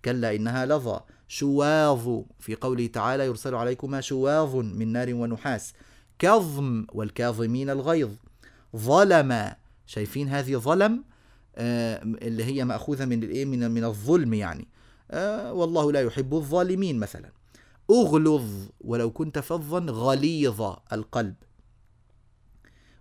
كلا 0.04 0.34
إنها 0.34 0.66
لظى. 0.66 1.00
شواظ 1.28 2.22
في 2.38 2.54
قوله 2.54 2.86
تعالى 2.86 3.26
يرسل 3.26 3.54
عليكما 3.54 4.00
شواظ 4.00 4.56
من 4.56 4.92
نار 4.92 5.14
ونحاس. 5.14 5.72
كظم 6.18 6.86
والكاظمين 6.92 7.70
الغيظ. 7.70 8.11
ظلم. 8.76 9.52
شايفين 9.86 10.28
هذه 10.28 10.56
ظلم؟ 10.56 11.04
آه 11.56 12.02
اللي 12.02 12.44
هي 12.44 12.64
مأخوذة 12.64 13.04
من 13.04 13.22
الإيه؟ 13.22 13.44
من 13.44 13.70
من 13.70 13.84
الظلم 13.84 14.34
يعني. 14.34 14.68
آه 15.11 15.52
والله 15.52 15.92
لا 15.92 16.00
يحب 16.00 16.34
الظالمين 16.34 16.98
مثلا. 16.98 17.30
أغلظ 17.90 18.44
ولو 18.80 19.11
كنت 19.11 19.38
فظا 19.38 19.78
غليظ 19.78 20.62
القلب. 20.92 21.34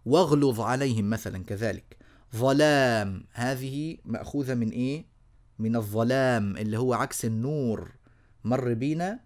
واغلظ 0.08 0.60
عليهم 0.62 1.10
مثلا 1.10 1.44
كذلك. 1.44 1.98
ظلام 2.36 3.24
هذه 3.34 3.98
مأخوذة 4.06 4.54
من 4.54 4.70
إيه؟ 4.70 5.06
من 5.60 5.76
الظلام 5.76 6.58
اللي 6.58 6.78
هو 6.78 6.94
عكس 6.94 7.26
النور 7.26 7.92
مر 8.44 8.74
بينا. 8.74 9.20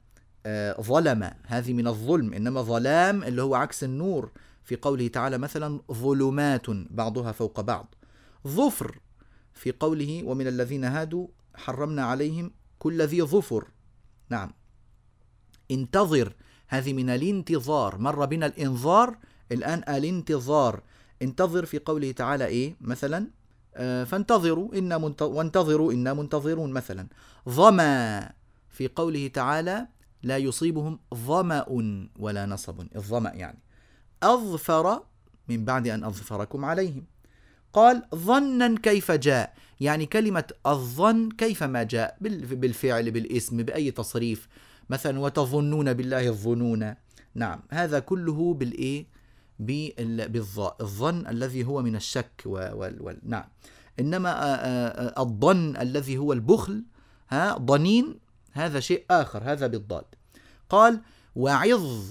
آه 0.46 0.82
ظلم 0.82 1.32
هذه 1.46 1.74
من 1.74 1.88
الظلم 1.88 2.34
إنما 2.34 2.62
ظلام 2.62 3.24
اللي 3.24 3.42
هو 3.42 3.56
عكس 3.56 3.84
النور. 3.84 4.32
في 4.64 4.76
قوله 4.76 5.08
تعالى 5.08 5.38
مثلا 5.38 5.82
ظلمات 5.92 6.70
بعضها 6.70 7.32
فوق 7.32 7.62
بعض. 7.62 7.96
ظفر 8.48 9.00
في 9.54 9.72
قوله 9.72 10.24
ومن 10.24 10.48
الذين 10.48 10.84
هادوا 10.84 11.28
حرمنا 11.56 12.06
عليهم 12.06 12.52
كل 12.80 13.02
ذي 13.02 13.22
ظفر. 13.22 13.68
نعم. 14.30 14.52
انتظر 15.72 16.34
هذه 16.68 16.94
من 16.94 17.10
الانتظار. 17.10 17.98
مر 17.98 18.26
بنا 18.26 18.46
الإنظار 18.46 19.18
الآن 19.52 19.84
الانتظار. 19.96 20.82
انتظر 21.22 21.66
في 21.66 21.80
قوله 21.80 22.12
تعالى 22.12 22.46
إيه؟ 22.46 22.76
مثلا 22.82 23.28
آه 23.76 24.04
فانتظروا 24.04 24.76
إنا 24.76 24.98
منت... 24.98 25.22
وانتظروا 25.22 25.94
إنا 25.94 26.14
منتظرون 26.14 26.72
مثلا. 26.72 27.08
ظما 27.50 28.32
في 28.70 28.88
قوله 28.88 29.28
تعالى 29.28 29.88
لا 30.24 30.38
يصيبهم 30.38 31.00
ظمأ 31.16 31.66
ولا 32.20 32.46
نصب. 32.46 32.88
الظمأ 32.96 33.32
يعني. 33.34 33.60
أظفر 34.24 35.04
من 35.48 35.66
بعد 35.66 35.88
أن 35.88 36.04
أظفركم 36.04 36.66
عليهم. 36.66 37.06
قال 37.74 38.04
ظنا 38.16 38.76
كيف 38.84 39.12
جاء. 39.12 39.54
يعني 39.80 40.06
كلمة 40.06 40.44
الظن 40.68 41.30
كيفما 41.30 41.84
جاء؟ 41.84 42.18
بالفعل 42.22 43.12
بالاسم 43.12 43.58
بأي 43.58 43.92
تصريف. 43.92 44.48
مثلا 44.90 45.20
وتظنون 45.20 45.94
بالله 45.94 46.28
الظنون. 46.28 46.96
نعم. 47.36 47.60
هذا 47.70 48.00
كله 48.00 48.54
بالإيه؟ 48.54 49.06
بالظاء 49.62 50.76
الظن 50.82 51.28
الذي 51.28 51.66
هو 51.66 51.82
من 51.82 51.96
الشك 51.96 52.42
وال 52.46 53.20
نعم. 53.24 53.46
إنما 54.00 54.32
الظن 55.22 55.78
الذي 55.78 56.18
هو 56.18 56.34
البخل 56.34 56.84
ها 57.30 57.58
ضنين 57.58 58.20
هذا 58.52 58.80
شيء 58.80 59.06
آخر 59.12 59.44
هذا 59.44 59.68
بالضاد. 59.68 60.06
قال 60.70 61.02
وعظ 61.36 62.06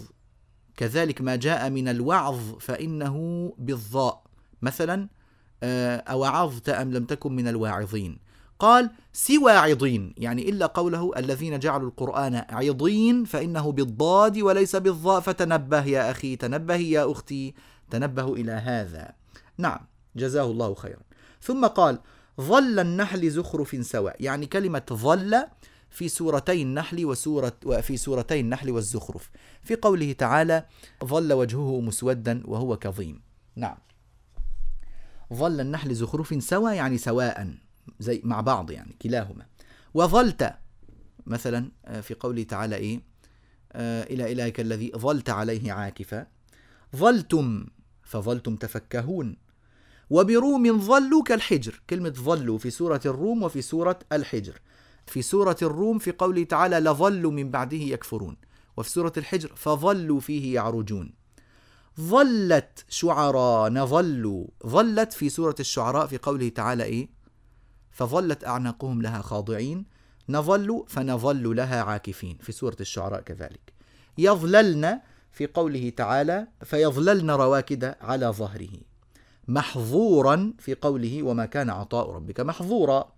كذلك 0.77 1.21
ما 1.21 1.37
جاء 1.37 1.71
من 1.71 1.89
الوعظ 1.89 2.59
فإنه 2.59 3.17
بالضاء. 3.59 4.23
مثلا 4.63 5.09
أوعظت 6.09 6.69
أم 6.69 6.93
لم 6.93 7.05
تكن 7.05 7.33
من 7.33 7.49
الواعظين؟ 7.49 8.19
قال 8.61 8.91
سوى 9.13 9.53
عضين 9.53 10.15
يعني 10.17 10.49
إلا 10.49 10.67
قوله 10.67 11.11
الذين 11.17 11.59
جعلوا 11.59 11.89
القرآن 11.89 12.45
عضين 12.51 13.25
فإنه 13.25 13.73
بالضاد 13.73 14.39
وليس 14.39 14.77
بالضاء 14.77 15.21
فتنبه 15.21 15.85
يا 15.85 16.11
أخي 16.11 16.37
تنبه 16.37 16.77
يا 16.77 17.13
أختي 17.13 17.55
تنبه 17.91 18.35
إلى 18.35 18.53
هذا. 18.53 19.13
نعم 19.59 19.81
جزاه 20.17 20.45
الله 20.45 20.75
خيرا. 20.75 21.01
ثم 21.41 21.67
قال 21.67 21.99
ظل 22.41 22.79
النحل 22.79 23.31
زخرف 23.31 23.87
سواء 23.87 24.17
يعني 24.21 24.47
كلمة 24.47 24.83
ظل 24.93 25.37
في 25.91 26.09
سورتي 26.09 26.63
النحل 26.63 27.05
وسورة 27.05 27.53
وفي 27.65 27.97
سورتي 27.97 28.41
النحل 28.41 28.71
والزخرف. 28.71 29.31
في 29.63 29.77
قوله 29.77 30.13
تعالى 30.13 30.65
ظل 31.05 31.33
وجهه 31.33 31.81
مسودا 31.81 32.43
وهو 32.45 32.77
كظيم. 32.77 33.23
نعم. 33.57 33.77
ظل 35.35 35.61
النحل 35.61 35.95
زخرف 35.95 36.43
سوا 36.43 36.71
يعني 36.71 36.99
سواء. 36.99 37.70
زي 37.99 38.21
مع 38.25 38.41
بعض 38.41 38.71
يعني 38.71 38.97
كلاهما. 39.03 39.47
وظلت 39.95 40.55
مثلا 41.27 41.71
آه، 41.85 42.01
في 42.01 42.15
قوله 42.15 42.43
تعالى 42.43 42.77
إيه؟ 42.77 43.01
آه 43.73 44.03
إلى 44.03 44.33
إلهك 44.33 44.61
الذي 44.61 44.93
ظلت 44.97 45.31
عليه 45.31 45.73
عاكفا. 45.73 46.27
ظلتم 46.97 47.67
فظلتم 48.03 48.57
تفكهون. 48.57 49.37
وبروم 50.11 50.81
ظلوا 50.81 51.23
كالحجر. 51.23 51.83
كلمة 51.91 52.11
ظلوا 52.11 52.59
في 52.59 52.71
سورة 52.71 53.01
الروم 53.07 53.43
وفي 53.43 53.63
سورة 53.63 53.99
الحجر. 54.13 54.61
في 55.07 55.23
سورة 55.23 55.57
الروم 55.63 55.99
في 55.99 56.13
قوله 56.13 56.45
تعالى 56.45 56.79
لظلوا 56.81 57.33
من 57.33 57.51
بعده 57.51 57.77
يكفرون. 57.77 58.37
وفي 58.77 58.91
سورة 58.91 59.13
الحجر 59.17 59.53
فظلوا 59.57 60.21
فيه 60.21 60.55
يعرجون. 60.55 61.13
ظلت 62.01 62.85
شعراء 62.89 63.73
نظلوا. 63.73 64.47
ظلت 64.67 65.13
في 65.13 65.29
سورة 65.29 65.55
الشعراء 65.61 66.07
في 66.07 66.19
قوله 66.19 66.49
تعالى 66.49 66.85
إيه؟ 66.85 67.20
فظلت 67.91 68.45
أعناقهم 68.45 69.03
لها 69.03 69.23
خاضعين 69.23 69.85
نظل 70.29 70.85
فنظل 70.89 71.57
لها 71.57 71.83
عاكفين. 71.83 72.39
في 72.41 72.53
سورة 72.53 72.77
الشعراء 72.81 73.21
كذلك. 73.21 73.73
يظللن 74.19 75.01
في 75.33 75.47
قوله 75.47 75.93
تعالى 75.97 76.47
فيظللن 76.65 77.31
رواكد 77.31 77.95
على 78.01 78.27
ظهره. 78.27 78.73
محظورا 79.49 80.53
في 80.59 80.75
قوله 80.75 81.23
وما 81.23 81.47
كان 81.47 81.71
عطاء 81.71 82.11
ربك 82.11 82.41
محظورا. 82.41 83.13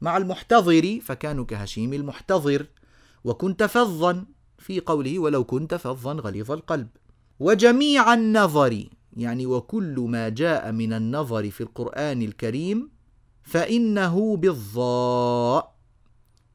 مع 0.00 0.16
المحتضر 0.16 1.00
فكانوا 1.02 1.44
كهشيم 1.44 1.92
المحتضر. 1.92 2.66
وكنت 3.24 3.62
فظا 3.62 4.24
في 4.58 4.80
قوله 4.80 5.18
ولو 5.18 5.44
كنت 5.44 5.74
فظا 5.74 6.12
غليظ 6.12 6.52
القلب. 6.52 6.88
وجميع 7.40 8.14
النظر 8.14 8.88
يعني 9.16 9.46
وكل 9.46 10.06
ما 10.08 10.28
جاء 10.28 10.72
من 10.72 10.92
النظر 10.92 11.50
في 11.50 11.60
القرآن 11.60 12.22
الكريم 12.22 12.90
فإنه 13.48 14.36
بالضاء 14.36 15.74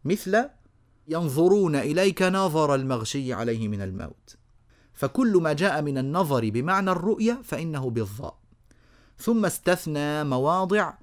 مثل 0.06 0.46
ينظرون 1.08 1.76
إليك 1.76 2.22
نظر 2.22 2.76
المغشي 2.76 3.34
عليه 3.34 3.68
من 3.68 3.82
الموت. 3.82 4.38
فكل 4.94 5.38
ما 5.42 5.54
جاء 5.54 5.82
من 5.82 5.98
النظر 5.98 6.50
بمعنى 6.50 6.92
الرؤية 6.92 7.42
فإنه 7.44 7.90
بالضاء. 7.90 8.38
ثم 9.18 9.46
استثنى 9.46 10.24
مواضع 10.24 10.94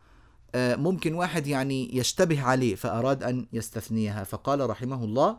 آه، 0.55 0.77
ممكن 0.77 1.15
واحد 1.15 1.47
يعني 1.47 1.97
يشتبه 1.97 2.43
عليه 2.43 2.75
فأراد 2.75 3.23
أن 3.23 3.47
يستثنيها. 3.53 4.25
فقال 4.25 4.71
رحمه 4.71 5.05
الله 5.05 5.39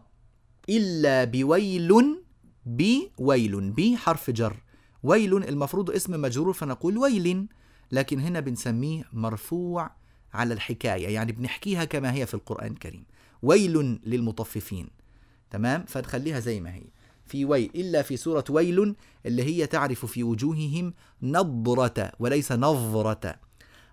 إلا 0.70 1.24
بويل 1.24 2.24
بويل 2.66 3.72
بي 3.72 3.98
حرف 3.98 4.30
جر. 4.30 4.64
ويل 5.04 5.38
المفروض 5.38 5.92
اسم 5.92 6.22
مجرور 6.22 6.54
فنقول 6.54 6.98
ويل 6.98 7.48
لكن 7.92 8.20
هنا 8.20 8.40
بنسميه 8.40 9.04
مرفوع 9.14 10.01
على 10.34 10.54
الحكاية 10.54 11.08
يعني 11.08 11.32
بنحكيها 11.32 11.86
كما 11.86 12.14
هي 12.14 12.26
في 12.26 12.34
القرآن 12.34 12.72
الكريم. 12.72 13.06
ويل 13.42 14.00
للمطففين. 14.06 14.88
تمام؟ 15.52 15.86
فنخليها 15.88 16.40
زي 16.40 16.60
ما 16.60 16.76
هي. 16.76 16.84
في 17.26 17.46
ويل 17.46 17.72
إلا 17.76 18.02
في 18.02 18.18
سورة 18.18 18.44
ويل 18.50 18.96
اللي 19.26 19.44
هي 19.44 19.68
تعرف 19.68 20.06
في 20.06 20.24
وجوههم 20.24 20.94
نضرة 21.22 22.12
وليس 22.20 22.52
نظرة. 22.52 23.36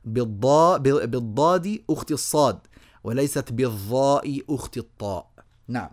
بالضاء 0.04 0.78
بالضاد 1.06 1.82
أخت 1.90 2.12
الصاد 2.12 2.58
وليست 3.04 3.52
بالضاء 3.52 4.42
أخت 4.50 4.78
الطاء. 4.78 5.30
نعم. 5.68 5.90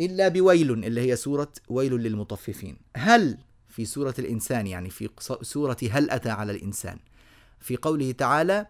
إلا 0.00 0.28
بويل 0.28 0.70
اللي 0.84 1.00
هي 1.00 1.16
سورة 1.16 1.52
ويل 1.68 1.92
للمطففين. 1.92 2.76
هل 2.96 3.38
في 3.68 3.84
سورة 3.84 4.14
الإنسان 4.18 4.66
يعني 4.66 4.90
في 4.90 5.08
سورة 5.42 5.76
هل 5.90 6.10
أتى 6.10 6.30
على 6.30 6.52
الإنسان؟ 6.52 6.98
في 7.60 7.76
قوله 7.76 8.12
تعالى 8.12 8.66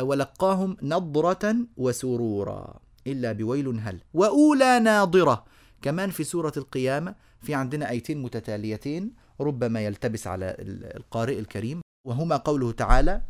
ولقاهم 0.00 0.76
نضرة 0.82 1.56
وسرورا 1.76 2.80
إلا 3.06 3.32
بويل 3.32 3.68
هل. 3.80 4.00
وأولى 4.14 4.80
ناضرة 4.80 5.44
كمان 5.82 6.10
في 6.10 6.24
سورة 6.24 6.52
القيامة 6.56 7.14
في 7.40 7.54
عندنا 7.54 7.90
آيتين 7.90 8.22
متتاليتين 8.22 9.12
ربما 9.40 9.80
يلتبس 9.80 10.26
على 10.26 10.56
القارئ 10.96 11.38
الكريم. 11.38 11.80
وهما 12.06 12.36
قوله 12.36 12.72
تعالى 12.72 13.22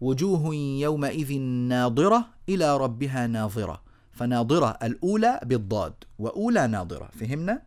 وجوه 0.00 0.54
يومئذ 0.54 1.38
ناظرة 1.40 2.24
إلى 2.48 2.76
ربها 2.76 3.26
ناظرة. 3.26 3.82
فناظرة 4.12 4.78
الأولى 4.82 5.40
بالضاد 5.42 5.94
وأولى 6.18 6.66
ناظرة. 6.66 7.10
فهمنا؟ 7.20 7.62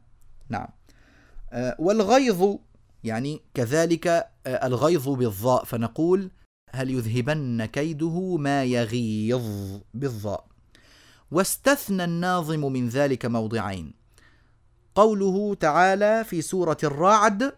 نعم. 0.50 0.68
آه، 1.52 1.76
والغيظ 1.80 2.56
يعني 3.04 3.42
كذلك 3.54 4.08
آه، 4.08 4.68
الغيظ 4.68 5.10
بالضاء. 5.10 5.64
فنقول 5.64 6.32
هل 6.70 6.90
يذهبن 6.90 7.66
كيده 7.66 8.38
ما 8.38 8.64
يغيظ 8.64 9.80
بالضاء 9.94 10.48
واستثنى 11.32 12.04
الناظم 12.04 12.74
من 12.74 12.90
ذلك 12.90 13.26
موضعين. 13.26 13.94
قوله 14.96 15.56
تعالى 15.56 16.24
في 16.24 16.42
سورة 16.42 16.78
الرعد 16.84 17.54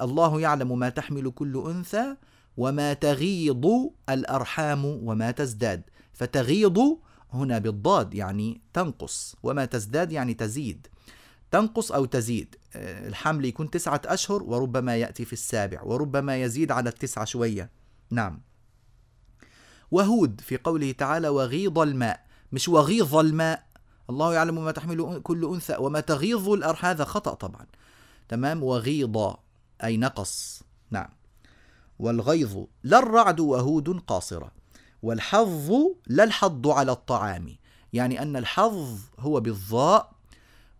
الله 0.00 0.40
يعلم 0.40 0.78
ما 0.78 0.88
تحمل 0.88 1.30
كل 1.30 1.62
أنثى 1.66 2.16
وما 2.56 2.92
تغيض 2.92 3.90
الأرحام 4.08 4.84
وما 4.84 5.30
تزداد. 5.30 5.82
فتغيض 6.12 6.98
هنا 7.32 7.58
بالضاد 7.58 8.14
يعني 8.14 8.60
تنقص 8.72 9.36
وما 9.42 9.64
تزداد 9.64 10.12
يعني 10.12 10.34
تزيد. 10.34 10.86
تنقص 11.50 11.92
أو 11.92 12.04
تزيد. 12.04 12.56
آه، 12.76 13.08
الحمل 13.08 13.44
يكون 13.44 13.70
تسعة 13.70 14.00
أشهر 14.04 14.42
وربما 14.42 14.96
يأتي 14.96 15.24
في 15.24 15.32
السابع 15.32 15.82
وربما 15.82 16.42
يزيد 16.42 16.72
على 16.72 16.88
التسعة 16.88 17.24
شوية. 17.24 17.79
نعم. 18.10 18.40
وهود 19.90 20.40
في 20.40 20.56
قوله 20.56 20.92
تعالى 20.92 21.28
وغيض 21.28 21.78
الماء 21.78 22.26
مش 22.52 22.68
وغيض 22.68 23.14
الماء. 23.16 23.66
الله 24.10 24.34
يعلم 24.34 24.64
ما 24.64 24.70
تحمل 24.70 25.20
كل 25.22 25.44
أنثى 25.44 25.76
وما 25.76 26.00
تغيظ 26.00 26.48
الأرحام 26.48 26.90
هذا 26.90 27.04
خطأ 27.04 27.34
طبعا. 27.34 27.66
تمام؟ 28.28 28.62
وغيض 28.62 29.36
أي 29.84 29.96
نقص. 29.96 30.62
نعم. 30.90 31.08
والغيظ 31.98 32.64
لا 32.82 32.98
الرعد 32.98 33.40
وهود 33.40 33.88
قاصرة. 33.88 34.52
والحظ 35.02 35.72
لا 36.06 36.24
الحظ 36.24 36.68
على 36.68 36.92
الطعام. 36.92 37.56
يعني 37.92 38.22
أن 38.22 38.36
الحظ 38.36 38.98
هو 39.18 39.40
بالضاء 39.40 40.12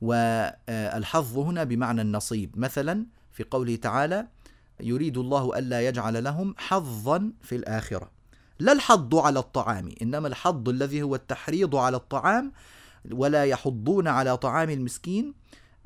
والحظ 0.00 1.38
هنا 1.38 1.64
بمعنى 1.64 2.02
النصيب. 2.02 2.58
مثلا 2.58 3.06
في 3.32 3.44
قوله 3.44 3.76
تعالى 3.76 4.26
يريد 4.82 5.18
الله 5.18 5.58
ألا 5.58 5.88
يجعل 5.88 6.24
لهم 6.24 6.54
حظا 6.58 7.32
في 7.42 7.56
الآخرة. 7.56 8.10
لا 8.58 8.72
الحض 8.72 9.14
على 9.14 9.38
الطعام 9.38 9.88
إنما 10.02 10.28
الحض 10.28 10.68
الذي 10.68 11.02
هو 11.02 11.14
التحريض 11.14 11.76
على 11.76 11.96
الطعام 11.96 12.52
ولا 13.12 13.44
يحضون 13.44 14.08
على 14.08 14.36
طعام 14.36 14.70
المسكين 14.70 15.34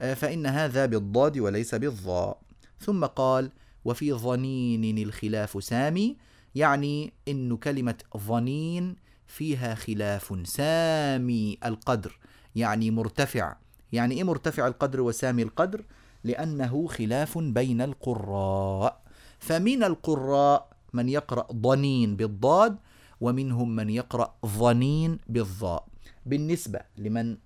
آه، 0.01 0.15
فإن 0.15 0.47
هذا 0.47 0.87
بالضاد 0.87 1.39
وليس 1.39 1.75
بالضاء. 1.75 2.41
ثم 2.81 3.05
قال 3.05 3.51
وفي 3.85 4.13
ظنين 4.13 4.99
الخلاف 4.99 5.65
سامي. 5.65 6.17
يعني 6.55 7.13
إن 7.29 7.57
كلمة 7.57 7.95
ظنين 8.17 8.97
فيها 9.27 9.75
خلاف 9.75 10.41
سامي 10.45 11.59
القدر 11.65 12.19
يعني 12.57 12.91
مرتفع. 12.91 13.57
يعني 13.93 14.15
إيه 14.15 14.25
مرتفع 14.25 14.67
القدر 14.67 15.01
وسامي 15.01 15.43
القدر؟ 15.43 15.85
لأنه 16.25 16.87
خلاف 16.87 17.39
بين 17.39 17.81
القراء. 17.81 19.01
فمن 19.39 19.85
القراء 19.85 20.69
من 20.93 21.09
يقرأ 21.09 21.47
ضنين 21.53 22.17
بالضاد 22.17 22.77
ومنهم 23.21 23.77
من 23.77 23.91
يقرأ 23.91 24.35
ظنين 24.47 25.19
بالضاء. 25.29 25.87
بالنسبة 26.27 26.81
لمن 26.99 27.37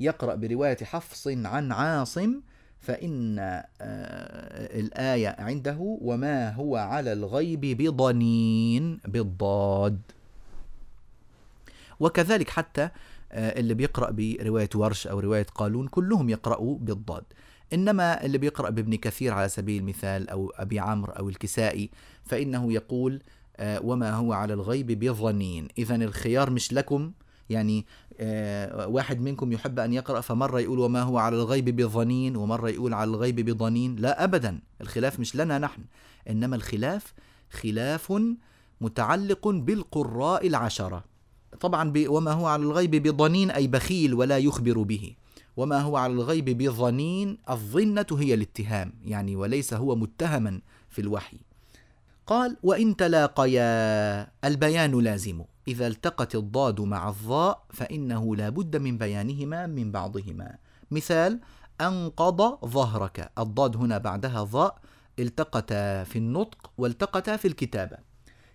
يقرأ 0.00 0.34
برواية 0.34 0.76
حفص 0.84 1.28
عن 1.28 1.72
عاصم 1.72 2.40
فإن 2.80 3.38
آه، 3.38 3.60
الآية 4.80 5.36
عنده 5.38 5.76
وما 5.78 6.50
هو 6.50 6.76
على 6.76 7.12
الغيب 7.12 7.60
بضنين 7.60 9.00
بالضاد. 9.04 10.00
وكذلك 12.00 12.50
حتى 12.50 12.88
اللي 13.34 13.74
بيقرأ 13.74 14.10
برواية 14.10 14.68
ورش 14.74 15.06
أو 15.06 15.20
رواية 15.20 15.46
قالون 15.54 15.88
كلهم 15.88 16.28
يقرأوا 16.28 16.78
بالضاد. 16.78 17.24
إنما 17.72 18.24
اللي 18.24 18.38
بيقرأ 18.38 18.70
بابن 18.70 18.94
كثير 18.94 19.32
على 19.32 19.48
سبيل 19.48 19.80
المثال 19.80 20.30
أو 20.30 20.52
أبي 20.56 20.78
عمرو 20.78 21.12
أو 21.12 21.28
الكسائي 21.28 21.90
فإنه 22.24 22.72
يقول 22.72 23.22
آه، 23.56 23.80
وما 23.84 24.14
هو 24.14 24.32
على 24.32 24.54
الغيب 24.54 25.04
بظنين. 25.04 25.68
إذا 25.78 25.94
الخيار 25.94 26.50
مش 26.50 26.72
لكم 26.72 27.12
يعني 27.50 27.86
آه، 28.20 28.86
واحد 28.86 29.20
منكم 29.20 29.52
يحب 29.52 29.78
أن 29.78 29.92
يقرأ 29.92 30.20
فمرة 30.20 30.60
يقول 30.60 30.78
وما 30.78 31.02
هو 31.02 31.18
على 31.18 31.36
الغيب 31.36 31.76
بظنين 31.76 32.36
ومرة 32.36 32.68
يقول 32.68 32.94
على 32.94 33.10
الغيب 33.10 33.40
بضنين. 33.40 33.96
لا 33.96 34.24
أبدا. 34.24 34.60
الخلاف 34.80 35.20
مش 35.20 35.36
لنا 35.36 35.58
نحن. 35.58 35.82
إنما 36.30 36.56
الخلاف 36.56 37.14
خلاف 37.50 38.12
متعلق 38.80 39.48
بالقراء 39.48 40.46
العشرة. 40.46 41.11
طبعا 41.60 41.92
وما 42.08 42.32
هو 42.32 42.46
على 42.46 42.62
الغيب 42.62 42.90
بضنين 42.90 43.50
أي 43.50 43.66
بخيل 43.66 44.14
ولا 44.14 44.38
يخبر 44.38 44.82
به. 44.82 45.14
وما 45.56 45.80
هو 45.80 45.96
على 45.96 46.12
الغيب 46.12 46.58
بظنين 46.58 47.38
الظنة 47.50 48.06
هي 48.12 48.34
الاتهام 48.34 48.92
يعني 49.04 49.36
وليس 49.36 49.74
هو 49.74 49.96
متهما 49.96 50.60
في 50.90 51.00
الوحي. 51.00 51.38
قال 52.26 52.56
وإن 52.62 52.96
تلاقيا 52.96 54.30
البيان 54.44 55.00
لازم. 55.00 55.44
إذا 55.68 55.86
التقت 55.86 56.34
الضاد 56.34 56.80
مع 56.80 57.08
الظاء 57.08 57.64
فإنه 57.70 58.36
لا 58.36 58.48
بد 58.48 58.76
من 58.76 58.98
بيانهما 58.98 59.66
من 59.66 59.92
بعضهما. 59.92 60.56
مثال 60.90 61.40
أنقض 61.80 62.66
ظهرك. 62.66 63.32
الضاد 63.38 63.76
هنا 63.76 63.98
بعدها 63.98 64.44
ظاء 64.44 64.78
التقتا 65.18 66.04
في 66.04 66.18
النطق 66.18 66.70
والتقتا 66.78 67.36
في 67.36 67.48
الكتابة. 67.48 67.96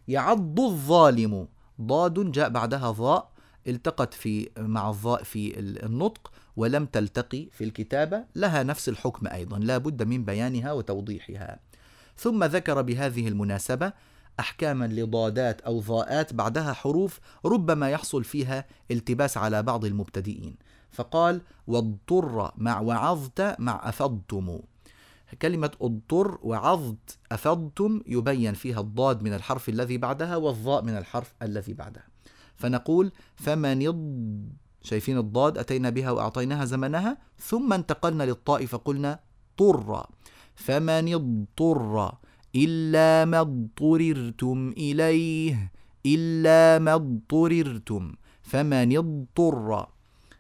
يعض 0.07 0.59
الظالم. 0.59 1.47
ضاد 1.81 2.31
جاء 2.31 2.49
بعدها 2.49 2.91
ظاء 2.91 3.31
التقت 3.67 4.13
في 4.13 4.49
مع 4.57 4.89
الظاء 4.89 5.23
في 5.23 5.59
النطق 5.59 6.31
ولم 6.55 6.85
تلتقي 6.85 7.47
في 7.51 7.63
الكتابة 7.63 8.23
لها 8.35 8.63
نفس 8.63 8.89
الحكم 8.89 9.27
أيضا 9.27 9.59
لا 9.59 9.77
بد 9.77 10.03
من 10.03 10.25
بيانها 10.25 10.71
وتوضيحها. 10.71 11.59
ثم 12.17 12.43
ذكر 12.43 12.81
بهذه 12.81 13.27
المناسبة 13.27 13.93
أحكاما 14.39 14.85
لضادات 14.85 15.61
أو 15.61 15.79
ضاءات 15.79 16.33
بعدها 16.33 16.73
حروف 16.73 17.19
ربما 17.45 17.89
يحصل 17.89 18.23
فيها 18.23 18.65
التباس 18.91 19.37
على 19.37 19.63
بعض 19.63 19.85
المبتدئين. 19.85 20.55
فقال 20.91 21.41
واضطر 21.67 22.51
مع 22.57 22.79
وعظت 22.79 23.55
مع 23.59 23.89
أفضتم 23.89 24.59
كلمة 25.41 25.71
اضطر 25.81 26.39
وعظت 26.41 27.17
أفضتم 27.31 28.01
يبين 28.07 28.53
فيها 28.53 28.79
الضاد 28.79 29.23
من 29.23 29.33
الحرف 29.33 29.69
الذي 29.69 29.97
بعدها 29.97 30.35
والضاء 30.35 30.83
من 30.83 30.97
الحرف 30.97 31.33
الذي 31.41 31.73
بعدها. 31.73 32.07
فنقول 32.55 33.11
فمن 33.35 33.81
شايفين 34.81 35.17
الضاد 35.17 35.57
أتينا 35.57 35.89
بها 35.89 36.11
وأعطيناها 36.11 36.65
زمنها 36.65 37.17
ثم 37.39 37.73
انتقلنا 37.73 38.23
للطاء 38.23 38.65
فقلنا 38.65 39.19
طر 39.57 40.07
فمن 40.55 41.13
اضطر 41.13 42.17
إلا 42.55 43.25
ما 43.25 43.39
اضطررتم 43.39 44.73
إليه 44.77 45.71
إلا 46.05 46.79
ما 46.79 46.93
اضطررتم. 46.93 48.15
فمن 48.41 48.97
اضطر. 48.97 49.87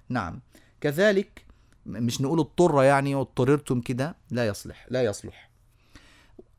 نعم. 0.09 0.41
كذلك 0.81 1.45
مش 1.87 2.21
نقول 2.21 2.39
اضطر 2.39 2.83
يعني 2.83 3.15
واضطررتم 3.15 3.81
كده. 3.81 4.15
لا 4.31 4.47
يصلح 4.47 4.85
لا 4.89 5.03
يصلح. 5.03 5.49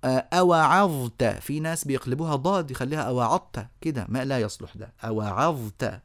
أوعظت. 0.04 1.24
في 1.24 1.60
ناس 1.60 1.84
بيقلبوها 1.84 2.36
ضاد 2.36 2.70
يخليها 2.70 3.02
أوعظت 3.02 3.66
كده. 3.80 4.06
ما 4.08 4.24
لا 4.24 4.40
يصلح 4.40 4.76
ده. 4.76 4.92
أوعظت. 5.04 6.00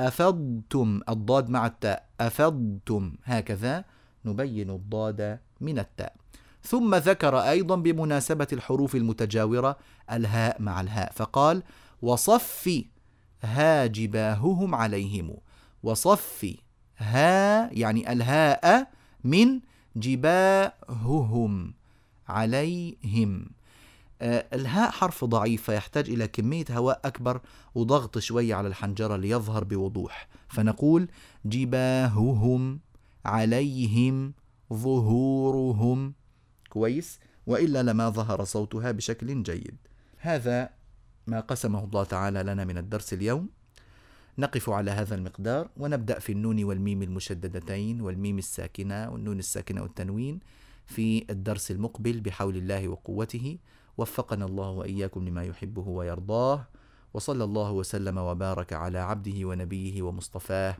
أفضتم. 0.00 1.00
الضاد 1.08 1.48
مع 1.48 1.66
التاء. 1.66 2.06
أفضتم. 2.20 3.12
هكذا 3.24 3.84
نبين 4.24 4.70
الضاد 4.70 5.38
من 5.60 5.78
التاء. 5.78 6.14
ثم 6.62 6.94
ذكر 6.94 7.38
أيضا 7.38 7.76
بمناسبة 7.76 8.46
الحروف 8.52 8.94
المتجاورة 8.94 9.76
الهاء 10.12 10.62
مع 10.62 10.80
الهاء. 10.80 11.12
فقال 11.12 11.62
وصف 12.02 12.84
ها 13.42 13.86
جباههم 13.86 14.74
عليهم. 14.74 15.36
وصف 15.82 16.46
ها 16.98 17.72
يعني 17.72 18.12
الهاء 18.12 18.90
من 19.24 19.60
جباههم 19.96 21.74
عليهم. 22.28 23.50
آه، 24.22 24.46
الهاء 24.52 24.90
حرف 24.90 25.24
ضعيف 25.24 25.62
فيحتاج 25.62 26.10
إلى 26.10 26.28
كمية 26.28 26.64
هواء 26.70 27.00
أكبر 27.04 27.40
وضغط 27.74 28.18
شوية 28.18 28.54
على 28.54 28.68
الحنجرة 28.68 29.16
ليظهر 29.16 29.64
بوضوح. 29.64 30.28
فنقول 30.48 31.08
جباههم 31.44 32.80
عليهم 33.24 34.34
ظهورهم. 34.72 36.14
كويس. 36.68 37.18
وإلا 37.46 37.82
لما 37.82 38.10
ظهر 38.10 38.44
صوتها 38.44 38.90
بشكل 38.90 39.42
جيد. 39.42 39.76
هذا 40.18 40.70
ما 41.26 41.40
قسمه 41.40 41.84
الله 41.84 42.04
تعالى 42.04 42.42
لنا 42.42 42.64
من 42.64 42.78
الدرس 42.78 43.12
اليوم. 43.12 43.48
نقف 44.38 44.70
على 44.70 44.90
هذا 44.90 45.14
المقدار 45.14 45.68
ونبدأ 45.76 46.18
في 46.18 46.32
النون 46.32 46.64
والميم 46.64 47.02
المشددتين 47.02 48.00
والميم 48.00 48.38
الساكنة 48.38 49.10
والنون 49.10 49.38
الساكنة 49.38 49.82
والتنوين 49.82 50.40
في 50.86 51.24
الدرس 51.30 51.70
المقبل 51.70 52.20
بحول 52.20 52.56
الله 52.56 52.88
وقوته. 52.88 53.58
وفقنا 53.98 54.44
الله 54.44 54.70
وإياكم 54.70 55.28
لما 55.28 55.44
يحبه 55.44 55.88
ويرضاه. 55.88 56.66
وصلى 57.14 57.44
الله 57.44 57.72
وسلم 57.72 58.18
وبارك 58.18 58.72
على 58.72 58.98
عبده 58.98 59.44
ونبيه 59.44 60.02
ومصطفاه 60.02 60.76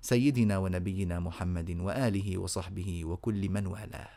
سيدنا 0.00 0.58
ونبينا 0.58 1.20
محمد 1.20 1.70
وآله 1.80 2.38
وصحبه 2.38 3.04
وكل 3.04 3.48
من 3.48 3.66
والاه. 3.66 4.08